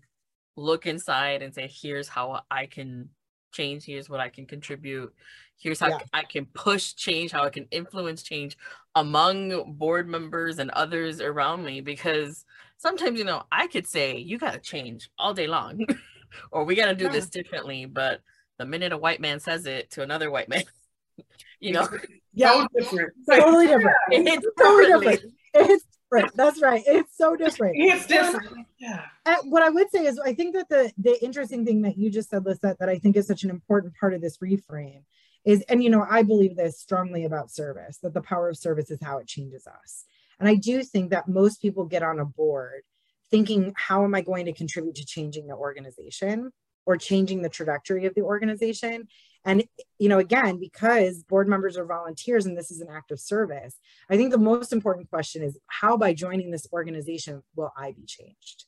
look 0.56 0.86
inside 0.86 1.42
and 1.42 1.54
say 1.54 1.70
here's 1.72 2.08
how 2.08 2.42
I 2.50 2.66
can 2.66 3.10
change, 3.52 3.86
here's 3.86 4.10
what 4.10 4.20
I 4.20 4.30
can 4.30 4.46
contribute. 4.46 5.14
Here's 5.58 5.80
how 5.80 5.90
yeah. 5.90 6.00
I 6.12 6.24
can 6.24 6.46
push 6.48 6.94
change, 6.94 7.32
how 7.32 7.44
I 7.44 7.50
can 7.50 7.68
influence 7.72 8.24
change 8.24 8.58
among 8.96 9.74
board 9.74 10.10
members 10.10 10.60
and 10.60 10.70
others 10.72 11.22
around 11.22 11.64
me. 11.64 11.80
Because 11.80 12.46
sometimes 12.78 13.20
you 13.20 13.26
know 13.26 13.44
I 13.52 13.68
could 13.68 13.88
say 13.88 14.18
you 14.18 14.38
got 14.38 14.54
to 14.54 14.60
change 14.60 15.10
all 15.18 15.34
day 15.34 15.48
long 15.48 15.86
or 16.52 16.66
we 16.66 16.76
got 16.76 16.88
to 16.88 16.96
do 16.96 17.06
yeah. 17.06 17.12
this 17.12 17.30
differently. 17.30 17.86
But 17.86 18.22
the 18.58 18.66
minute 18.66 18.92
a 18.92 18.98
white 18.98 19.22
man 19.22 19.40
says 19.40 19.66
it 19.66 19.92
to 19.92 20.02
another 20.02 20.30
white 20.30 20.50
man 20.50 20.64
you 21.60 21.74
know? 21.74 21.88
yeah. 22.34 22.66
Different. 22.76 23.14
Totally 23.30 23.68
different. 23.68 23.96
It's 24.12 24.48
totally 24.60 25.12
different. 25.12 25.34
It's 25.54 25.86
different. 26.14 26.36
That's 26.36 26.62
right. 26.62 26.84
It's 26.86 27.18
so 27.18 27.36
different. 27.36 27.76
It's 27.78 28.06
different. 28.06 28.68
Yeah. 28.80 29.06
What 29.44 29.64
I 29.64 29.70
would 29.70 29.90
say 29.92 30.06
is, 30.06 30.20
I 30.20 30.34
think 30.34 30.56
that 30.56 30.70
the 30.70 30.92
the 30.98 31.24
interesting 31.24 31.66
thing 31.66 31.82
that 31.84 31.98
you 31.98 32.10
just 32.10 32.30
said, 32.30 32.46
Lisette, 32.46 32.80
that 32.80 32.90
I 32.90 33.00
think 33.00 33.16
is 33.16 33.28
such 33.28 33.44
an 33.44 33.50
important 33.50 33.94
part 34.00 34.14
of 34.14 34.22
this 34.22 34.38
reframe 34.38 35.04
is, 35.46 35.62
and 35.70 35.84
you 35.84 35.90
know, 35.90 36.06
I 36.10 36.24
believe 36.24 36.56
this 36.56 36.80
strongly 36.80 37.26
about 37.26 37.52
service, 37.52 37.98
that 38.04 38.14
the 38.14 38.22
power 38.22 38.50
of 38.50 38.58
service 38.58 38.92
is 38.92 39.00
how 39.04 39.18
it 39.18 39.28
changes 39.28 39.68
us. 39.68 40.06
And 40.40 40.50
I 40.50 40.56
do 40.56 40.84
think 40.84 41.12
that 41.12 41.28
most 41.28 41.62
people 41.62 41.86
get 41.86 42.04
on 42.04 42.20
a 42.20 42.26
board 42.26 42.82
thinking, 43.30 43.74
how 43.76 44.04
am 44.04 44.16
I 44.16 44.22
going 44.22 44.46
to 44.46 44.54
contribute 44.54 44.96
to 44.96 45.06
changing 45.06 45.48
the 45.48 45.56
organization 45.56 46.52
or 46.86 46.98
changing 46.98 47.42
the 47.42 47.50
trajectory 47.50 48.06
of 48.06 48.16
the 48.16 48.22
organization? 48.22 49.08
And, 49.46 49.66
you 50.00 50.08
know, 50.08 50.20
again, 50.20 50.58
because 50.58 51.24
board 51.24 51.50
members 51.50 51.78
are 51.78 51.86
volunteers 51.86 52.46
and 52.46 52.58
this 52.58 52.72
is 52.72 52.80
an 52.80 52.88
act 52.90 53.12
of 53.12 53.20
service, 53.20 53.78
I 54.10 54.16
think 54.16 54.32
the 54.32 54.38
most 54.38 54.72
important 54.72 55.10
question 55.10 55.44
is 55.44 55.58
how 55.68 55.98
by 55.98 56.14
joining 56.14 56.50
this 56.50 56.68
organization 56.72 57.44
will 57.56 57.72
I 57.78 57.92
be 57.92 58.06
changed? 58.06 58.66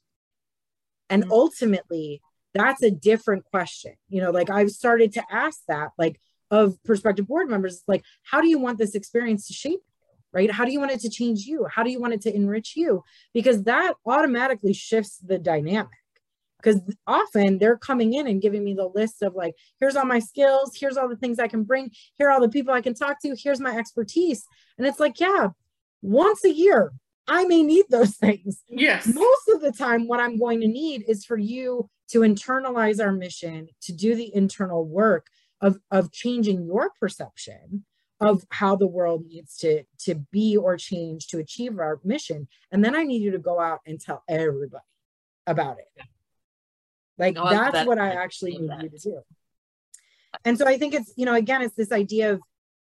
And 1.10 1.24
mm-hmm. 1.24 1.32
ultimately, 1.32 2.22
that's 2.54 2.84
a 2.84 2.92
different 2.92 3.46
question. 3.46 3.94
You 4.10 4.22
know, 4.22 4.32
like 4.32 4.50
I've 4.50 4.72
started 4.72 5.14
to 5.14 5.24
ask 5.32 5.62
that, 5.68 5.90
like, 5.98 6.20
of 6.52 6.82
prospective 6.84 7.28
board 7.28 7.50
members, 7.50 7.84
like, 7.88 8.04
how 8.24 8.42
do 8.42 8.48
you 8.48 8.60
want 8.60 8.78
this 8.78 8.96
experience 8.96 9.48
to 9.48 9.54
shape 9.54 9.80
you? 9.80 9.94
Right? 10.34 10.52
How 10.52 10.66
do 10.66 10.72
you 10.72 10.80
want 10.80 10.92
it 10.92 11.00
to 11.02 11.10
change 11.10 11.46
you? 11.46 11.66
How 11.66 11.84
do 11.84 11.90
you 11.90 12.02
want 12.02 12.14
it 12.14 12.22
to 12.24 12.36
enrich 12.36 12.74
you? 12.76 13.04
Because 13.34 13.64
that 13.64 13.94
automatically 14.06 14.74
shifts 14.74 15.18
the 15.18 15.38
dynamic 15.38 15.98
because 16.66 16.82
often 17.06 17.58
they're 17.60 17.78
coming 17.78 18.14
in 18.14 18.28
and 18.28 18.42
giving 18.42 18.64
me 18.64 18.74
the 18.74 18.88
list 18.88 19.22
of 19.22 19.36
like 19.36 19.56
here's 19.80 19.96
all 19.96 20.06
my 20.06 20.20
skills 20.20 20.76
here's 20.76 20.98
all 20.98 21.08
the 21.08 21.16
things 21.16 21.40
i 21.40 21.48
can 21.48 21.64
bring 21.64 21.92
here 22.16 22.28
are 22.28 22.32
all 22.32 22.42
the 22.42 22.50
people 22.50 22.74
i 22.74 22.82
can 22.82 22.94
talk 22.94 23.22
to 23.22 23.36
here's 23.38 23.60
my 23.60 23.76
expertise. 23.76 24.46
And 24.78 24.88
it's 24.88 25.00
like 25.00 25.20
yeah 25.20 25.50
once 26.02 26.44
a 26.44 26.52
year 26.52 26.94
i 27.28 27.46
may 27.46 27.64
need 27.64 27.86
those 27.90 28.16
things. 28.26 28.64
Yes. 28.68 29.08
Most 29.08 29.50
of 29.50 29.62
the 29.62 29.72
time 29.72 30.08
what 30.08 30.20
i'm 30.20 30.38
going 30.40 30.62
to 30.62 30.68
need 30.68 31.04
is 31.08 31.26
for 31.26 31.38
you 31.38 31.90
to 32.10 32.20
internalize 32.20 33.04
our 33.04 33.12
mission 33.12 33.68
to 33.82 33.94
do 33.94 34.16
the 34.16 34.34
internal 34.36 34.86
work 34.86 35.28
of 35.62 35.80
of 35.92 36.12
changing 36.12 36.66
your 36.66 36.92
perception 37.00 37.86
of 38.22 38.46
how 38.50 38.76
the 38.76 38.88
world 38.88 39.26
needs 39.28 39.58
to 39.58 39.84
to 40.00 40.16
be 40.32 40.56
or 40.58 40.78
change 40.78 41.28
to 41.28 41.38
achieve 41.38 41.80
our 41.80 42.00
mission. 42.04 42.48
And 42.72 42.84
then 42.84 42.96
i 42.96 43.04
need 43.04 43.22
you 43.22 43.32
to 43.32 43.40
go 43.40 43.60
out 43.60 43.82
and 43.86 44.00
tell 44.00 44.24
everybody 44.28 44.84
about 45.48 45.78
it 45.78 46.06
like 47.18 47.36
no, 47.36 47.50
that's 47.50 47.74
that, 47.74 47.88
what 47.88 48.00
I 48.00 48.10
actually 48.10 48.58
need 48.58 48.70
that. 48.70 48.84
you 48.84 48.90
to 48.90 48.98
do. 48.98 49.22
And 50.44 50.58
so 50.58 50.68
I 50.68 50.78
think 50.78 50.94
it's, 50.94 51.14
you 51.16 51.26
know, 51.26 51.34
again, 51.34 51.62
it's 51.62 51.76
this 51.76 51.92
idea 51.92 52.34
of 52.34 52.42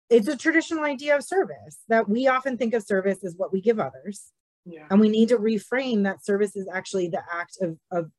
it's 0.09 0.27
a 0.27 0.35
traditional 0.35 0.83
idea 0.83 1.15
of 1.15 1.23
service 1.23 1.77
that 1.87 2.09
we 2.09 2.27
often 2.27 2.57
think 2.57 2.73
of 2.73 2.83
service 2.83 3.23
as 3.23 3.35
what 3.37 3.53
we 3.53 3.61
give 3.61 3.79
others. 3.79 4.31
Yeah. 4.65 4.85
And 4.89 4.99
we 4.99 5.09
need 5.09 5.29
to 5.29 5.37
reframe 5.37 6.03
that 6.03 6.25
service 6.25 6.55
is 6.55 6.67
actually 6.71 7.07
the 7.07 7.21
act 7.31 7.57
of, 7.61 7.77
of 7.91 8.11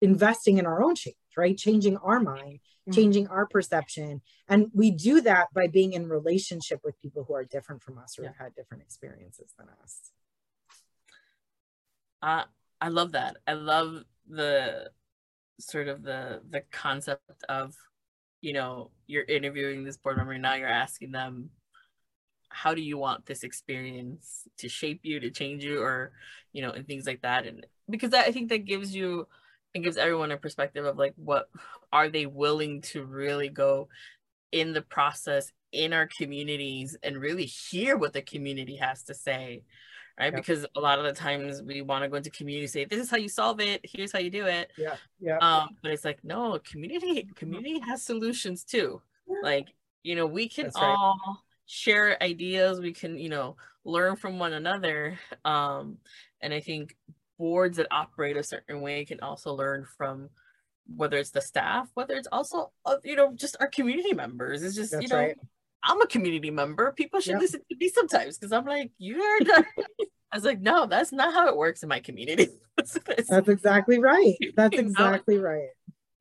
investing 0.00 0.58
in 0.58 0.66
our 0.66 0.82
own 0.82 0.94
change, 0.94 1.16
right? 1.36 1.56
Changing 1.56 1.96
our 1.98 2.20
mind, 2.20 2.60
mm-hmm. 2.60 2.92
changing 2.92 3.28
our 3.28 3.46
perception. 3.46 4.22
And 4.48 4.68
we 4.74 4.90
do 4.90 5.20
that 5.22 5.48
by 5.54 5.66
being 5.66 5.94
in 5.94 6.08
relationship 6.08 6.80
with 6.84 7.00
people 7.00 7.24
who 7.26 7.34
are 7.34 7.44
different 7.44 7.82
from 7.82 7.98
us 7.98 8.18
or 8.18 8.22
yeah. 8.22 8.28
have 8.28 8.36
had 8.36 8.54
different 8.54 8.82
experiences 8.82 9.52
than 9.58 9.68
us. 9.82 9.98
Uh, 12.22 12.44
I 12.80 12.88
love 12.88 13.12
that. 13.12 13.36
I 13.46 13.54
love 13.54 14.04
the 14.28 14.90
sort 15.60 15.88
of 15.88 16.02
the 16.02 16.40
the 16.48 16.62
concept 16.70 17.44
of 17.48 17.74
you 18.40 18.52
know 18.52 18.90
you're 19.06 19.24
interviewing 19.24 19.84
this 19.84 19.96
board 19.96 20.16
member 20.16 20.36
now 20.38 20.54
you're 20.54 20.68
asking 20.68 21.12
them 21.12 21.50
how 22.48 22.74
do 22.74 22.82
you 22.82 22.98
want 22.98 23.26
this 23.26 23.44
experience 23.44 24.48
to 24.58 24.68
shape 24.68 25.00
you 25.04 25.20
to 25.20 25.30
change 25.30 25.64
you? 25.64 25.80
or 25.80 26.12
you 26.52 26.62
know 26.62 26.72
and 26.72 26.86
things 26.86 27.06
like 27.06 27.22
that. 27.22 27.46
And 27.46 27.64
because 27.88 28.12
i 28.14 28.30
think 28.30 28.48
that 28.48 28.64
gives 28.64 28.94
you 28.94 29.26
and 29.74 29.84
gives 29.84 29.96
everyone 29.96 30.32
a 30.32 30.36
perspective 30.36 30.84
of 30.84 30.96
like 30.96 31.14
what 31.16 31.48
are 31.92 32.08
they 32.08 32.26
willing 32.26 32.80
to 32.82 33.04
really 33.04 33.48
go 33.48 33.88
in 34.52 34.72
the 34.72 34.82
process 34.82 35.52
in 35.72 35.92
our 35.92 36.08
communities 36.18 36.96
and 37.02 37.16
really 37.16 37.44
hear 37.46 37.96
what 37.96 38.12
the 38.12 38.22
community 38.22 38.76
has 38.76 39.04
to 39.04 39.14
say 39.14 39.62
right? 40.20 40.34
Because 40.34 40.66
a 40.76 40.80
lot 40.80 40.98
of 40.98 41.04
the 41.04 41.12
times 41.12 41.62
we 41.62 41.82
want 41.82 42.04
to 42.04 42.08
go 42.08 42.16
into 42.16 42.30
community, 42.30 42.66
say, 42.66 42.84
this 42.84 43.00
is 43.00 43.10
how 43.10 43.16
you 43.16 43.28
solve 43.28 43.58
it, 43.60 43.80
here's 43.82 44.12
how 44.12 44.18
you 44.18 44.30
do 44.30 44.46
it. 44.46 44.70
Yeah. 44.76 44.96
Yeah. 45.18 45.38
Um, 45.38 45.70
but 45.82 45.90
it's 45.90 46.04
like, 46.04 46.22
no, 46.22 46.58
community 46.60 47.28
community 47.34 47.80
has 47.80 48.02
solutions 48.02 48.62
too. 48.62 49.00
Like, 49.42 49.68
you 50.02 50.16
know, 50.16 50.26
we 50.26 50.48
can 50.48 50.70
all 50.74 51.18
share 51.66 52.22
ideas, 52.22 52.80
we 52.80 52.92
can, 52.92 53.18
you 53.18 53.28
know, 53.28 53.56
learn 53.84 54.16
from 54.16 54.38
one 54.38 54.52
another. 54.52 55.18
Um, 55.44 55.98
and 56.40 56.52
I 56.52 56.60
think 56.60 56.96
boards 57.38 57.78
that 57.78 57.86
operate 57.90 58.36
a 58.36 58.42
certain 58.42 58.82
way 58.82 59.04
can 59.04 59.20
also 59.20 59.54
learn 59.54 59.86
from 59.96 60.28
whether 60.96 61.16
it's 61.16 61.30
the 61.30 61.40
staff, 61.40 61.88
whether 61.94 62.14
it's 62.14 62.28
also, 62.32 62.72
uh, 62.84 62.96
you 63.04 63.16
know, 63.16 63.32
just 63.34 63.56
our 63.60 63.68
community 63.68 64.12
members. 64.12 64.62
It's 64.62 64.74
just, 64.74 64.90
That's 64.90 65.02
you 65.04 65.08
know, 65.08 65.16
right. 65.16 65.36
I'm 65.84 66.00
a 66.00 66.06
community 66.06 66.50
member. 66.50 66.92
People 66.92 67.20
should 67.20 67.32
yep. 67.32 67.40
listen 67.40 67.60
to 67.70 67.76
me 67.76 67.88
sometimes 67.88 68.38
because 68.38 68.52
I'm 68.52 68.66
like, 68.66 68.90
you 68.98 69.20
are 69.20 69.40
not. 69.44 69.64
I 70.32 70.36
was 70.36 70.44
like, 70.44 70.60
no, 70.60 70.86
that's 70.86 71.12
not 71.12 71.34
how 71.34 71.48
it 71.48 71.56
works 71.56 71.82
in 71.82 71.88
my 71.88 72.00
community. 72.00 72.48
that's 72.76 73.48
exactly 73.48 73.98
right. 73.98 74.36
That's 74.56 74.78
exactly 74.78 75.36
know? 75.36 75.42
right. 75.42 75.68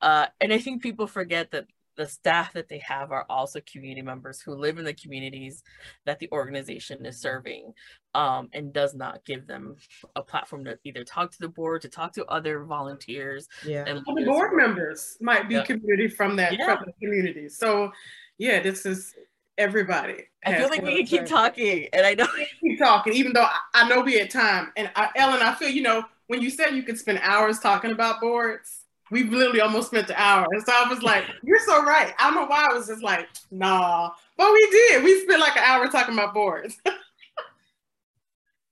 Uh, 0.01 0.25
and 0.41 0.51
I 0.51 0.57
think 0.57 0.81
people 0.81 1.07
forget 1.07 1.51
that 1.51 1.65
the 1.95 2.07
staff 2.07 2.53
that 2.53 2.69
they 2.69 2.79
have 2.79 3.11
are 3.11 3.25
also 3.29 3.59
community 3.69 4.01
members 4.01 4.41
who 4.41 4.55
live 4.55 4.79
in 4.79 4.85
the 4.85 4.93
communities 4.93 5.63
that 6.05 6.17
the 6.19 6.29
organization 6.31 7.05
is 7.05 7.19
serving 7.19 7.73
um, 8.15 8.47
and 8.53 8.71
does 8.71 8.95
not 8.95 9.23
give 9.25 9.45
them 9.45 9.75
a 10.15 10.23
platform 10.23 10.63
to 10.63 10.79
either 10.85 11.03
talk 11.03 11.29
to 11.29 11.39
the 11.41 11.49
board 11.49 11.81
to 11.81 11.89
talk 11.89 12.13
to 12.13 12.25
other 12.27 12.63
volunteers 12.63 13.49
yeah 13.65 13.83
and 13.85 14.01
well, 14.07 14.15
the 14.15 14.23
board 14.23 14.51
members 14.53 15.17
might 15.19 15.49
be 15.49 15.55
yeah. 15.55 15.63
community 15.65 16.07
from 16.07 16.37
that 16.37 16.57
yeah. 16.57 16.77
from 16.77 16.85
the 16.85 17.05
community 17.05 17.49
so 17.49 17.91
yeah 18.37 18.61
this 18.61 18.85
is 18.85 19.13
everybody. 19.59 20.23
I 20.45 20.55
feel 20.55 20.69
like 20.69 20.81
we 20.81 20.95
can 20.95 21.05
keep 21.05 21.25
talking, 21.25 21.89
and 21.91 22.05
I 22.05 22.13
know 22.15 22.25
we 22.33 22.45
can 22.45 22.57
keep 22.61 22.79
talking, 22.79 23.13
even 23.13 23.33
though 23.33 23.43
I, 23.43 23.57
I 23.73 23.89
know 23.89 24.01
we 24.01 24.17
had 24.17 24.31
time. 24.31 24.71
And 24.77 24.89
I, 24.95 25.09
Ellen, 25.15 25.41
I 25.41 25.53
feel 25.53 25.69
you 25.69 25.81
know 25.81 26.03
when 26.27 26.41
you 26.41 26.49
said 26.49 26.71
you 26.71 26.83
could 26.83 26.97
spend 26.97 27.19
hours 27.21 27.59
talking 27.59 27.91
about 27.91 28.21
boards, 28.21 28.85
we've 29.11 29.31
literally 29.31 29.61
almost 29.61 29.89
spent 29.89 30.09
an 30.09 30.15
hour. 30.17 30.47
And 30.51 30.63
so 30.65 30.71
I 30.73 30.87
was 30.87 31.03
like, 31.03 31.25
"You're 31.43 31.59
so 31.59 31.83
right." 31.83 32.13
I 32.17 32.23
don't 32.23 32.35
know 32.35 32.45
why 32.45 32.65
I 32.69 32.73
was 32.73 32.87
just 32.87 33.03
like, 33.03 33.27
"Nah," 33.51 34.11
but 34.37 34.51
we 34.51 34.67
did. 34.71 35.03
We 35.03 35.21
spent 35.23 35.41
like 35.41 35.57
an 35.57 35.63
hour 35.63 35.87
talking 35.87 36.13
about 36.13 36.33
boards. 36.33 36.77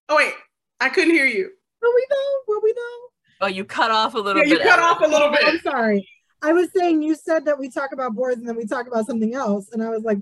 oh 0.09 0.15
wait, 0.15 0.33
I 0.79 0.89
couldn't 0.89 1.13
hear 1.13 1.25
you. 1.25 1.51
Will 1.81 1.93
we 1.93 2.07
know? 2.09 2.39
Will 2.47 2.61
we 2.63 2.73
know? 2.73 3.07
Oh, 3.41 3.47
you 3.47 3.65
cut 3.65 3.91
off 3.91 4.15
a 4.15 4.19
little 4.19 4.41
yeah, 4.41 4.49
bit. 4.49 4.63
You 4.63 4.69
cut 4.69 4.79
off 4.79 5.01
a 5.01 5.07
little 5.07 5.29
bit. 5.29 5.41
I'm 5.45 5.59
sorry. 5.59 6.07
I 6.41 6.53
was 6.53 6.69
saying 6.75 7.01
you 7.01 7.15
said 7.15 7.45
that 7.45 7.59
we 7.59 7.69
talk 7.69 7.91
about 7.91 8.13
boards 8.13 8.37
and 8.37 8.47
then 8.47 8.55
we 8.55 8.65
talk 8.65 8.87
about 8.87 9.05
something 9.05 9.35
else, 9.35 9.69
and 9.73 9.83
I 9.83 9.89
was 9.89 10.03
like, 10.03 10.19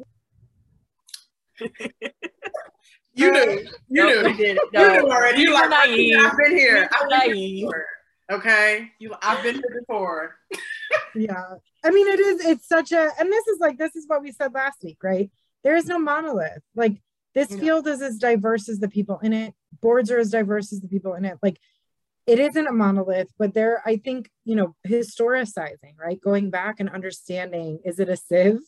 you 3.14 3.32
knew. 3.32 3.68
You 3.90 4.06
no, 4.06 4.22
knew. 4.22 4.34
Did. 4.36 4.60
No. 4.74 4.82
You 4.84 5.02
knew 5.02 5.12
already. 5.12 5.42
You 5.42 5.54
like, 5.54 5.70
naive. 5.70 6.18
I've 6.20 6.38
been 6.38 6.58
here. 6.58 6.90
I've 6.94 7.10
been 7.10 7.20
naive. 7.20 7.58
Here 7.58 7.88
okay. 8.32 8.92
You 9.00 9.14
I've 9.22 9.44
been 9.44 9.56
here 9.56 9.80
before. 9.80 10.36
yeah. 11.16 11.56
I 11.84 11.92
mean 11.92 12.08
it 12.08 12.20
is 12.20 12.46
it's 12.46 12.68
such 12.68 12.92
a 12.92 13.12
and 13.20 13.32
this 13.32 13.48
is 13.48 13.60
like 13.60 13.78
this 13.78 13.96
is 13.96 14.06
what 14.08 14.22
we 14.22 14.32
said 14.32 14.54
last 14.54 14.84
week, 14.84 14.98
right? 15.04 15.30
There 15.64 15.76
is 15.76 15.86
no 15.86 16.00
monolith. 16.00 16.62
Like 16.76 17.02
this 17.34 17.52
yeah. 17.52 17.58
field 17.58 17.88
is 17.88 18.02
as 18.02 18.18
diverse 18.18 18.70
as 18.70 18.80
the 18.80 18.90
people 18.90 19.20
in 19.20 19.34
it. 19.34 19.54
Boards 19.82 20.12
are 20.12 20.20
as 20.20 20.32
diverse 20.32 20.72
as 20.74 20.82
the 20.82 20.88
people 20.88 21.14
in 21.14 21.26
it. 21.26 21.38
Like 21.42 21.60
it 22.28 22.40
isn't 22.40 22.68
a 22.68 22.72
monolith, 22.72 23.32
but 23.38 23.54
there, 23.54 23.84
I 23.86 23.98
think, 23.98 24.32
you 24.46 24.56
know, 24.56 24.76
historicizing, 24.88 25.96
right? 26.00 26.20
Going 26.20 26.50
back 26.50 26.80
and 26.80 26.90
understanding 26.90 27.80
is 27.86 28.00
it 28.00 28.10
a 28.10 28.18
sieve? 28.18 28.62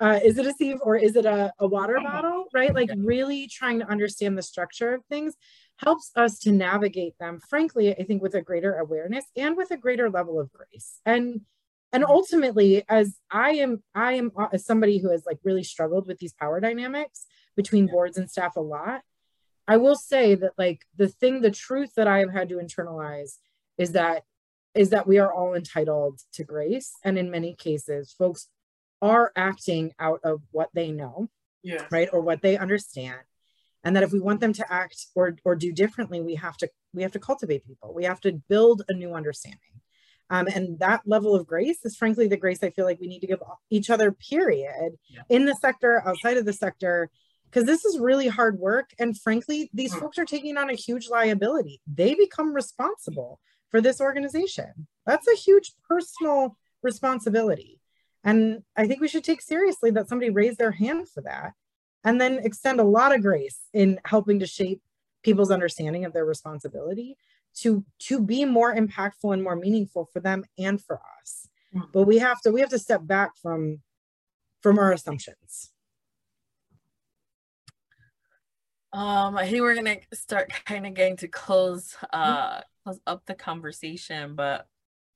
Uh, 0.00 0.20
is 0.22 0.38
it 0.38 0.46
a 0.46 0.52
sieve 0.52 0.78
or 0.82 0.96
is 0.96 1.16
it 1.16 1.26
a, 1.26 1.52
a 1.58 1.66
water 1.66 1.98
bottle, 2.02 2.46
right? 2.52 2.74
Like 2.74 2.90
really 2.96 3.48
trying 3.48 3.80
to 3.80 3.88
understand 3.88 4.36
the 4.36 4.42
structure 4.42 4.94
of 4.94 5.04
things 5.06 5.34
helps 5.78 6.10
us 6.16 6.38
to 6.40 6.52
navigate 6.52 7.18
them, 7.18 7.40
frankly, 7.48 7.94
I 7.94 8.04
think 8.04 8.22
with 8.22 8.34
a 8.34 8.42
greater 8.42 8.74
awareness 8.74 9.24
and 9.36 9.56
with 9.56 9.70
a 9.70 9.76
greater 9.76 10.10
level 10.10 10.38
of 10.40 10.50
grace. 10.52 11.00
And 11.04 11.42
and 11.94 12.04
mm-hmm. 12.04 12.10
ultimately 12.10 12.84
as 12.88 13.18
i 13.30 13.50
am 13.50 13.82
i 13.94 14.14
am 14.14 14.32
uh, 14.34 14.46
as 14.50 14.64
somebody 14.64 14.96
who 14.96 15.10
has 15.10 15.24
like 15.26 15.38
really 15.44 15.62
struggled 15.62 16.06
with 16.06 16.16
these 16.16 16.32
power 16.32 16.58
dynamics 16.58 17.26
between 17.54 17.86
boards 17.86 18.16
and 18.16 18.30
staff 18.30 18.56
a 18.56 18.60
lot 18.60 19.02
I 19.68 19.76
will 19.76 19.96
say 19.96 20.34
that 20.34 20.52
like 20.58 20.84
the 20.96 21.08
thing, 21.08 21.40
the 21.40 21.50
truth 21.50 21.94
that 21.96 22.08
I 22.08 22.18
have 22.18 22.32
had 22.32 22.48
to 22.48 22.56
internalize 22.56 23.38
is 23.78 23.92
that 23.92 24.24
is 24.74 24.90
that 24.90 25.06
we 25.06 25.18
are 25.18 25.32
all 25.32 25.54
entitled 25.54 26.20
to 26.32 26.44
grace. 26.44 26.92
And 27.04 27.18
in 27.18 27.30
many 27.30 27.54
cases, 27.54 28.14
folks 28.16 28.48
are 29.02 29.32
acting 29.36 29.92
out 29.98 30.20
of 30.24 30.40
what 30.52 30.70
they 30.72 30.90
know, 30.90 31.28
yeah. 31.62 31.84
right, 31.90 32.08
or 32.12 32.22
what 32.22 32.40
they 32.40 32.56
understand. 32.56 33.20
And 33.84 33.96
that 33.96 34.04
if 34.04 34.12
we 34.12 34.20
want 34.20 34.40
them 34.40 34.52
to 34.54 34.72
act 34.72 35.06
or 35.16 35.36
or 35.44 35.56
do 35.56 35.72
differently, 35.72 36.20
we 36.20 36.36
have 36.36 36.56
to 36.58 36.70
we 36.94 37.02
have 37.02 37.12
to 37.12 37.18
cultivate 37.18 37.66
people. 37.66 37.92
We 37.92 38.04
have 38.04 38.20
to 38.20 38.32
build 38.48 38.82
a 38.88 38.94
new 38.94 39.12
understanding. 39.12 39.58
Um, 40.30 40.46
and 40.46 40.78
that 40.78 41.02
level 41.04 41.34
of 41.34 41.46
grace 41.46 41.84
is 41.84 41.96
frankly 41.96 42.26
the 42.28 42.38
grace 42.38 42.62
I 42.62 42.70
feel 42.70 42.86
like 42.86 43.00
we 43.00 43.08
need 43.08 43.20
to 43.20 43.26
give 43.26 43.42
each 43.70 43.90
other, 43.90 44.12
period, 44.12 44.92
yeah. 45.10 45.22
in 45.28 45.44
the 45.44 45.54
sector, 45.54 46.02
outside 46.06 46.38
of 46.38 46.46
the 46.46 46.54
sector, 46.54 47.10
because 47.50 47.66
this 47.66 47.84
is 47.84 47.98
really 47.98 48.28
hard 48.28 48.58
work. 48.58 48.90
And 48.98 49.18
frankly, 49.20 49.68
these 49.74 49.92
Mm. 49.92 50.00
folks 50.00 50.18
are 50.18 50.24
taking 50.24 50.56
on 50.56 50.70
a 50.70 50.74
huge 50.74 51.10
liability. 51.10 51.82
They 51.92 52.14
become 52.14 52.54
responsible 52.54 53.40
for 53.70 53.80
this 53.82 54.00
organization. 54.00 54.86
That's 55.04 55.26
a 55.28 55.34
huge 55.36 55.74
personal 55.86 56.56
responsibility. 56.82 57.80
And 58.24 58.62
I 58.76 58.86
think 58.86 59.00
we 59.00 59.08
should 59.08 59.24
take 59.24 59.42
seriously 59.42 59.90
that 59.92 60.08
somebody 60.08 60.30
raised 60.30 60.58
their 60.58 60.70
hand 60.70 61.08
for 61.08 61.22
that 61.22 61.52
and 62.04 62.20
then 62.20 62.40
extend 62.44 62.80
a 62.80 62.84
lot 62.84 63.14
of 63.14 63.22
grace 63.22 63.60
in 63.72 64.00
helping 64.04 64.38
to 64.40 64.46
shape 64.46 64.80
people's 65.22 65.50
understanding 65.50 66.04
of 66.04 66.12
their 66.12 66.24
responsibility 66.24 67.16
to 67.54 67.84
to 67.98 68.20
be 68.20 68.44
more 68.44 68.74
impactful 68.74 69.32
and 69.32 69.42
more 69.42 69.56
meaningful 69.56 70.08
for 70.12 70.20
them 70.20 70.44
and 70.58 70.82
for 70.82 71.00
us. 71.20 71.48
Mm. 71.74 71.90
but 71.92 72.02
we 72.02 72.18
have 72.18 72.40
to 72.42 72.52
we 72.52 72.60
have 72.60 72.70
to 72.70 72.78
step 72.78 73.06
back 73.06 73.36
from 73.40 73.80
from 74.60 74.78
our 74.78 74.92
assumptions. 74.92 75.70
Um, 78.92 79.38
I 79.38 79.48
think 79.48 79.62
we're 79.62 79.74
gonna 79.74 79.96
start 80.12 80.52
kind 80.66 80.86
of 80.86 80.94
getting 80.94 81.16
to 81.18 81.28
close 81.28 81.96
uh 82.12 82.60
close 82.84 83.00
up 83.06 83.22
the 83.26 83.34
conversation, 83.34 84.34
but 84.34 84.66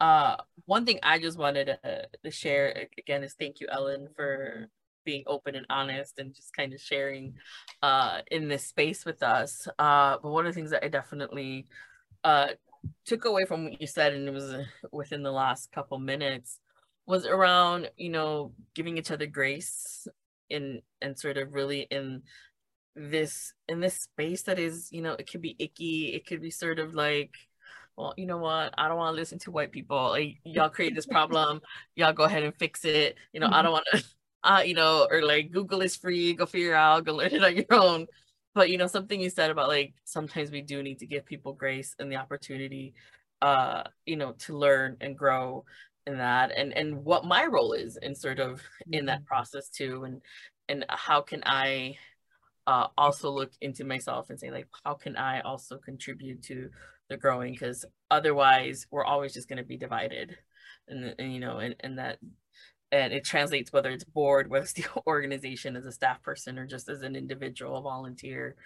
uh 0.00 0.36
one 0.66 0.84
thing 0.84 0.98
I 1.02 1.18
just 1.18 1.38
wanted 1.38 1.78
to, 1.82 2.08
to 2.24 2.30
share 2.30 2.86
again 2.98 3.22
is 3.22 3.34
thank 3.34 3.60
you, 3.60 3.66
Ellen, 3.70 4.08
for 4.14 4.68
being 5.04 5.22
open 5.26 5.54
and 5.54 5.66
honest 5.70 6.18
and 6.18 6.34
just 6.34 6.54
kind 6.54 6.72
of 6.72 6.80
sharing 6.80 7.34
uh 7.82 8.20
in 8.30 8.48
this 8.48 8.66
space 8.66 9.04
with 9.04 9.22
us. 9.22 9.68
Uh 9.78 10.16
but 10.22 10.30
one 10.30 10.46
of 10.46 10.52
the 10.52 10.58
things 10.58 10.70
that 10.70 10.84
I 10.84 10.88
definitely 10.88 11.66
uh 12.24 12.48
took 13.04 13.24
away 13.24 13.44
from 13.44 13.64
what 13.64 13.80
you 13.80 13.86
said 13.86 14.12
and 14.14 14.28
it 14.28 14.32
was 14.32 14.52
uh, 14.52 14.64
within 14.92 15.22
the 15.22 15.32
last 15.32 15.72
couple 15.72 15.98
minutes 15.98 16.60
was 17.06 17.26
around, 17.26 17.90
you 17.96 18.10
know, 18.10 18.52
giving 18.74 18.98
each 18.98 19.10
other 19.10 19.26
grace 19.26 20.06
in 20.50 20.80
and 21.00 21.18
sort 21.18 21.36
of 21.36 21.52
really 21.52 21.86
in 21.90 22.22
this 22.94 23.52
in 23.68 23.80
this 23.80 24.00
space 24.00 24.42
that 24.42 24.58
is 24.58 24.88
you 24.90 25.02
know 25.02 25.12
it 25.12 25.30
could 25.30 25.42
be 25.42 25.54
icky 25.58 26.14
it 26.14 26.26
could 26.26 26.40
be 26.40 26.50
sort 26.50 26.78
of 26.78 26.94
like 26.94 27.34
well 27.96 28.14
you 28.16 28.26
know 28.26 28.38
what? 28.38 28.74
I 28.78 28.88
don't 28.88 28.96
want 28.96 29.14
to 29.14 29.20
listen 29.20 29.38
to 29.40 29.50
white 29.50 29.72
people. 29.72 30.10
Like 30.10 30.38
y'all 30.44 30.68
create 30.68 30.94
this 30.94 31.06
problem. 31.06 31.60
Y'all 31.94 32.12
go 32.12 32.24
ahead 32.24 32.42
and 32.42 32.54
fix 32.54 32.84
it. 32.84 33.16
You 33.32 33.40
know 33.40 33.48
i 33.50 33.62
don't 33.62 33.72
want 33.72 33.86
to 33.92 34.04
uh 34.44 34.62
you 34.64 34.74
know 34.74 35.06
or 35.10 35.22
like 35.22 35.50
google 35.50 35.82
is 35.82 35.96
free. 35.96 36.34
Go 36.34 36.46
figure 36.46 36.74
out. 36.74 37.04
Go 37.04 37.14
learn 37.14 37.32
it 37.32 37.44
on 37.44 37.56
your 37.56 37.64
own. 37.70 38.06
But 38.54 38.70
you 38.70 38.78
know 38.78 38.86
something 38.86 39.20
you 39.20 39.30
said 39.30 39.50
about 39.50 39.68
like 39.68 39.94
sometimes 40.04 40.50
we 40.50 40.62
do 40.62 40.82
need 40.82 40.98
to 41.00 41.06
give 41.06 41.26
people 41.26 41.52
grace 41.52 41.94
and 41.98 42.10
the 42.10 42.16
opportunity 42.16 42.94
uh 43.42 43.82
you 44.06 44.16
know 44.16 44.32
to 44.32 44.56
learn 44.56 44.96
and 45.00 45.16
grow 45.16 45.64
in 46.06 46.18
that. 46.18 46.52
And 46.56 46.72
and 46.76 47.04
what 47.04 47.24
my 47.24 47.46
role 47.46 47.72
is 47.72 47.96
in 47.96 48.14
sort 48.14 48.38
of 48.38 48.62
in 48.92 49.06
that 49.06 49.24
process 49.24 49.68
too. 49.68 50.04
And 50.04 50.22
and 50.68 50.84
how 50.88 51.20
can 51.20 51.42
i 51.46 51.96
uh, 52.66 52.88
also 52.98 53.30
look 53.30 53.52
into 53.60 53.84
myself 53.84 54.30
and 54.30 54.40
say 54.40 54.50
like 54.50 54.66
how 54.84 54.94
can 54.94 55.16
i 55.16 55.40
also 55.40 55.78
contribute 55.78 56.42
to 56.42 56.68
the 57.08 57.16
growing 57.16 57.52
because 57.52 57.84
otherwise 58.10 58.86
we're 58.90 59.04
always 59.04 59.32
just 59.32 59.48
going 59.48 59.58
to 59.58 59.64
be 59.64 59.76
divided. 59.76 60.36
And, 60.88 61.14
and 61.18 61.34
you 61.34 61.40
know 61.40 61.58
and, 61.58 61.74
and 61.80 61.98
that 61.98 62.18
and 62.92 63.12
it 63.12 63.24
translates 63.24 63.72
whether 63.72 63.90
it's 63.90 64.04
board 64.04 64.48
whether 64.48 64.62
it's 64.62 64.72
the 64.74 64.86
organization 65.06 65.76
as 65.76 65.84
a 65.84 65.92
staff 65.92 66.22
person 66.22 66.58
or 66.58 66.66
just 66.66 66.88
as 66.88 67.02
an 67.02 67.16
individual 67.16 67.82
volunteer. 67.82 68.56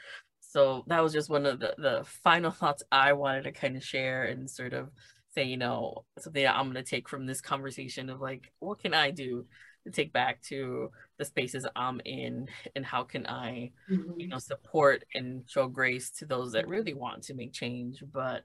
So 0.41 0.84
that 0.88 1.03
was 1.03 1.12
just 1.12 1.30
one 1.30 1.47
of 1.47 1.61
the, 1.61 1.74
the 1.78 2.05
final 2.05 2.51
thoughts 2.61 2.82
i 2.93 3.12
wanted 3.12 3.45
to 3.45 3.53
kind 3.53 3.76
of 3.76 3.84
share 3.84 4.24
and 4.24 4.51
sort 4.51 4.72
of 4.72 4.91
say 5.32 5.45
you 5.45 5.57
know 5.57 6.05
something 6.18 6.43
that 6.43 6.57
i'm 6.57 6.72
going 6.72 6.74
to 6.74 6.82
take 6.82 7.09
from 7.09 7.24
this 7.24 7.41
conversation 7.41 8.11
of 8.11 8.20
like 8.20 8.53
what 8.59 8.80
can 8.80 8.95
i 8.95 9.11
do 9.11 9.47
to 9.85 9.91
take 9.91 10.12
back 10.12 10.41
to 10.43 10.91
the 11.18 11.24
spaces 11.24 11.66
i'm 11.76 12.01
in 12.05 12.47
and 12.76 12.85
how 12.85 13.03
can 13.03 13.26
i 13.26 13.70
you 14.16 14.28
know 14.28 14.39
support 14.39 15.05
and 15.14 15.43
show 15.47 15.66
grace 15.66 16.11
to 16.11 16.24
those 16.26 16.53
that 16.53 16.68
really 16.68 16.95
want 16.95 17.22
to 17.22 17.35
make 17.35 17.53
change 17.53 18.03
but 18.12 18.43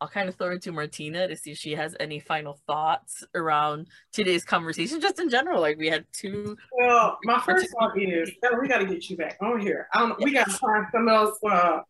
i'll 0.00 0.08
kind 0.08 0.28
of 0.28 0.34
throw 0.36 0.52
it 0.52 0.62
to 0.62 0.72
martina 0.72 1.26
to 1.28 1.36
see 1.36 1.52
if 1.52 1.58
she 1.58 1.72
has 1.72 1.94
any 2.00 2.18
final 2.20 2.58
thoughts 2.66 3.24
around 3.34 3.86
today's 4.12 4.44
conversation 4.44 5.00
just 5.00 5.18
in 5.18 5.28
general 5.28 5.60
like 5.60 5.78
we 5.78 5.88
had 5.88 6.04
two 6.12 6.56
Well, 6.72 7.18
my 7.24 7.40
first 7.40 7.68
thought 7.78 7.98
is, 8.00 8.30
oh, 8.44 8.58
we 8.60 8.68
got 8.68 8.78
to 8.78 8.86
get 8.86 9.08
you 9.08 9.16
back 9.16 9.38
on 9.40 9.60
here. 9.60 9.88
I 9.94 10.00
don't. 10.00 10.18
We 10.22 10.32
got 10.32 10.46
to 10.46 10.52
find 10.52 10.86
something 10.92 11.08
else. 11.12 11.38
Uh, 11.42 11.80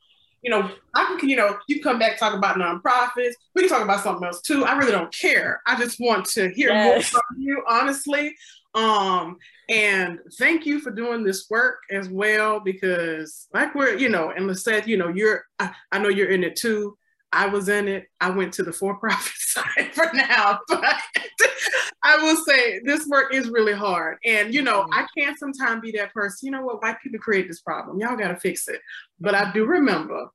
you 0.42 0.50
know, 0.50 0.70
I 0.94 1.16
can. 1.18 1.28
You 1.28 1.36
know, 1.36 1.56
you 1.68 1.82
come 1.82 1.98
back 1.98 2.18
talk 2.18 2.34
about 2.34 2.56
nonprofits. 2.56 3.32
We 3.54 3.62
can 3.62 3.68
talk 3.68 3.82
about 3.82 4.02
something 4.02 4.24
else 4.24 4.40
too. 4.42 4.64
I 4.64 4.76
really 4.76 4.92
don't 4.92 5.12
care. 5.12 5.62
I 5.66 5.76
just 5.78 5.98
want 6.00 6.26
to 6.30 6.50
hear 6.50 6.74
more 6.74 7.00
from 7.00 7.22
you, 7.38 7.62
honestly. 7.68 8.34
Um, 8.74 9.38
and 9.68 10.18
thank 10.38 10.66
you 10.66 10.80
for 10.80 10.90
doing 10.90 11.22
this 11.22 11.46
work 11.48 11.78
as 11.90 12.08
well 12.08 12.60
because, 12.60 13.46
like 13.54 13.74
we're, 13.74 13.94
you 13.96 14.08
know, 14.08 14.30
and 14.30 14.46
Lisette, 14.46 14.88
you 14.88 14.96
know, 14.96 15.08
you're. 15.08 15.44
I, 15.58 15.72
I 15.92 15.98
know 15.98 16.08
you're 16.08 16.30
in 16.30 16.44
it 16.44 16.56
too. 16.56 16.96
I 17.32 17.46
was 17.46 17.68
in 17.68 17.88
it. 17.88 18.06
I 18.20 18.30
went 18.30 18.52
to 18.54 18.62
the 18.62 18.72
for-profit 18.72 19.32
side 19.36 19.90
for 19.92 20.08
now, 20.14 20.60
but 20.68 20.84
I 22.02 22.16
will 22.18 22.36
say 22.44 22.80
this 22.84 23.06
work 23.06 23.32
is 23.32 23.48
really 23.48 23.72
hard. 23.72 24.18
And 24.24 24.52
you 24.52 24.62
know, 24.62 24.86
I 24.92 25.06
can't 25.16 25.38
sometimes 25.38 25.80
be 25.80 25.92
that 25.92 26.12
person. 26.12 26.46
You 26.46 26.52
know 26.52 26.62
what? 26.62 26.82
White 26.82 27.00
people 27.02 27.18
create 27.20 27.48
this 27.48 27.60
problem. 27.60 27.98
Y'all 27.98 28.16
got 28.16 28.28
to 28.28 28.36
fix 28.36 28.68
it. 28.68 28.80
But 29.20 29.34
I 29.34 29.52
do 29.52 29.64
remember 29.64 30.28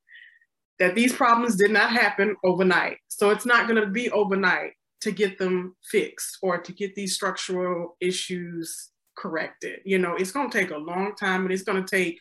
that 0.80 0.96
these 0.96 1.14
problems 1.14 1.56
did 1.56 1.72
not 1.72 1.92
happen 1.92 2.36
overnight. 2.44 2.98
So 3.10 3.30
it's 3.30 3.46
not 3.46 3.68
going 3.68 3.82
to 3.82 3.88
be 3.88 4.10
overnight 4.12 4.72
to 5.02 5.12
get 5.12 5.38
them 5.38 5.76
fixed 5.90 6.38
or 6.42 6.58
to 6.58 6.74
get 6.74 6.96
these 6.96 7.16
structural 7.16 7.96
issues 8.02 8.90
corrected. 9.18 9.80
You 9.86 10.00
know, 10.00 10.16
it's 10.16 10.32
going 10.32 10.50
to 10.50 10.58
take 10.58 10.72
a 10.72 10.78
long 10.78 11.16
time, 11.16 11.44
and 11.44 11.52
it's 11.52 11.64
going 11.64 11.84
to 11.84 11.90
take 11.90 12.20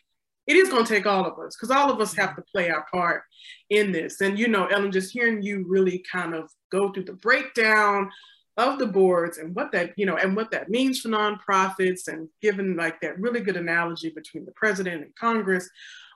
it 0.49 0.55
is 0.55 0.69
going 0.69 0.83
to 0.83 0.91
take 0.91 1.05
all 1.05 1.27
of 1.27 1.37
us 1.37 1.55
because 1.55 1.69
all 1.69 1.91
of 1.91 2.01
us 2.01 2.15
have 2.15 2.35
to 2.35 2.41
play 2.51 2.71
our 2.71 2.83
part 2.91 3.21
in 3.69 3.91
this. 3.91 4.19
And, 4.19 4.39
you 4.39 4.47
know, 4.47 4.65
Ellen, 4.65 4.91
just 4.91 5.13
hearing 5.13 5.43
you 5.43 5.63
really 5.67 6.03
kind 6.11 6.33
of 6.33 6.49
go 6.71 6.91
through 6.91 7.03
the 7.03 7.13
breakdown 7.13 8.09
of 8.57 8.79
the 8.79 8.87
boards 8.87 9.37
and 9.37 9.55
what 9.55 9.71
that, 9.73 9.93
you 9.95 10.07
know, 10.07 10.17
and 10.17 10.35
what 10.35 10.49
that 10.49 10.67
means 10.67 11.01
for 11.01 11.09
nonprofits 11.09 12.07
and 12.07 12.29
given 12.41 12.75
like 12.75 12.99
that 13.01 13.19
really 13.19 13.41
good 13.41 13.57
analogy 13.57 14.09
between 14.09 14.43
the 14.43 14.51
president 14.53 15.03
and 15.03 15.15
Congress. 15.15 15.69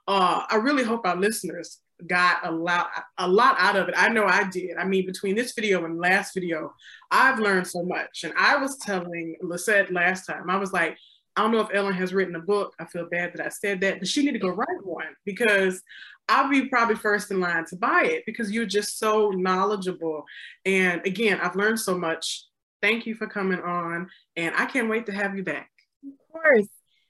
Uh, 0.08 0.42
I 0.50 0.56
really 0.56 0.84
hope 0.84 1.06
our 1.06 1.16
listeners 1.16 1.80
got 2.08 2.46
a 2.46 2.52
lot, 2.52 2.90
a 3.18 3.28
lot 3.28 3.56
out 3.60 3.76
of 3.76 3.90
it. 3.90 3.96
I 3.98 4.10
know 4.10 4.26
I 4.26 4.44
did. 4.50 4.78
I 4.78 4.86
mean, 4.86 5.06
between 5.06 5.36
this 5.36 5.54
video 5.54 5.86
and 5.86 6.00
last 6.00 6.34
video, 6.34 6.74
I've 7.12 7.40
learned 7.40 7.68
so 7.68 7.84
much. 7.84 8.24
And 8.24 8.34
I 8.38 8.58
was 8.58 8.78
telling 8.78 9.36
Lisette 9.42 9.92
last 9.92 10.26
time, 10.26 10.50
I 10.50 10.58
was 10.58 10.74
like, 10.74 10.98
I 11.36 11.42
don't 11.42 11.52
know 11.52 11.62
if 11.62 11.74
Ellen 11.74 11.94
has 11.94 12.14
written 12.14 12.36
a 12.36 12.40
book. 12.40 12.74
I 12.80 12.86
feel 12.86 13.10
bad 13.10 13.34
that 13.34 13.46
I 13.46 13.50
said 13.50 13.82
that, 13.82 14.00
but 14.00 14.08
she 14.08 14.24
need 14.24 14.34
to 14.34 14.40
go 14.40 14.50
write 14.50 14.84
one 14.84 15.08
because 15.26 15.82
I'll 16.30 16.50
be 16.50 16.68
probably 16.68 16.96
first 16.96 17.32
in 17.32 17.40
line 17.40 17.66
to 17.66 17.76
buy 17.76 18.04
it 18.06 18.24
because 18.26 18.52
you're 18.52 18.66
just 18.66 19.00
so 19.00 19.30
knowledgeable. 19.30 20.26
And 20.66 21.06
again, 21.06 21.40
I've 21.42 21.56
learned 21.56 21.80
so 21.80 21.98
much. 21.98 22.46
Thank 22.82 23.06
you 23.06 23.16
for 23.16 23.28
coming 23.28 23.62
on, 23.62 24.10
and 24.36 24.54
I 24.56 24.66
can't 24.66 24.90
wait 24.90 25.06
to 25.06 25.14
have 25.14 25.36
you 25.36 25.44
back. 25.44 25.70
Of 26.06 26.12
course, 26.32 26.68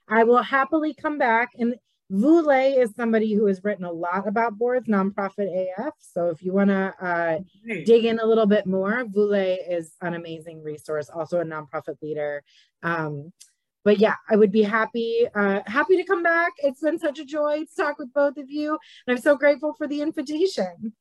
I 0.08 0.24
will 0.24 0.44
happily 0.44 0.94
come 0.94 1.18
back. 1.18 1.50
And 1.58 1.76
Vu 2.14 2.42
Le 2.46 2.62
is 2.80 2.92
somebody 2.96 3.34
who 3.34 3.48
has 3.48 3.64
written 3.64 3.86
a 3.86 3.92
lot 3.92 4.28
about 4.28 4.56
boards, 4.56 4.88
nonprofit 4.88 5.48
AF. 5.80 5.96
So 5.98 6.28
if 6.30 6.44
you 6.44 6.54
want 6.54 6.70
to 6.70 6.94
uh, 7.02 7.40
dig 7.86 8.06
in 8.06 8.20
a 8.20 8.26
little 8.26 8.46
bit 8.46 8.68
more, 8.68 9.04
Vu 9.06 9.26
Le 9.32 9.56
is 9.56 9.96
an 10.00 10.14
amazing 10.14 10.62
resource, 10.62 11.10
also 11.10 11.40
a 11.40 11.44
nonprofit 11.44 11.96
leader. 12.04 12.44
Um, 12.84 13.34
but 13.84 13.98
yeah, 13.98 14.14
I 14.30 14.36
would 14.36 14.52
be 14.52 14.62
happy, 14.62 15.26
uh, 15.34 15.62
happy 15.66 15.98
to 15.98 16.04
come 16.04 16.22
back. 16.22 16.52
It's 16.60 16.82
been 16.82 17.00
such 17.00 17.18
a 17.18 17.26
joy 17.26 17.62
to 17.66 17.76
talk 17.76 17.98
with 17.98 18.14
both 18.14 18.38
of 18.38 18.50
you, 18.50 18.78
and 19.08 19.18
I'm 19.18 19.22
so 19.22 19.36
grateful 19.36 19.74
for 19.74 19.88
the 19.88 20.02
invitation. 20.02 20.94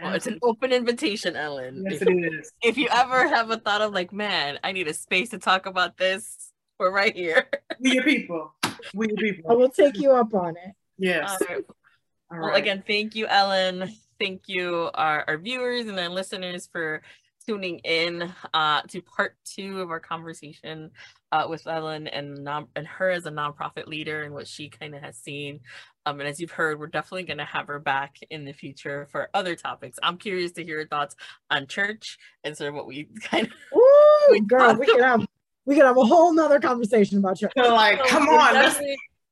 well, 0.00 0.14
it's 0.14 0.28
an 0.28 0.38
open 0.44 0.72
invitation 0.72 1.34
ellen 1.34 1.84
Yes, 1.90 2.00
if, 2.00 2.08
it 2.08 2.32
is. 2.32 2.52
if 2.62 2.78
you 2.78 2.86
ever 2.92 3.26
have 3.26 3.50
a 3.50 3.56
thought 3.56 3.80
of 3.80 3.92
like 3.92 4.12
man 4.12 4.56
i 4.62 4.70
need 4.70 4.86
a 4.86 4.94
space 4.94 5.30
to 5.30 5.38
talk 5.38 5.66
about 5.66 5.96
this 5.96 6.52
we're 6.78 6.92
right 6.92 7.16
here 7.16 7.48
We're 7.80 7.94
your 7.94 8.04
people. 8.04 8.54
We 8.94 9.08
your 9.16 9.34
I 9.48 9.54
will 9.54 9.70
take 9.70 9.98
you 9.98 10.12
up 10.12 10.34
on 10.34 10.56
it. 10.56 10.72
Yes. 10.98 11.40
All 11.40 11.46
right. 11.48 11.64
All 12.30 12.38
Well, 12.40 12.54
again, 12.54 12.82
thank 12.86 13.14
you, 13.14 13.26
Ellen. 13.26 13.90
Thank 14.18 14.48
you, 14.48 14.90
our, 14.94 15.24
our 15.28 15.38
viewers 15.38 15.86
and 15.86 15.98
our 15.98 16.08
listeners, 16.08 16.68
for 16.70 17.02
tuning 17.46 17.78
in 17.78 18.30
uh, 18.52 18.82
to 18.88 19.00
part 19.00 19.36
two 19.44 19.80
of 19.80 19.90
our 19.90 20.00
conversation 20.00 20.90
uh, 21.32 21.46
with 21.48 21.66
Ellen 21.66 22.06
and 22.06 22.44
non- 22.44 22.68
and 22.76 22.86
her 22.86 23.10
as 23.10 23.24
a 23.24 23.30
nonprofit 23.30 23.86
leader 23.86 24.22
and 24.22 24.34
what 24.34 24.46
she 24.46 24.68
kind 24.68 24.94
of 24.94 25.02
has 25.02 25.16
seen. 25.16 25.60
Um, 26.04 26.20
and 26.20 26.28
as 26.28 26.40
you've 26.40 26.50
heard, 26.50 26.78
we're 26.78 26.88
definitely 26.88 27.22
going 27.22 27.38
to 27.38 27.44
have 27.44 27.68
her 27.68 27.78
back 27.78 28.16
in 28.28 28.44
the 28.44 28.52
future 28.52 29.06
for 29.10 29.30
other 29.32 29.54
topics. 29.54 29.98
I'm 30.02 30.18
curious 30.18 30.52
to 30.52 30.64
hear 30.64 30.78
her 30.78 30.86
thoughts 30.86 31.16
on 31.50 31.66
church 31.66 32.18
and 32.44 32.56
sort 32.56 32.68
of 32.68 32.74
what 32.74 32.86
we 32.86 33.04
kind 33.22 33.46
of. 33.46 33.52
Woo, 33.72 33.82
We 34.30 34.40
girl, 34.40 34.74
we 34.74 34.86
can 34.86 35.00
have 35.00 35.26
we 35.68 35.74
could 35.74 35.84
have 35.84 35.98
a 35.98 36.04
whole 36.04 36.32
nother 36.32 36.58
conversation 36.58 37.18
about 37.18 37.38
church. 37.38 37.52
So 37.54 37.74
like, 37.74 38.02
come 38.06 38.26
We're 38.26 38.38
on, 38.38 38.54
let's 38.54 38.80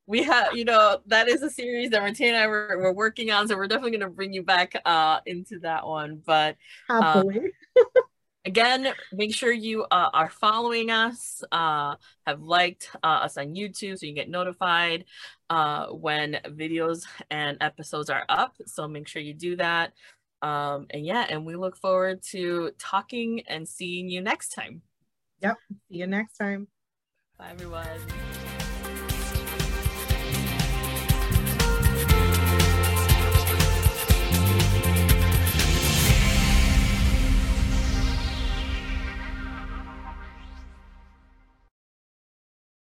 we 0.05 0.21
have, 0.23 0.55
you 0.55 0.65
know, 0.65 0.99
that 1.07 1.27
is 1.27 1.41
a 1.41 1.49
series 1.49 1.89
that 1.89 2.01
Martina 2.01 2.29
and 2.29 2.37
I 2.37 2.47
were, 2.47 2.77
we're 2.79 2.93
working 2.93 3.31
on, 3.31 3.47
so 3.47 3.57
we're 3.57 3.67
definitely 3.67 3.97
going 3.97 4.09
to 4.09 4.15
bring 4.15 4.31
you 4.31 4.43
back 4.43 4.79
uh 4.85 5.19
into 5.25 5.59
that 5.59 5.85
one. 5.85 6.21
But 6.23 6.57
Happily. 6.87 7.51
again, 8.45 8.93
make 9.11 9.33
sure 9.33 9.51
you 9.51 9.83
uh, 9.89 10.09
are 10.13 10.29
following 10.29 10.91
us, 10.91 11.43
uh, 11.51 11.95
have 12.27 12.41
liked 12.41 12.91
uh, 13.03 13.07
us 13.07 13.35
on 13.37 13.55
YouTube 13.55 13.97
so 13.97 14.05
you 14.05 14.13
get 14.13 14.29
notified 14.29 15.05
uh, 15.49 15.87
when 15.87 16.39
videos 16.45 17.03
and 17.31 17.57
episodes 17.61 18.11
are 18.11 18.25
up. 18.29 18.55
So 18.67 18.87
make 18.87 19.07
sure 19.07 19.23
you 19.23 19.33
do 19.33 19.55
that. 19.55 19.93
Um, 20.43 20.85
and 20.91 21.03
yeah, 21.03 21.25
and 21.27 21.47
we 21.47 21.55
look 21.55 21.75
forward 21.75 22.21
to 22.29 22.71
talking 22.77 23.41
and 23.47 23.67
seeing 23.67 24.07
you 24.07 24.21
next 24.21 24.49
time. 24.49 24.83
Yep. 25.41 25.57
See 25.89 25.97
you 25.97 26.07
next 26.07 26.37
time. 26.37 26.67
Bye, 27.37 27.51
everyone. 27.51 28.46